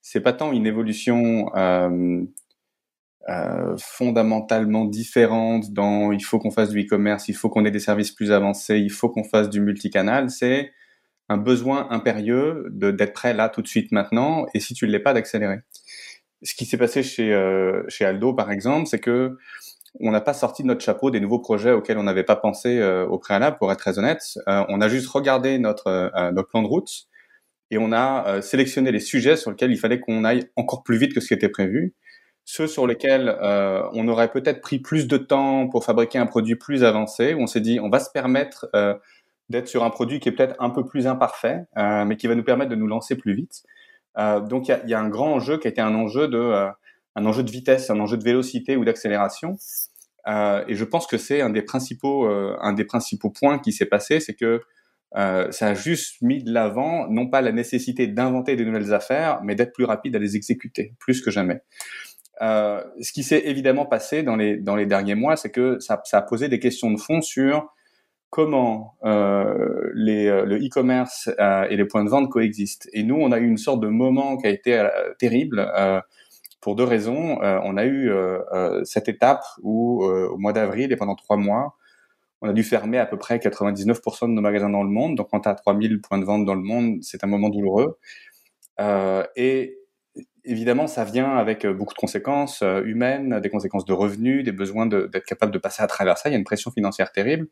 [0.01, 2.23] c'est pas tant une évolution euh,
[3.77, 8.11] fondamentalement différente dans il faut qu'on fasse du e-commerce, il faut qu'on ait des services
[8.11, 10.71] plus avancés, il faut qu'on fasse du multicanal, c'est
[11.29, 14.99] un besoin impérieux d'être prêt là tout de suite maintenant et si tu ne l'es
[14.99, 15.59] pas d'accélérer.
[16.41, 19.37] Ce qui s'est passé chez, euh, chez Aldo par exemple, c'est que
[19.99, 22.79] on n'a pas sorti de notre chapeau des nouveaux projets auxquels on n'avait pas pensé
[22.79, 24.21] euh, au préalable, pour être très honnête.
[24.47, 26.89] on a juste regardé notre, notre plan de route
[27.71, 31.13] et on a sélectionné les sujets sur lesquels il fallait qu'on aille encore plus vite
[31.13, 31.93] que ce qui était prévu
[32.51, 36.55] ceux sur lesquels euh, on aurait peut-être pris plus de temps pour fabriquer un produit
[36.55, 38.95] plus avancé, où on s'est dit on va se permettre euh,
[39.49, 42.34] d'être sur un produit qui est peut-être un peu plus imparfait, euh, mais qui va
[42.34, 43.61] nous permettre de nous lancer plus vite.
[44.17, 46.69] donc il y a, un grand enjeu qui a été un enjeu de
[47.15, 49.55] un enjeu de vitesse, un enjeu de vélocité ou d'accélération.
[50.27, 54.19] et je pense que c'est un des principaux un des principaux points qui s'est passé,
[54.19, 54.61] c'est que
[55.13, 59.53] ça a juste mis de l'avant non pas la nécessité d'inventer des nouvelles affaires, mais
[59.53, 61.61] d'être plus rapide à les exécuter, plus que jamais.
[62.41, 66.47] Euh, ce qui s'est évidemment passé dans les, derniers mois, c'est que ça, a posé
[66.47, 67.73] des questions de fond sur
[68.29, 71.29] comment euh, euh, le e-commerce
[71.69, 72.87] et les points de vente coexistent.
[72.93, 74.87] Et nous, on a eu une sorte de moment qui a été
[75.17, 75.71] terrible
[76.61, 77.39] pour deux raisons.
[77.41, 78.11] on a eu
[78.83, 81.75] cette étape où, au mois d'avril et pendant trois mois,
[82.41, 85.15] on a dû fermer à peu près 99% de nos magasins dans le monde.
[85.15, 87.97] Donc, quand tu as 3000 points de vente dans le monde, c'est un moment douloureux.
[89.35, 89.78] et
[90.43, 94.51] évidemment, ça vient avec euh, beaucoup de conséquences euh, humaines, des conséquences de revenus, des
[94.51, 96.29] besoins d'être capable de passer à travers ça.
[96.29, 97.47] Il y a une pression financière terrible.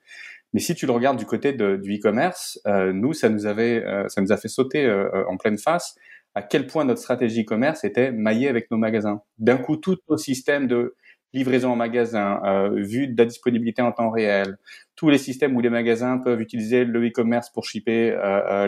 [0.53, 4.21] Mais si tu le regardes du côté du e-commerce, euh, nous, ça nous avait, ça
[4.21, 4.89] nous a fait sauter
[5.27, 5.95] en pleine face
[6.35, 9.21] à quel point notre stratégie e-commerce était maillée avec nos magasins.
[9.39, 10.95] D'un coup, tout nos systèmes de
[11.33, 12.39] livraison en magasin,
[12.75, 14.57] vue de la disponibilité en temps réel,
[14.95, 18.17] tous les systèmes où les magasins peuvent utiliser le e-commerce pour shipper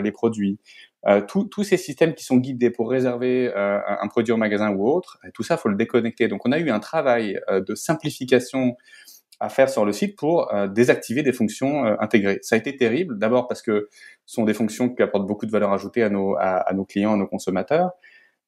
[0.02, 0.58] les produits,
[1.06, 4.86] euh, tous ces systèmes qui sont guidés pour réserver euh, un produit au magasin ou
[4.86, 6.28] autre, tout ça, faut le déconnecter.
[6.28, 8.76] Donc, on a eu un travail euh, de simplification
[9.42, 12.40] à faire sur le site pour désactiver des fonctions intégrées.
[12.42, 13.88] Ça a été terrible, d'abord parce que
[14.26, 17.14] ce sont des fonctions qui apportent beaucoup de valeur ajoutée à nos, à nos clients,
[17.14, 17.92] à nos consommateurs,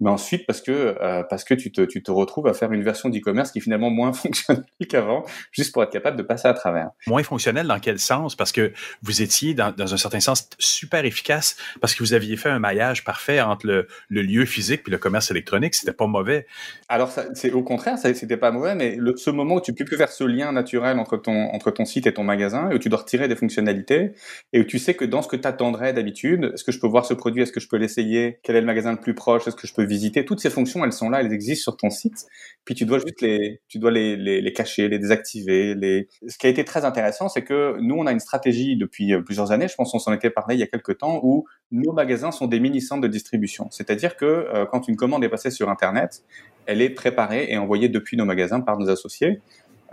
[0.03, 2.83] mais ensuite parce que euh, parce que tu te, tu te retrouves à faire une
[2.83, 6.55] version d'e-commerce qui est finalement moins fonctionnelle qu'avant, juste pour être capable de passer à
[6.55, 6.91] travers.
[7.07, 8.35] Moins fonctionnel dans quel sens?
[8.35, 8.73] Parce que
[9.03, 12.59] vous étiez dans, dans un certain sens super efficace parce que vous aviez fait un
[12.59, 15.77] maillage parfait entre le, le lieu physique et le commerce électronique.
[15.77, 16.47] C'était pas mauvais.
[16.89, 19.97] Alors c'est au contraire, c'était pas mauvais, mais le, ce moment où tu peux plus
[19.97, 22.89] faire ce lien naturel entre ton entre ton site et ton magasin, et où tu
[22.89, 24.13] dois retirer des fonctionnalités,
[24.53, 26.89] et où tu sais que dans ce que tu attendrais d'habitude, est-ce que je peux
[26.89, 29.47] voir ce produit, est-ce que je peux l'essayer, quel est le magasin le plus proche,
[29.47, 30.25] est-ce que je peux visiter.
[30.25, 32.27] Toutes ces fonctions, elles sont là, elles existent sur ton site.
[32.65, 35.75] Puis tu dois juste les, tu dois les, les, les cacher, les désactiver.
[35.75, 36.09] Les...
[36.27, 39.21] Ce qui a été très intéressant, c'est que nous, on a une stratégie depuis euh,
[39.21, 39.69] plusieurs années.
[39.69, 42.47] Je pense qu'on s'en était parlé il y a quelques temps où nos magasins sont
[42.47, 43.69] des mini-centres de distribution.
[43.71, 46.23] C'est-à-dire que euh, quand une commande est passée sur Internet,
[46.67, 49.41] elle est préparée et envoyée depuis nos magasins par nos associés.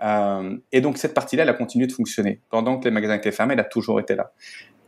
[0.04, 2.42] Euh, et donc cette partie-là, elle a continué de fonctionner.
[2.50, 4.32] Pendant que les magasins étaient fermés, elle a toujours été là.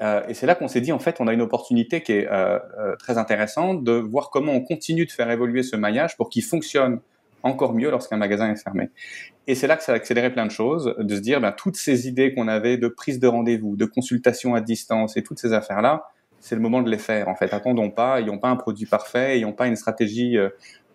[0.01, 2.27] Euh, et c'est là qu'on s'est dit, en fait, on a une opportunité qui est
[2.27, 6.29] euh, euh, très intéressante de voir comment on continue de faire évoluer ce maillage pour
[6.29, 6.99] qu'il fonctionne
[7.43, 8.89] encore mieux lorsqu'un magasin est fermé.
[9.47, 11.75] Et c'est là que ça a accéléré plein de choses, de se dire, ben, toutes
[11.75, 15.53] ces idées qu'on avait de prise de rendez-vous, de consultation à distance et toutes ces
[15.53, 16.05] affaires-là,
[16.39, 17.27] c'est le moment de les faire.
[17.27, 20.37] En fait, attendons pas, ayons pas un produit parfait, ayons pas une stratégie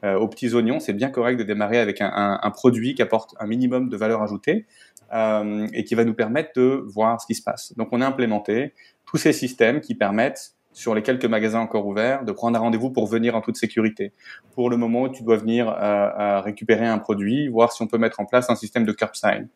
[0.02, 0.81] aux petits oignons.
[0.81, 3.97] C'est bien correct de démarrer avec un, un, un, produit qui apporte un minimum de
[3.97, 4.66] valeur ajoutée
[5.12, 7.73] et qui va nous permettre de voir ce qui se passe.
[7.77, 8.73] Donc, on a implémenté
[9.05, 12.90] tous ces systèmes qui permettent sur les quelques magasins encore ouverts, de prendre un rendez-vous
[12.90, 14.12] pour venir en toute sécurité.
[14.55, 17.97] Pour le moment où tu dois venir euh, récupérer un produit, voir si on peut
[17.97, 19.48] mettre en place un système de curbside.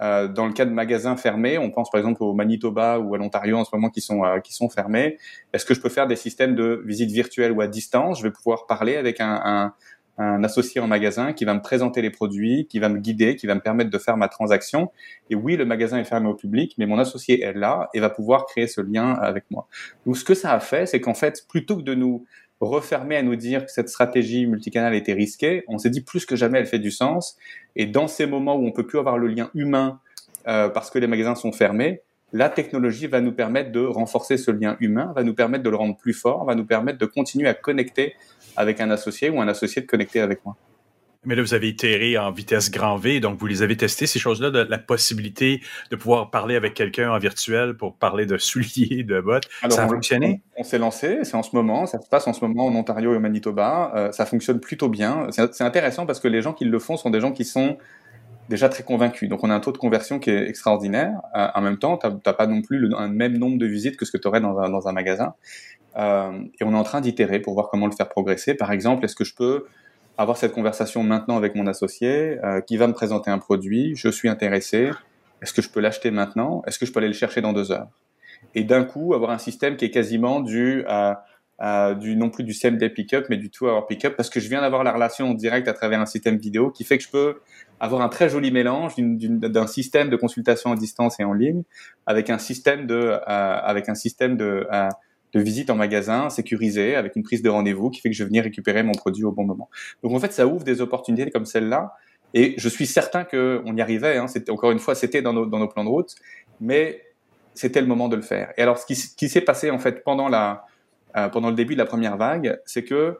[0.00, 3.18] Euh, dans le cas de magasins fermés, on pense par exemple au Manitoba ou à
[3.18, 5.18] l'Ontario en ce moment qui sont euh, qui sont fermés.
[5.52, 8.20] Est-ce que je peux faire des systèmes de visite virtuelle ou à distance?
[8.20, 9.74] Je vais pouvoir parler avec un, un
[10.22, 13.46] un associé en magasin qui va me présenter les produits, qui va me guider, qui
[13.46, 14.90] va me permettre de faire ma transaction.
[15.30, 18.10] Et oui, le magasin est fermé au public, mais mon associé est là et va
[18.10, 19.68] pouvoir créer ce lien avec moi.
[20.06, 22.24] Donc, ce que ça a fait, c'est qu'en fait, plutôt que de nous
[22.60, 26.36] refermer à nous dire que cette stratégie multicanale était risquée, on s'est dit plus que
[26.36, 27.36] jamais elle fait du sens.
[27.74, 30.00] Et dans ces moments où on peut plus avoir le lien humain
[30.46, 34.50] euh, parce que les magasins sont fermés, la technologie va nous permettre de renforcer ce
[34.50, 37.48] lien humain, va nous permettre de le rendre plus fort, va nous permettre de continuer
[37.48, 38.14] à connecter
[38.56, 40.56] avec un associé ou un associé de connecter avec moi.
[41.24, 44.18] Mais là, vous avez itéré en vitesse grand V, donc vous les avez testés, ces
[44.18, 45.60] choses-là, de la possibilité
[45.90, 49.48] de pouvoir parler avec quelqu'un en virtuel pour parler de souliers, de bottes.
[49.68, 50.42] ça a fonctionné?
[50.56, 53.12] On, s'est lancé, c'est en ce moment, ça se passe en ce moment en Ontario
[53.14, 53.92] et au Manitoba.
[53.94, 55.28] Euh, ça fonctionne plutôt bien.
[55.30, 57.78] C'est intéressant parce que les gens qui le font sont des gens qui sont
[58.48, 59.28] déjà très convaincus.
[59.28, 61.20] Donc on a un taux de conversion qui est extraordinaire.
[61.36, 63.96] Euh, en même temps, tu n'as pas non plus le un même nombre de visites
[63.96, 65.34] que ce que tu aurais dans un, dans un magasin.
[65.96, 68.54] Euh, et on est en train d'itérer pour voir comment le faire progresser.
[68.54, 69.66] Par exemple, est-ce que je peux
[70.18, 74.08] avoir cette conversation maintenant avec mon associé euh, qui va me présenter un produit, je
[74.08, 74.90] suis intéressé,
[75.40, 77.72] est-ce que je peux l'acheter maintenant Est-ce que je peux aller le chercher dans deux
[77.72, 77.88] heures?
[78.54, 82.52] Et d'un coup, avoir un système qui est quasiment du, euh, du non plus du
[82.52, 85.30] same day pickup, mais du tout hour pickup, parce que je viens d'avoir la relation
[85.30, 87.40] en direct à travers un système vidéo qui fait que je peux
[87.80, 91.62] avoir un très joli mélange d'un système de consultation à distance et en ligne
[92.06, 94.66] avec un système de, avec un système de
[95.32, 98.28] de visite en magasin sécurisé avec une prise de rendez-vous qui fait que je vais
[98.28, 99.68] venir récupérer mon produit au bon moment.
[100.02, 101.94] Donc en fait, ça ouvre des opportunités comme celle-là.
[102.34, 104.16] Et je suis certain qu'on y arrivait.
[104.16, 104.26] Hein.
[104.48, 106.14] Encore une fois, c'était dans nos, plans de route,
[106.60, 107.02] mais
[107.54, 108.52] c'était le moment de le faire.
[108.56, 110.64] Et alors, ce qui, qui s'est passé en fait pendant la
[111.16, 113.18] euh, pendant le début de la première vague, c'est que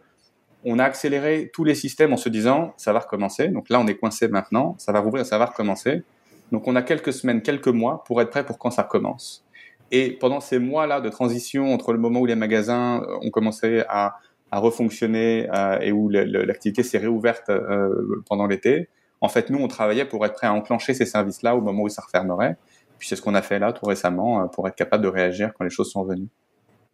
[0.65, 3.49] on a accéléré tous les systèmes en se disant ça va recommencer.
[3.49, 6.03] Donc là, on est coincé maintenant, ça va rouvrir, ça va recommencer.
[6.53, 9.45] Donc on a quelques semaines, quelques mois pour être prêt pour quand ça recommence.
[9.95, 13.85] Et pendant ces mois-là de transition entre le moment où les magasins euh, ont commencé
[13.91, 14.17] à,
[14.51, 18.89] à refonctionner euh, et où l'activité s'est réouverte euh, pendant l'été,
[19.21, 21.89] en fait, nous, on travaillait pour être prêt à enclencher ces services-là au moment où
[21.91, 22.57] ça refermerait.
[22.99, 25.65] Puis c'est ce qu'on a fait là tout récemment pour être capable de réagir quand
[25.65, 26.29] les choses sont venues.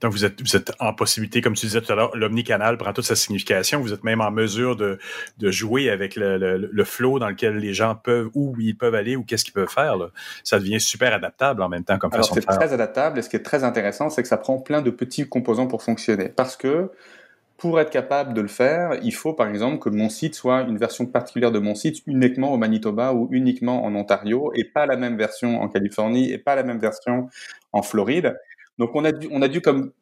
[0.01, 2.93] Donc, vous êtes, vous êtes en possibilité, comme tu disais tout à l'heure, l'omnicanal prend
[2.93, 3.81] toute sa signification.
[3.81, 4.99] Vous êtes même en mesure de,
[5.39, 8.95] de jouer avec le, le, le, flow dans lequel les gens peuvent, où ils peuvent
[8.95, 9.97] aller, ou qu'est-ce qu'ils peuvent faire.
[9.97, 10.11] Là.
[10.45, 12.53] Ça devient super adaptable en même temps comme façon de faire.
[12.53, 14.91] C'est très adaptable et ce qui est très intéressant, c'est que ça prend plein de
[14.91, 16.29] petits composants pour fonctionner.
[16.29, 16.91] Parce que
[17.59, 20.79] pour être capable de le faire, il faut par exemple que mon site soit une
[20.79, 24.97] version particulière de mon site uniquement au Manitoba ou uniquement en Ontario et pas la
[24.97, 27.29] même version en Californie et pas la même version
[27.73, 28.37] en Floride.
[28.79, 29.93] Donc on a dû, on a dû comme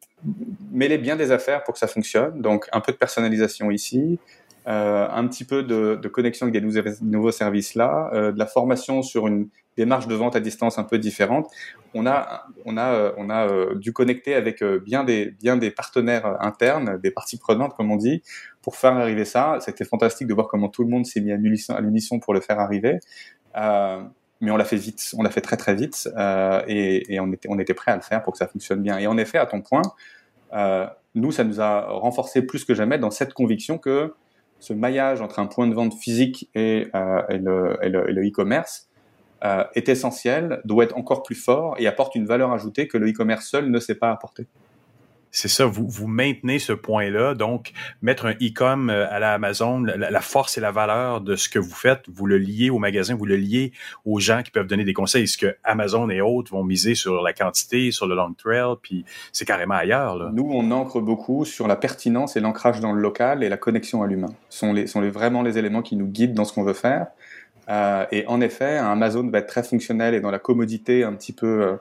[0.71, 2.41] mêler bien des affaires pour que ça fonctionne.
[2.41, 4.19] Donc un peu de personnalisation ici,
[4.67, 8.45] euh, un petit peu de, de, connexion avec des nouveaux, services là, euh, de la
[8.45, 11.47] formation sur une démarche de vente à distance un peu différente.
[11.93, 15.55] On a, on a, euh, on a euh, dû connecter avec euh, bien des, bien
[15.55, 18.23] des partenaires internes, des parties prenantes comme on dit,
[18.61, 19.59] pour faire arriver ça.
[19.61, 22.59] C'était fantastique de voir comment tout le monde s'est mis à l'unisson pour le faire
[22.59, 22.99] arriver.
[24.39, 27.31] Mais on l'a fait vite, on l'a fait très très vite euh, et, et, on,
[27.31, 28.97] était, on était prêt à le faire pour que ça fonctionne bien.
[28.97, 29.81] Et en effet, à ton point,
[30.53, 30.85] euh,
[31.15, 34.13] nous, ça nous a renforcé plus que jamais dans cette conviction que
[34.59, 38.87] ce maillage entre un point de vente physique et, euh, et le e-commerce
[39.43, 43.11] euh, est essentiel, doit être encore plus fort et apporte une valeur ajoutée que le
[43.11, 44.47] e-commerce seul ne sait pas apporter.
[45.31, 47.35] C'est ça, vous, vous maintenez ce point-là.
[47.35, 51.49] Donc, mettre un e-com euh, à la Amazon, la, force et la valeur de ce
[51.49, 53.71] que vous faites, vous le liez au magasin, vous le liez
[54.05, 55.27] aux gens qui peuvent donner des conseils.
[55.27, 59.05] Ce que Amazon et autres vont miser sur la quantité, sur le long trail, puis
[59.31, 60.31] c'est carrément ailleurs.
[60.33, 64.01] Nous, on ancre beaucoup sur la pertinence et l'ancrage dans le local et la connexion
[64.01, 64.29] à l'humain.
[64.49, 66.73] Ce sont, les, sont les, vraiment les éléments qui nous guident dans ce qu'on veut
[66.73, 67.07] faire.
[67.69, 71.33] Euh, et en effet, Amazon va être très fonctionnel et dans la commodité un petit
[71.33, 71.75] peu euh,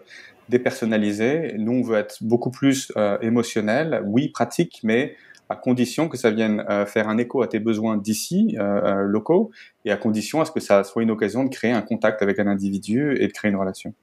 [0.49, 1.55] dépersonnalisé.
[1.59, 5.17] Nous, on veut être beaucoup plus euh, émotionnel, oui, pratique, mais
[5.49, 9.51] à condition que ça vienne euh, faire un écho à tes besoins d'ici, euh, locaux,
[9.85, 12.39] et à condition à ce que ça soit une occasion de créer un contact avec
[12.39, 13.95] un individu et de créer une relation.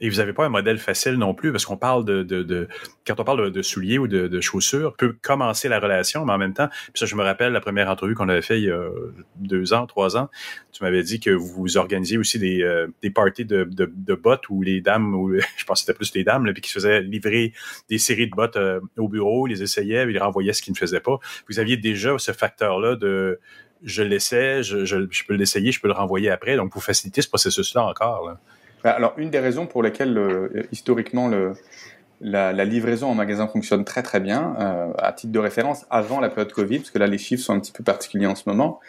[0.00, 2.68] Et vous n'avez pas un modèle facile non plus, parce qu'on parle de, de, de,
[3.06, 6.54] quand on parle de, souliers ou de, chaussures, peut commencer la relation, mais en même
[6.54, 8.88] temps, puis ça, je me rappelle la première entrevue qu'on avait fait il y a
[9.36, 10.28] deux ans, trois ans,
[10.72, 14.48] tu m'avais dit que vous organisiez aussi des, euh, des parties de, de, de bottes
[14.48, 16.74] où les dames, ou je pense que c'était plus les dames, là, puis qui se
[16.74, 17.52] faisaient livrer
[17.88, 20.78] des séries de bottes euh, au bureau, ils les essayaient, ils renvoyaient ce qu'ils ne
[20.78, 21.18] faisaient pas.
[21.48, 23.40] Vous aviez déjà ce facteur-là de
[23.82, 27.22] je l'essaie, je, je, je peux l'essayer, je peux le renvoyer après, donc vous facilitez
[27.22, 28.26] ce processus-là encore.
[28.26, 28.40] Là.
[28.84, 30.18] Bah, alors, une des raisons pour lesquelles,
[30.70, 31.54] historiquement, le,
[32.20, 34.56] la, livraison en magasin fonctionne très très bien.
[34.58, 37.54] Euh, à titre de référence, avant la période Covid, parce que là les chiffres sont
[37.54, 38.80] un petit peu particuliers en ce moment,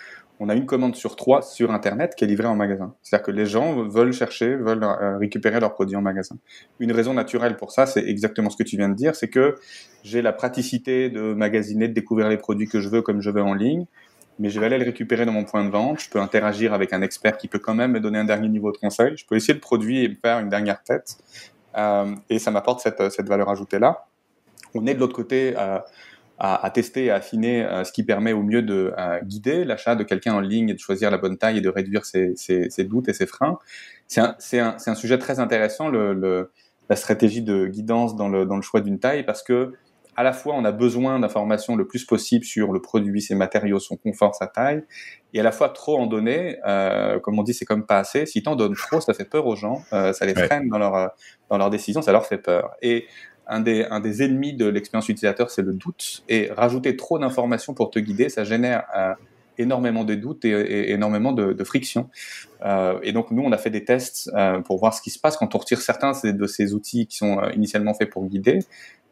[0.42, 2.96] on a une commande sur trois sur Internet qui est livrée en magasin.
[3.04, 6.38] C'est-à-dire que les gens veulent chercher, veulent euh, récupérer leurs produits en magasin.
[6.80, 9.56] Une raison naturelle pour ça, c'est exactement ce que tu viens de dire, c'est que
[10.04, 13.42] j'ai la praticité de magasiner, de découvrir les produits que je veux comme je veux
[13.42, 13.86] en ligne,
[14.40, 16.00] mais je vais aller le récupérer dans mon point de vente.
[16.00, 18.72] Je peux interagir avec un expert qui peut quand même me donner un dernier niveau
[18.72, 19.16] de conseil.
[19.18, 21.18] Je peux essayer le produit et me faire une dernière tête.
[21.78, 24.06] Euh, et ça m'apporte cette, cette valeur ajoutée-là.
[24.74, 25.80] On est de l'autre côté euh,
[26.38, 28.94] à, à, tester et à affiner euh, ce qui permet au mieux de
[29.24, 32.06] guider l'achat de quelqu'un en ligne et de choisir la bonne taille et de réduire
[32.06, 33.60] ses, ses, ses doutes et ses freins.
[34.08, 36.52] C'est un, un, un, sujet très intéressant, le, le,
[36.90, 39.74] la stratégie de guidance dans le, dans le choix d'une taille, parce que
[40.20, 43.80] à la fois on a besoin d'informations le plus possible sur le produit, ses matériaux,
[43.80, 44.84] son confort, sa taille,
[45.34, 48.26] et à la fois trop en donner, euh, comme on dit, c'est comme pas assez.
[48.26, 51.12] Si t'en donnes trop, ça fait peur aux gens, euh, ça les freine dans leur
[51.50, 52.72] dans leurs décisions, ça leur fait peur.
[52.82, 53.06] Et
[53.48, 56.24] un des, un des ennemis de l'expérience utilisateur, c'est le doute.
[56.28, 59.14] Et rajouter trop d'informations pour te guider, ça génère euh,
[59.58, 62.10] énormément de doutes et, et énormément de, de friction.
[62.66, 65.20] Euh, et donc nous, on a fait des tests euh, pour voir ce qui se
[65.20, 68.60] passe quand on retire certains de ces outils qui sont euh, initialement faits pour guider.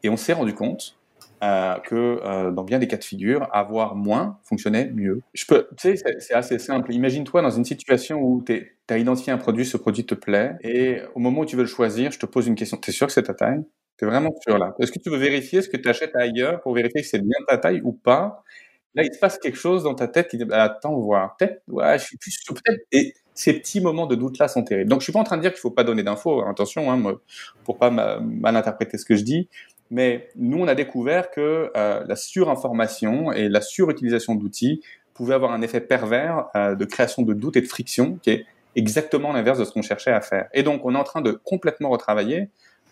[0.04, 0.97] Et on s'est rendu compte
[1.44, 5.22] euh, que euh, dans bien des cas de figure, avoir moins fonctionnait mieux.
[5.34, 6.94] Je peux, tu sais, c'est assez simple.
[6.94, 11.02] Imagine-toi dans une situation où tu as identifié un produit, ce produit te plaît, et
[11.16, 12.78] au moment où tu veux le choisir, je te pose une question.
[12.78, 13.64] Tu es sûr que c'est ta taille?
[13.98, 14.76] Tu es vraiment sûr là?
[14.80, 17.38] Est-ce que tu veux vérifier ce que tu achètes ailleurs pour vérifier que c'est bien
[17.48, 18.44] ta taille ou pas?
[18.96, 21.38] Là, il se passe quelque chose dans ta tête qui dit bah, attends, voir.
[21.38, 22.56] Peut-être, ouais, je suis plus sûr.
[22.56, 22.82] Peut-être.
[22.92, 24.90] Et ces petits moments de doute-là sont terribles.
[24.90, 26.44] Donc, je suis pas en train de dire qu'il faut pas donner d'infos.
[26.48, 27.20] Attention, hein,
[27.64, 29.50] pour pas mal interpréter ce que je dis.
[29.90, 34.82] Mais nous, on a découvert que euh, la surinformation et la surutilisation d'outils
[35.14, 38.46] pouvaient avoir un effet pervers euh, de création de doutes et de friction, qui est
[38.76, 40.48] exactement l'inverse de ce qu'on cherchait à faire.
[40.54, 42.50] Et donc, on est en train de complètement retravailler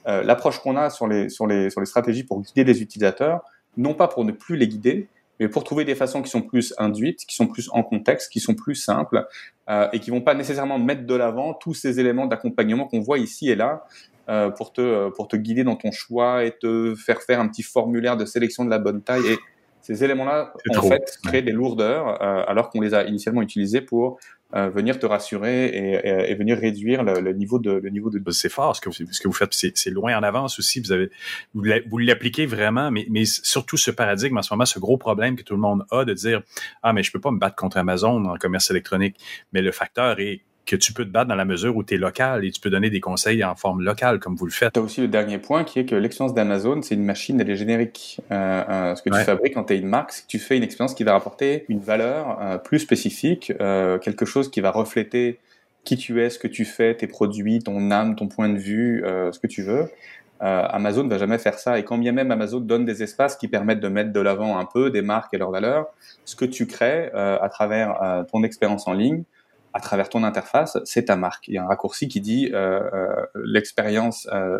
[0.07, 3.41] euh, l'approche qu'on a sur les, sur, les, sur les stratégies pour guider les utilisateurs,
[3.77, 5.07] non pas pour ne plus les guider,
[5.39, 8.39] mais pour trouver des façons qui sont plus induites, qui sont plus en contexte, qui
[8.39, 9.27] sont plus simples
[9.69, 13.17] euh, et qui vont pas nécessairement mettre de l'avant tous ces éléments d'accompagnement qu'on voit
[13.17, 13.85] ici et là
[14.29, 17.63] euh, pour te pour te guider dans ton choix et te faire faire un petit
[17.63, 19.37] formulaire de sélection de la bonne taille et
[19.85, 24.19] ces éléments-là, en fait, créent des lourdeurs euh, alors qu'on les a initialement utilisés pour
[24.55, 28.09] euh, venir te rassurer et, et, et venir réduire le, le, niveau de le niveau
[28.09, 28.19] de.
[28.31, 30.79] C'est fort ce que vous, ce que vous faites, c'est loin en avance aussi.
[30.79, 31.11] Vous avez
[31.53, 35.43] vous l'appliquez vraiment, mais, mais surtout ce paradigme en ce moment, ce gros problème que
[35.43, 36.41] tout le monde a de dire
[36.81, 39.17] ah mais je peux pas me battre contre Amazon en commerce électronique,
[39.53, 41.97] mais le facteur est que tu peux te battre dans la mesure où tu es
[41.97, 44.73] local et tu peux donner des conseils en forme locale comme vous le faites.
[44.73, 47.49] Tu as aussi le dernier point qui est que l'expérience d'Amazon, c'est une machine, elle
[47.49, 48.19] est générique.
[48.31, 50.57] Euh, euh, ce que tu fabriques quand tu es une marque, c'est que tu fais
[50.57, 55.39] une expérience qui va rapporter une valeur euh, plus spécifique, quelque chose qui va refléter
[55.83, 59.03] qui tu es, ce que tu fais, tes produits, ton âme, ton point de vue,
[59.05, 59.87] ce que tu veux.
[60.39, 61.77] Amazon ne va jamais faire ça.
[61.77, 64.65] Et quand bien même Amazon donne des espaces qui permettent de mettre de l'avant un
[64.65, 65.85] peu des marques et leurs valeurs,
[66.25, 69.23] ce que tu crées à travers ton expérience en ligne,
[69.75, 71.49] à travers ton interface, c'est ta marque.
[71.49, 74.59] Il y a un raccourci qui dit euh, euh, l'expérience, euh,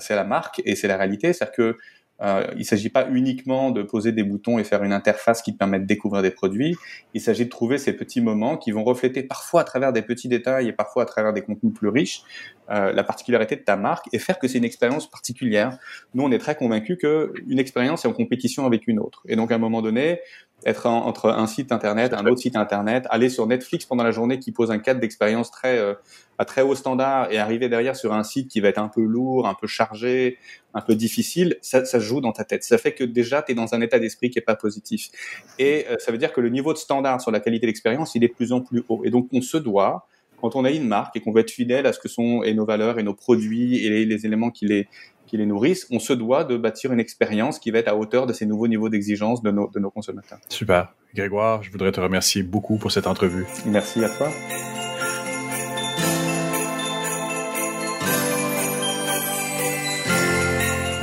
[0.00, 1.32] c'est la marque et c'est la réalité.
[1.32, 1.78] C'est-à-dire que
[2.22, 5.58] euh, ne s'agit pas uniquement de poser des boutons et faire une interface qui te
[5.58, 6.76] permet de découvrir des produits.
[7.14, 10.28] Il s'agit de trouver ces petits moments qui vont refléter parfois à travers des petits
[10.28, 12.22] détails et parfois à travers des contenus plus riches
[12.70, 15.78] euh, la particularité de ta marque et faire que c'est une expérience particulière.
[16.14, 19.22] Nous, on est très convaincus qu'une expérience est en compétition avec une autre.
[19.26, 20.20] Et donc, à un moment donné,
[20.64, 24.38] être entre un site internet, un autre site internet, aller sur Netflix pendant la journée
[24.38, 25.94] qui pose un cadre d'expérience très euh,
[26.38, 29.02] à très haut standard et arriver derrière sur un site qui va être un peu
[29.02, 30.38] lourd, un peu chargé,
[30.74, 32.64] un peu difficile, ça, ça joue dans ta tête.
[32.64, 35.10] Ça fait que déjà tu es dans un état d'esprit qui est pas positif.
[35.58, 38.24] Et euh, ça veut dire que le niveau de standard sur la qualité d'expérience, il
[38.24, 39.02] est de plus en plus haut.
[39.04, 40.06] Et donc on se doit
[40.40, 42.52] quand on a une marque et qu'on veut être fidèle à ce que sont et
[42.52, 44.88] nos valeurs et nos produits et les, les éléments qui les
[45.32, 48.26] qui les nourrissent, on se doit de bâtir une expérience qui va être à hauteur
[48.26, 50.38] de ces nouveaux niveaux d'exigence de nos, de nos consommateurs.
[50.50, 50.92] Super.
[51.14, 53.46] Grégoire, je voudrais te remercier beaucoup pour cette entrevue.
[53.64, 54.28] Merci à toi.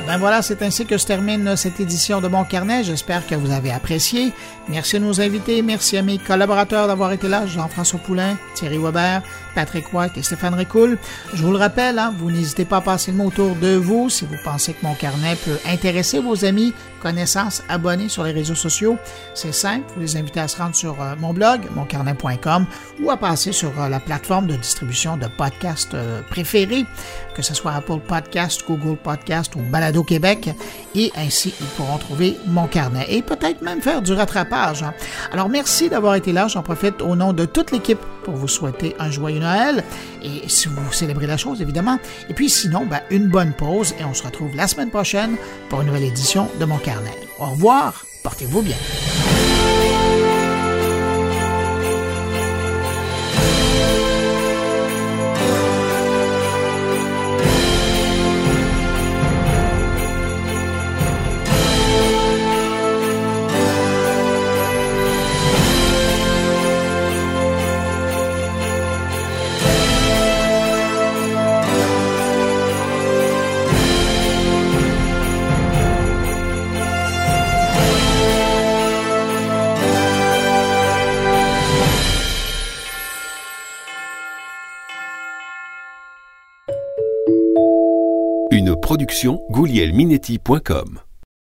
[0.06, 2.84] Ben voilà, c'est ainsi que se termine cette édition de Mon Carnet.
[2.84, 4.32] J'espère que vous avez apprécié.
[4.68, 9.22] Merci à nos invités, merci à mes collaborateurs d'avoir été là, Jean-François Poulain, Thierry Weber,
[9.54, 10.96] Patrick White et Stéphane Ricoul.
[11.34, 14.10] Je vous le rappelle, hein, vous n'hésitez pas à passer le mot autour de vous
[14.10, 16.72] si vous pensez que Mon Carnet peut intéresser vos amis,
[17.02, 18.96] connaissances, abonnés sur les réseaux sociaux.
[19.34, 22.66] C'est simple, vous les invitez à se rendre sur euh, mon blog, moncarnet.com,
[23.02, 26.84] ou à passer sur euh, la plateforme de distribution de podcasts euh, préférés,
[27.34, 30.50] que ce soit Apple Podcast, Google Podcast ou Balado Québec,
[30.94, 34.84] et ainsi ils pourront trouver Mon Carnet et peut-être même faire du rattrapage page.
[35.32, 36.48] Alors merci d'avoir été là.
[36.48, 39.82] J'en profite au nom de toute l'équipe pour vous souhaiter un joyeux Noël.
[40.22, 41.98] Et si vous célébrez la chose, évidemment.
[42.28, 45.36] Et puis sinon, ben, une bonne pause et on se retrouve la semaine prochaine
[45.70, 47.16] pour une nouvelle édition de Mon Carnet.
[47.38, 48.04] Au revoir.
[48.22, 48.76] Portez-vous bien.
[89.50, 91.09] goulielminetti.com